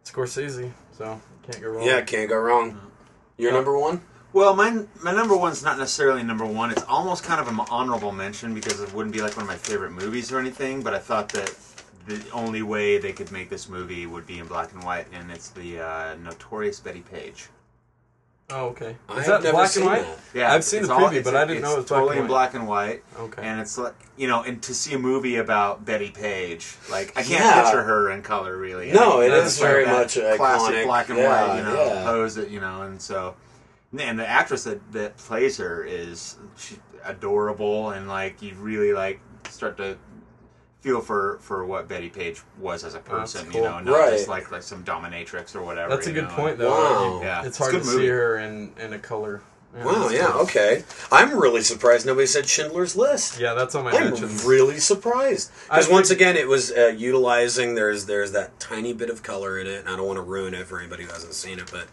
[0.06, 1.19] Scorsese, so
[1.49, 1.84] can't go wrong.
[1.88, 2.80] Yeah, can't go wrong.
[3.38, 3.56] Your Yeah.
[3.56, 4.01] number one?
[4.31, 6.72] Well, my my number one's not necessarily number one.
[6.72, 9.57] It's almost kind of an honorable mention because it wouldn't be like one of my
[9.57, 10.81] favorite movies or anything.
[10.84, 11.53] But I thought that
[12.07, 15.31] the only way they could make this movie would be in black and white, and
[15.31, 17.49] it's the uh, Notorious Bettie Page.
[18.51, 18.95] Oh, okay.
[19.15, 20.01] Is have that black and white?
[20.01, 20.18] that.
[20.34, 21.89] Yeah, I've seen it's the all- preview, it's- but I didn't know it was it's
[21.89, 23.03] black totally and in black and white.
[23.19, 23.41] Okay.
[23.43, 27.22] And it's like you know, and to see a movie about Bettie Page, like I
[27.23, 27.61] can't Yeah.
[27.64, 28.91] picture her in color really.
[28.91, 30.38] No, I mean, it's very that much iconic.
[30.38, 32.03] classic black and Yeah, white, you know, yeah.
[32.06, 33.35] pose that you know, and so,
[33.98, 36.38] and the actress that that plays her is
[37.06, 39.98] adorable, and like you really like start to
[40.82, 43.61] feel for for what Bettie Page was as a person, cool.
[43.61, 44.11] you know, not Right.
[44.11, 45.90] just like like some dominatrix or whatever.
[45.95, 46.36] That's a good know.
[46.36, 46.70] point, though.
[46.72, 47.22] Wow.
[47.22, 48.03] Yeah, it's it's hard good to movie.
[48.03, 49.41] see her in in a color.
[49.72, 50.41] Wow, yeah, cool.
[50.41, 50.84] okay.
[51.11, 53.40] I'm really surprised nobody said Schindler's List.
[53.40, 54.44] Yeah, that's on my I'm mentions.
[54.44, 57.76] really surprised because once again, it was uh, utilizing.
[57.76, 60.56] There's there's that tiny bit of color in it, and I don't want to ruin
[60.56, 61.86] it for anybody who hasn't seen it, but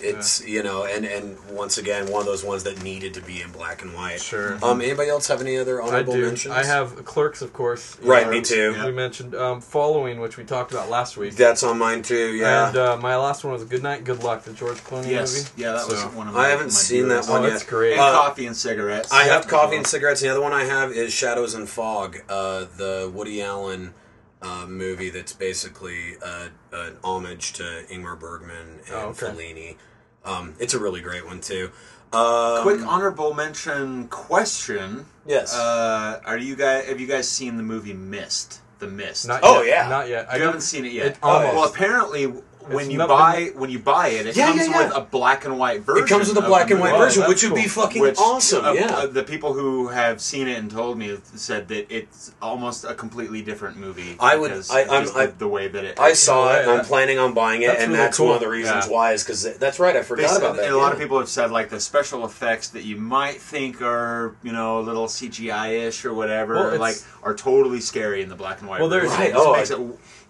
[0.00, 3.40] it's you know, and and once again, one of those ones that needed to be
[3.42, 4.20] in black and white.
[4.20, 4.58] Sure.
[4.62, 4.80] Um.
[4.80, 6.26] Anybody else have any other I honorable do.
[6.26, 6.54] mentions?
[6.54, 7.98] I have Clerks, of course.
[8.00, 8.74] Right, know, me too.
[8.84, 11.34] We mentioned um, Following, which we talked about last week.
[11.36, 12.34] That's on mine too.
[12.34, 12.68] Yeah.
[12.68, 15.62] And uh, my last one was Good Night, Good Luck, the George Clooney Yes, movie.
[15.62, 16.46] yeah, that was one of my.
[16.46, 17.30] I haven't my seen that dearest.
[17.30, 17.50] one Oh, yet.
[17.50, 17.92] that's great.
[17.92, 19.12] And Uh, coffee and cigarettes.
[19.12, 19.48] I have Yep.
[19.48, 20.20] coffee and cigarettes.
[20.20, 23.94] The other one I have is Shadows and Fog, uh, the Woody Allen
[24.42, 29.26] uh, movie that's basically uh, an homage to Ingmar Bergman and Oh, okay.
[29.26, 29.76] Fellini.
[30.24, 31.70] Um, it's a really great one too.
[32.12, 35.06] Um, Quick honorable mention question.
[35.26, 35.54] Yes.
[35.56, 36.86] Uh, are you guys?
[36.86, 38.60] Have you guys seen the movie Mist?
[38.80, 39.28] The Mist.
[39.28, 39.88] Not Oh, yet, yeah.
[39.88, 40.28] Not yet.
[40.30, 41.06] I you don't- haven't seen it yet.
[41.06, 41.54] It almost.
[41.54, 42.32] Well, apparently,
[42.68, 44.86] when you not- buy when you buy it, it Yeah, comes yeah, yeah.
[44.88, 46.04] with a black and white version.
[46.04, 48.64] it comes with a black and white version, that's which would be fucking Which, awesome.
[48.64, 48.86] uh, yeah.
[48.94, 52.94] uh, the people who have seen it and told me said that it's almost a
[52.94, 54.16] completely different movie.
[54.20, 55.98] I would- I- I'm- I- the, the way that it.
[56.00, 58.48] I saw it, I'm planning on buying it, that's and really that's one of the
[58.48, 58.92] reasons Yeah.
[58.92, 59.96] why is because that's right.
[59.96, 60.64] I They forgot said, about that.
[60.66, 63.82] and a lot of people have said like the special effects that you might think
[63.82, 68.34] are you know a little CGI-ish or whatever, Well, like are totally scary in the
[68.36, 68.80] black and white.
[68.80, 69.80] Well, there's- Right, oh, makes I- it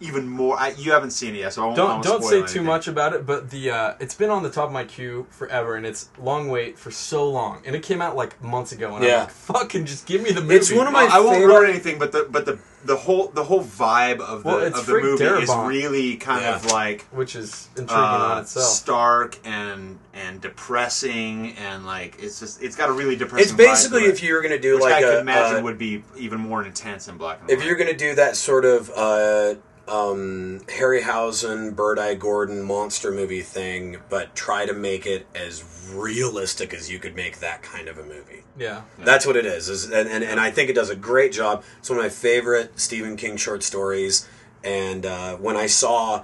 [0.03, 0.59] even more.
[0.59, 2.55] I, you haven't seen it yet, so I won't, don't won't don't spoil say anything.
[2.55, 5.27] too much about it, but the uh, it's been on the top of my queue
[5.31, 8.95] forever, and it's long wait for so long, and it came out like months ago,
[8.97, 9.13] and Yeah.
[9.15, 10.57] I'm like, fucking just give me the movie.
[10.57, 13.29] It's one of my I won't favorite- ruin anything, but the but the the whole
[13.29, 16.57] the whole vibe of the Well, of the Frank movie is really kind Yeah.
[16.57, 18.67] of like which is intriguing on uh, itself.
[18.67, 23.45] stark and and depressing and like it's just it's got a really depressing.
[23.45, 25.21] It's basically vibe it, if you were going to do which like I a could
[25.21, 28.17] imagine uh, would be even more intense in black and if you're going to do
[28.17, 29.55] that sort of uh,
[29.89, 32.15] um, Harryhausen, Bert I.
[32.15, 37.41] Gordon monster movie thing, but try to make it as realistic as you could make
[37.41, 38.45] that kind of a movie.
[38.59, 38.83] yeah.
[38.99, 41.65] That's what it is, is and, and, and I think it does a great job.
[41.79, 44.29] It's one of my favorite Stephen King short stories.
[44.65, 46.23] And uh, when I saw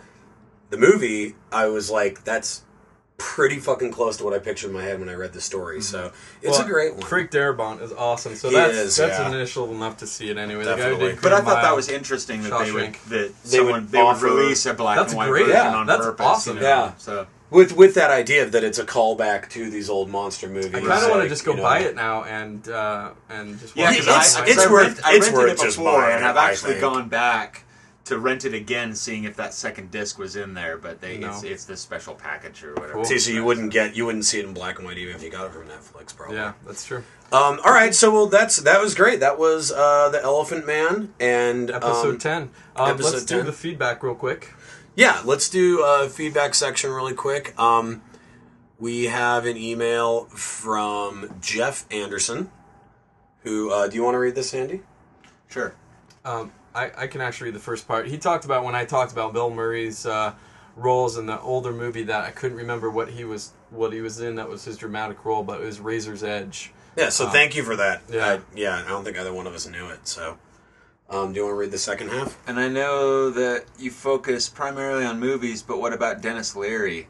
[0.70, 2.62] the movie, I was like, that's
[3.19, 5.81] pretty fucking close to what I pictured in my head when I read the story.
[5.82, 7.03] So it's Well, a great one.
[7.03, 9.28] Frank Darabont is awesome, so He that's is, that's yeah.
[9.28, 10.65] initial enough to see it anyway.
[10.65, 11.09] The guy Definitely.
[11.15, 14.03] did but I thought that was interesting that they would that They someone would they
[14.03, 15.47] would release a black That's and white great.
[15.47, 16.27] version Yeah, on that's purpose.
[16.27, 16.57] awesome.
[16.57, 16.69] You know?
[16.69, 16.93] Yeah.
[16.99, 20.74] So with with that idea that it's a callback to these old monster movies.
[20.74, 21.62] I kind of want to just go you know.
[21.65, 24.59] buy it now and uh, and just Yeah, watch because it's- I, on my it's
[24.66, 27.09] I, worth- rent, I it's rented worth it just before, buying and I've actually gone
[27.09, 27.65] back
[28.09, 30.78] to rent it again, seeing if that second disc was in there.
[30.78, 31.28] But they, No.
[31.28, 32.94] it's it's this special package or whatever.
[32.94, 33.05] Cool.
[33.05, 35.22] See, so you wouldn't get you wouldn't see it in black and white even if
[35.22, 36.36] you got it from Netflix, probably.
[36.36, 37.05] Yeah, that's true.
[37.30, 39.20] Um, all right, so well, that's that was great.
[39.20, 42.43] That was uh, the Elephant Man and Episode um, ten.
[42.74, 43.47] Um, episode let's do 10.
[43.47, 44.55] the feedback real quick.
[44.97, 47.59] Yeah, let's do a feedback section really quick.
[47.60, 48.02] Um,
[48.80, 52.51] we have an email from Jeff Anderson.
[53.43, 54.80] Who uh, do you want to read this, Andy?
[55.48, 55.74] Sure.
[56.24, 58.06] Um, I, I can actually read the first part.
[58.09, 60.34] He talked about when I talked about Bill Murray's uh,
[60.76, 64.20] roles in the older movie that I couldn't remember what he was what he was
[64.20, 64.36] in.
[64.36, 66.72] That was his dramatic role, but it was Razor's Edge.
[66.96, 68.02] Yeah, so Um, thank you for that.
[68.10, 68.26] yeah.
[68.26, 70.06] I, yeah, I don't think either one of us knew it.
[70.09, 70.38] So,
[71.10, 72.36] um, do you want to read the second half?
[72.48, 77.09] And I know that you focus primarily on movies, but what about Denis Leary?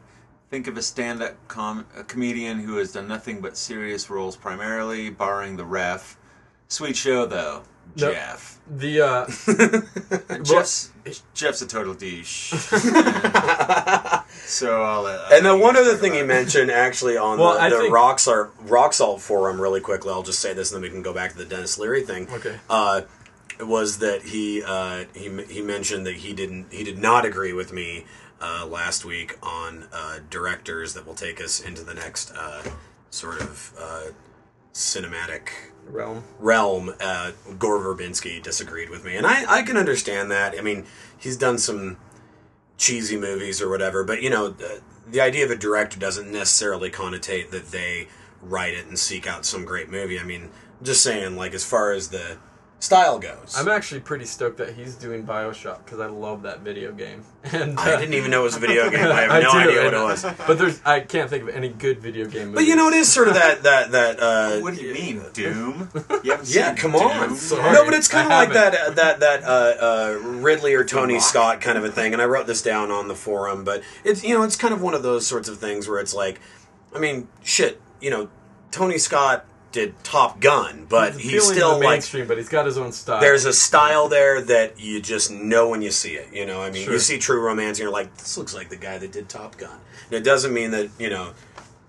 [0.49, 5.09] Think of a stand-up com- a comedian who has done nothing but serious roles primarily,
[5.09, 6.17] barring The Ref.
[6.67, 7.63] Sweet show though.
[7.95, 8.11] No.
[8.11, 8.59] Jeff.
[8.69, 9.25] The uh,
[10.43, 10.91] Jeff's
[11.33, 12.53] Jeff's a total douche.
[14.45, 15.31] so I'll let.
[15.33, 18.19] And then one other thing he mentioned actually on Well, the, I the think- rock,
[18.19, 20.11] salt, rock salt forum really quickly.
[20.11, 22.27] I'll just say this, and then we can go back to the Denis Leary thing.
[22.31, 22.57] Okay.
[22.69, 23.01] Uh,
[23.59, 27.73] was that he uh, he he mentioned that he didn't he did not agree with
[27.73, 28.05] me
[28.39, 32.61] uh, last week on uh, directors that will take us into the next uh,
[33.09, 34.03] sort of uh,
[34.73, 35.49] cinematic
[35.89, 36.23] realm.
[36.39, 40.57] realm, uh, Gore Verbinski disagreed with me, and I, I can understand that.
[40.57, 40.85] I mean,
[41.17, 41.97] he's done some
[42.77, 46.89] cheesy movies or whatever, but you know, the, the idea of a director doesn't necessarily
[46.89, 48.07] connotate that they
[48.41, 50.19] write it and seek out some great movie.
[50.19, 50.49] I mean,
[50.81, 52.37] just saying, like as far as the
[52.79, 56.91] style goes, I'm actually pretty stoked that he's doing Bioshock because I love that video
[56.91, 57.23] game.
[57.51, 58.99] And uh, I didn't even know it was a video game.
[59.05, 60.23] I have I no do, idea what it was.
[60.45, 62.47] But there's I can't think of any good video game.
[62.49, 62.55] Movies.
[62.55, 64.19] But you know, it is sort of that that that.
[64.19, 65.89] Uh, What do you mean, Doom?
[66.23, 67.01] You Yeah, come Doom?
[67.03, 67.35] on.
[67.35, 67.71] Sorry.
[67.73, 69.47] No, but it's kind of like that uh, that that uh,
[70.17, 72.11] uh, Ridley or Tony Scott kind of a thing.
[72.11, 74.81] And I wrote this down on the forum, but it's you know it's kind of
[74.81, 76.41] one of those sorts of things where it's like,
[76.93, 78.29] I mean, shit, you know,
[78.71, 82.65] Tony Scott did Top Gun, but He's he's still the like mainstream, but he's got
[82.65, 83.21] his own style.
[83.21, 86.33] there's a style there that you just know when you see it.
[86.33, 86.93] You know, I mean, Sure.
[86.93, 89.57] you see True Romance, and you're like, this looks like the guy that did Top
[89.57, 89.77] Gun.
[90.05, 91.33] And it doesn't mean that you know.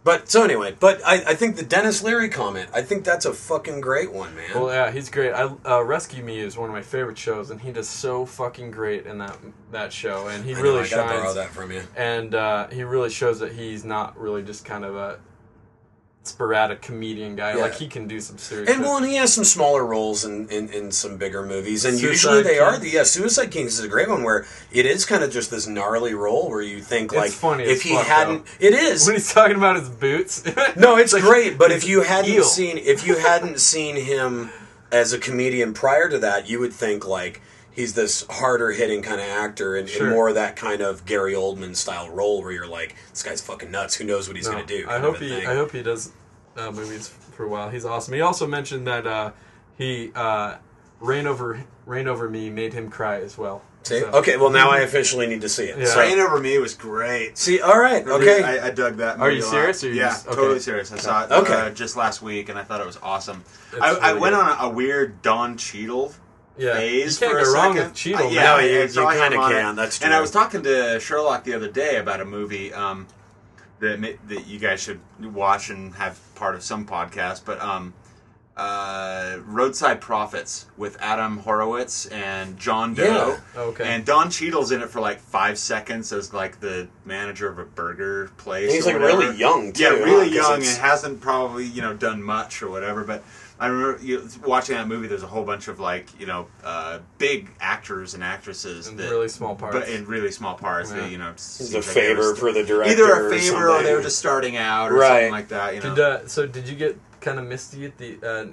[0.03, 3.35] But so anyway, but I, I think the Denis Leary comment, I think that's a
[3.35, 4.49] fucking great one, man.
[4.55, 5.33] Well, yeah, he's great.
[5.33, 8.71] I uh, Rescue Me is one of my favorite shows, and he does so fucking
[8.71, 9.37] great in that
[9.73, 11.35] that show, and he I know, really I gotta borrow shines.
[11.35, 11.83] that from you.
[11.97, 15.19] And uh, he really shows that he's not really just kind of a
[16.23, 17.57] sporadic comedian guy.
[17.57, 17.63] Yeah.
[17.63, 18.71] Like he can do some serious.
[18.71, 21.99] And well, and he has some smaller roles in, in, in some bigger movies, and
[21.99, 23.03] Suicide usually they are the yeah.
[23.05, 26.51] Suicide Kings is a great one where it is kind of just this gnarly role
[26.51, 29.77] where you think like funny if he fuck, hadn't, it is when he's talking about
[29.77, 30.45] his boots.
[30.77, 31.59] no, it's like- great.
[31.59, 32.45] But if you hadn't eel.
[32.45, 34.51] seen if you hadn't seen him
[34.93, 37.41] as a comedian prior to that, you would think like
[37.73, 40.07] he's this harder hitting kind of actor and, Sure.
[40.07, 43.41] and more of that kind of Gary Oldman style role where you're like this guy's
[43.41, 43.95] fucking nuts.
[43.97, 44.87] Who knows what he's No, gonna do?
[44.89, 45.29] I hope he.
[45.29, 45.47] thing.
[45.47, 46.13] I hope he does
[46.57, 47.71] uh, movies for a while.
[47.71, 48.15] He's awesome.
[48.15, 49.33] He also mentioned that uh,
[49.79, 50.57] he uh,
[51.01, 53.63] Reign over Reign over Me made him cry as well.
[53.83, 54.01] See?
[54.01, 55.79] So- Okay, well now I officially need to see it.
[55.79, 55.87] Yeah.
[55.87, 57.39] So- Reign Over Me was great.
[57.39, 58.43] see, all right, okay.
[58.43, 59.19] I, I dug that.
[59.21, 60.37] Are you serious, or you yeah, just- okay.
[60.37, 60.93] totally serious.
[60.93, 61.55] I saw it Okay.
[61.55, 63.43] uh, just last week, and I thought it was awesome.
[63.73, 64.43] It's I, I went good.
[64.45, 66.13] on a, a weird Don Cheadle
[66.61, 67.89] Yeah, phase you can't for go a wrong second.
[67.91, 68.19] with Cheadle.
[68.21, 68.33] Uh, man.
[68.35, 69.55] yeah, No, I- you- saw you him kinda on it.
[69.55, 70.05] can, that's true.
[70.07, 73.07] And I was talking to Sherlock the other day about a movie um,
[73.81, 77.95] that ma- that you guys should watch and have part of some podcast, but um,
[78.57, 83.39] uh, Roadside Prophets with Adam Horovitz and John Doe.
[83.55, 83.61] Yeah.
[83.63, 83.85] Okay.
[83.89, 87.65] And Don Cheadle's in it for like five seconds as like the manager of a
[87.65, 88.65] burger place.
[88.67, 89.21] And he's or like whatever.
[89.23, 89.83] really young too.
[89.85, 90.05] Yeah, huh?
[90.05, 93.03] really 'Cause young and it's- hasn't probably you know done much or whatever.
[93.05, 93.23] But
[93.61, 95.07] I remember you know, watching that movie.
[95.07, 99.11] There's a whole bunch of like you know uh, big actors and actresses In that
[99.11, 99.77] really small parts.
[99.79, 100.91] but in really small parts.
[100.91, 101.01] Yeah.
[101.01, 102.91] That, you know, It's a like favor st- for the director.
[102.93, 103.95] either a favor or they something.
[103.97, 105.09] were just starting out or Right.
[105.09, 105.75] something like that.
[105.75, 105.95] You know.
[105.95, 106.47] Did uh, so?
[106.47, 108.47] Did you get kind of misty at the uh,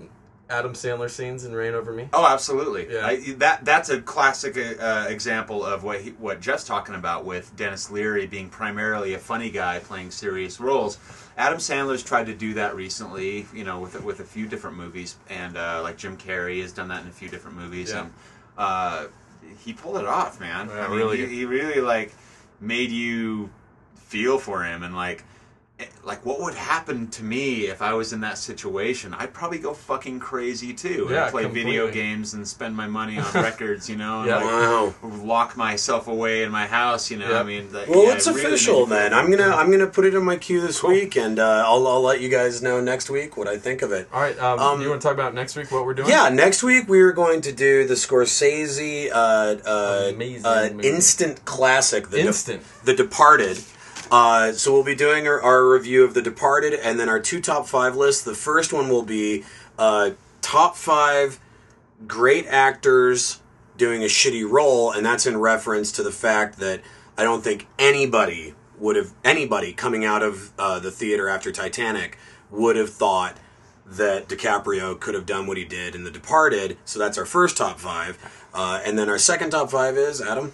[0.50, 2.08] Adam Sandler scenes in Reign Over Me?
[2.14, 2.88] Oh, absolutely.
[2.94, 3.06] Yeah.
[3.06, 7.54] I, that that's a classic uh, example of what he, what Jeff's talking about with
[7.58, 10.98] Denis Leary being primarily a funny guy playing serious roles.
[11.38, 15.18] Adam Sandler's tried to do that recently, you know, with with a few different movies,
[15.30, 18.02] and uh, like Jim Carrey has done that in a few different movies, Yeah.
[18.04, 18.14] and
[18.58, 19.08] uh,
[19.60, 20.68] he pulled it off, man.
[20.70, 22.14] Yeah, I mean, really he, he really like
[22.62, 23.50] made you
[23.96, 25.24] feel for him and like
[26.04, 29.14] like what would happen to me if I was in that situation?
[29.14, 31.08] I'd probably go fucking crazy too.
[31.12, 34.38] Yeah, I'd play video games and spend my money on records, you know, and Yeah.
[34.38, 34.94] like Wow.
[35.04, 37.30] lock myself away in my house, you know.
[37.30, 37.40] Yeah.
[37.42, 39.14] I mean, that, Well, yeah, it's it really official made then.
[39.14, 42.02] I'm gonna I'm gonna put it in my queue this week, and uh, I'll I'll
[42.02, 44.08] let you guys know next week what I think of it.
[44.12, 44.38] All right.
[44.40, 46.10] Um, Um, you want to talk about next week what we're doing?
[46.10, 49.16] Yeah, next week we are going to do the Scorsese uh,
[49.66, 52.64] uh, Amazing uh, instant classic, the De- Instant.
[52.84, 53.60] The Departed.
[54.10, 57.42] Uh, so we'll be doing our, our review of The Departed, and then our two
[57.42, 58.24] top five lists.
[58.24, 59.44] The first one will be
[59.78, 60.12] uh,
[60.42, 61.40] top five
[62.08, 63.42] great actors
[63.76, 66.82] doing a shitty role, and that's in reference to the fact that
[67.18, 72.18] I don't think anybody would have anybody coming out of uh, the theater after Titanic
[72.52, 73.38] would have thought
[73.86, 76.78] that DiCaprio could have done what he did in The Departed.
[76.86, 78.18] So that's our first top five,
[78.54, 80.54] uh, and then our second top five is Adam.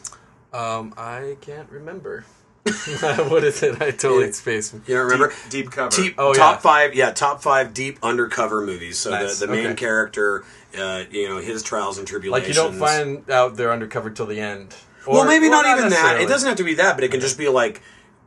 [0.53, 2.25] Um, I can't remember.
[3.29, 3.81] what is it?
[3.81, 4.31] I totally Yeah.
[4.31, 4.73] spaced.
[4.87, 5.29] You don't remember?
[5.49, 5.95] deep, deep cover.
[5.95, 6.59] Deep, Oh, top yeah.
[6.61, 8.97] five, yeah, top five deep undercover movies.
[8.97, 9.39] So Nice.
[9.39, 9.75] the, the main Okay.
[9.75, 10.45] character,
[10.77, 12.47] uh, you know, his trials and tribulations.
[12.47, 14.75] Like you don't find out they're undercover till the end.
[15.05, 16.21] well, maybe well, not, even that.
[16.21, 17.81] It doesn't have to be that, but it can just be like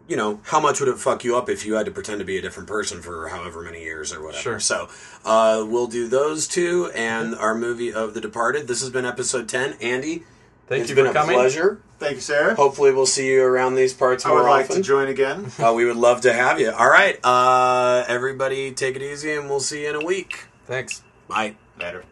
[0.08, 2.24] you know, how much would it fuck you up if you had to pretend to
[2.24, 4.40] be a different person for however many years or whatever?
[4.40, 4.60] Sure.
[4.60, 4.88] So,
[5.24, 8.68] uh, we'll do those two and our movie of The Departed.
[8.68, 9.72] This has been episode 10.
[9.80, 10.22] Andy,
[10.68, 11.36] Thank it's you been for a coming.
[11.36, 11.80] pleasure.
[11.98, 12.54] Thank you, Sarah.
[12.56, 14.76] Hopefully, we'll see you around these parts I more would like often.
[14.76, 15.50] to join again.
[15.58, 16.70] uh, we would love to have you.
[16.72, 20.46] All right, uh, everybody, take it easy, and we'll see you in a week.
[20.66, 21.02] Thanks.
[21.28, 21.54] Bye.
[21.78, 22.04] Later.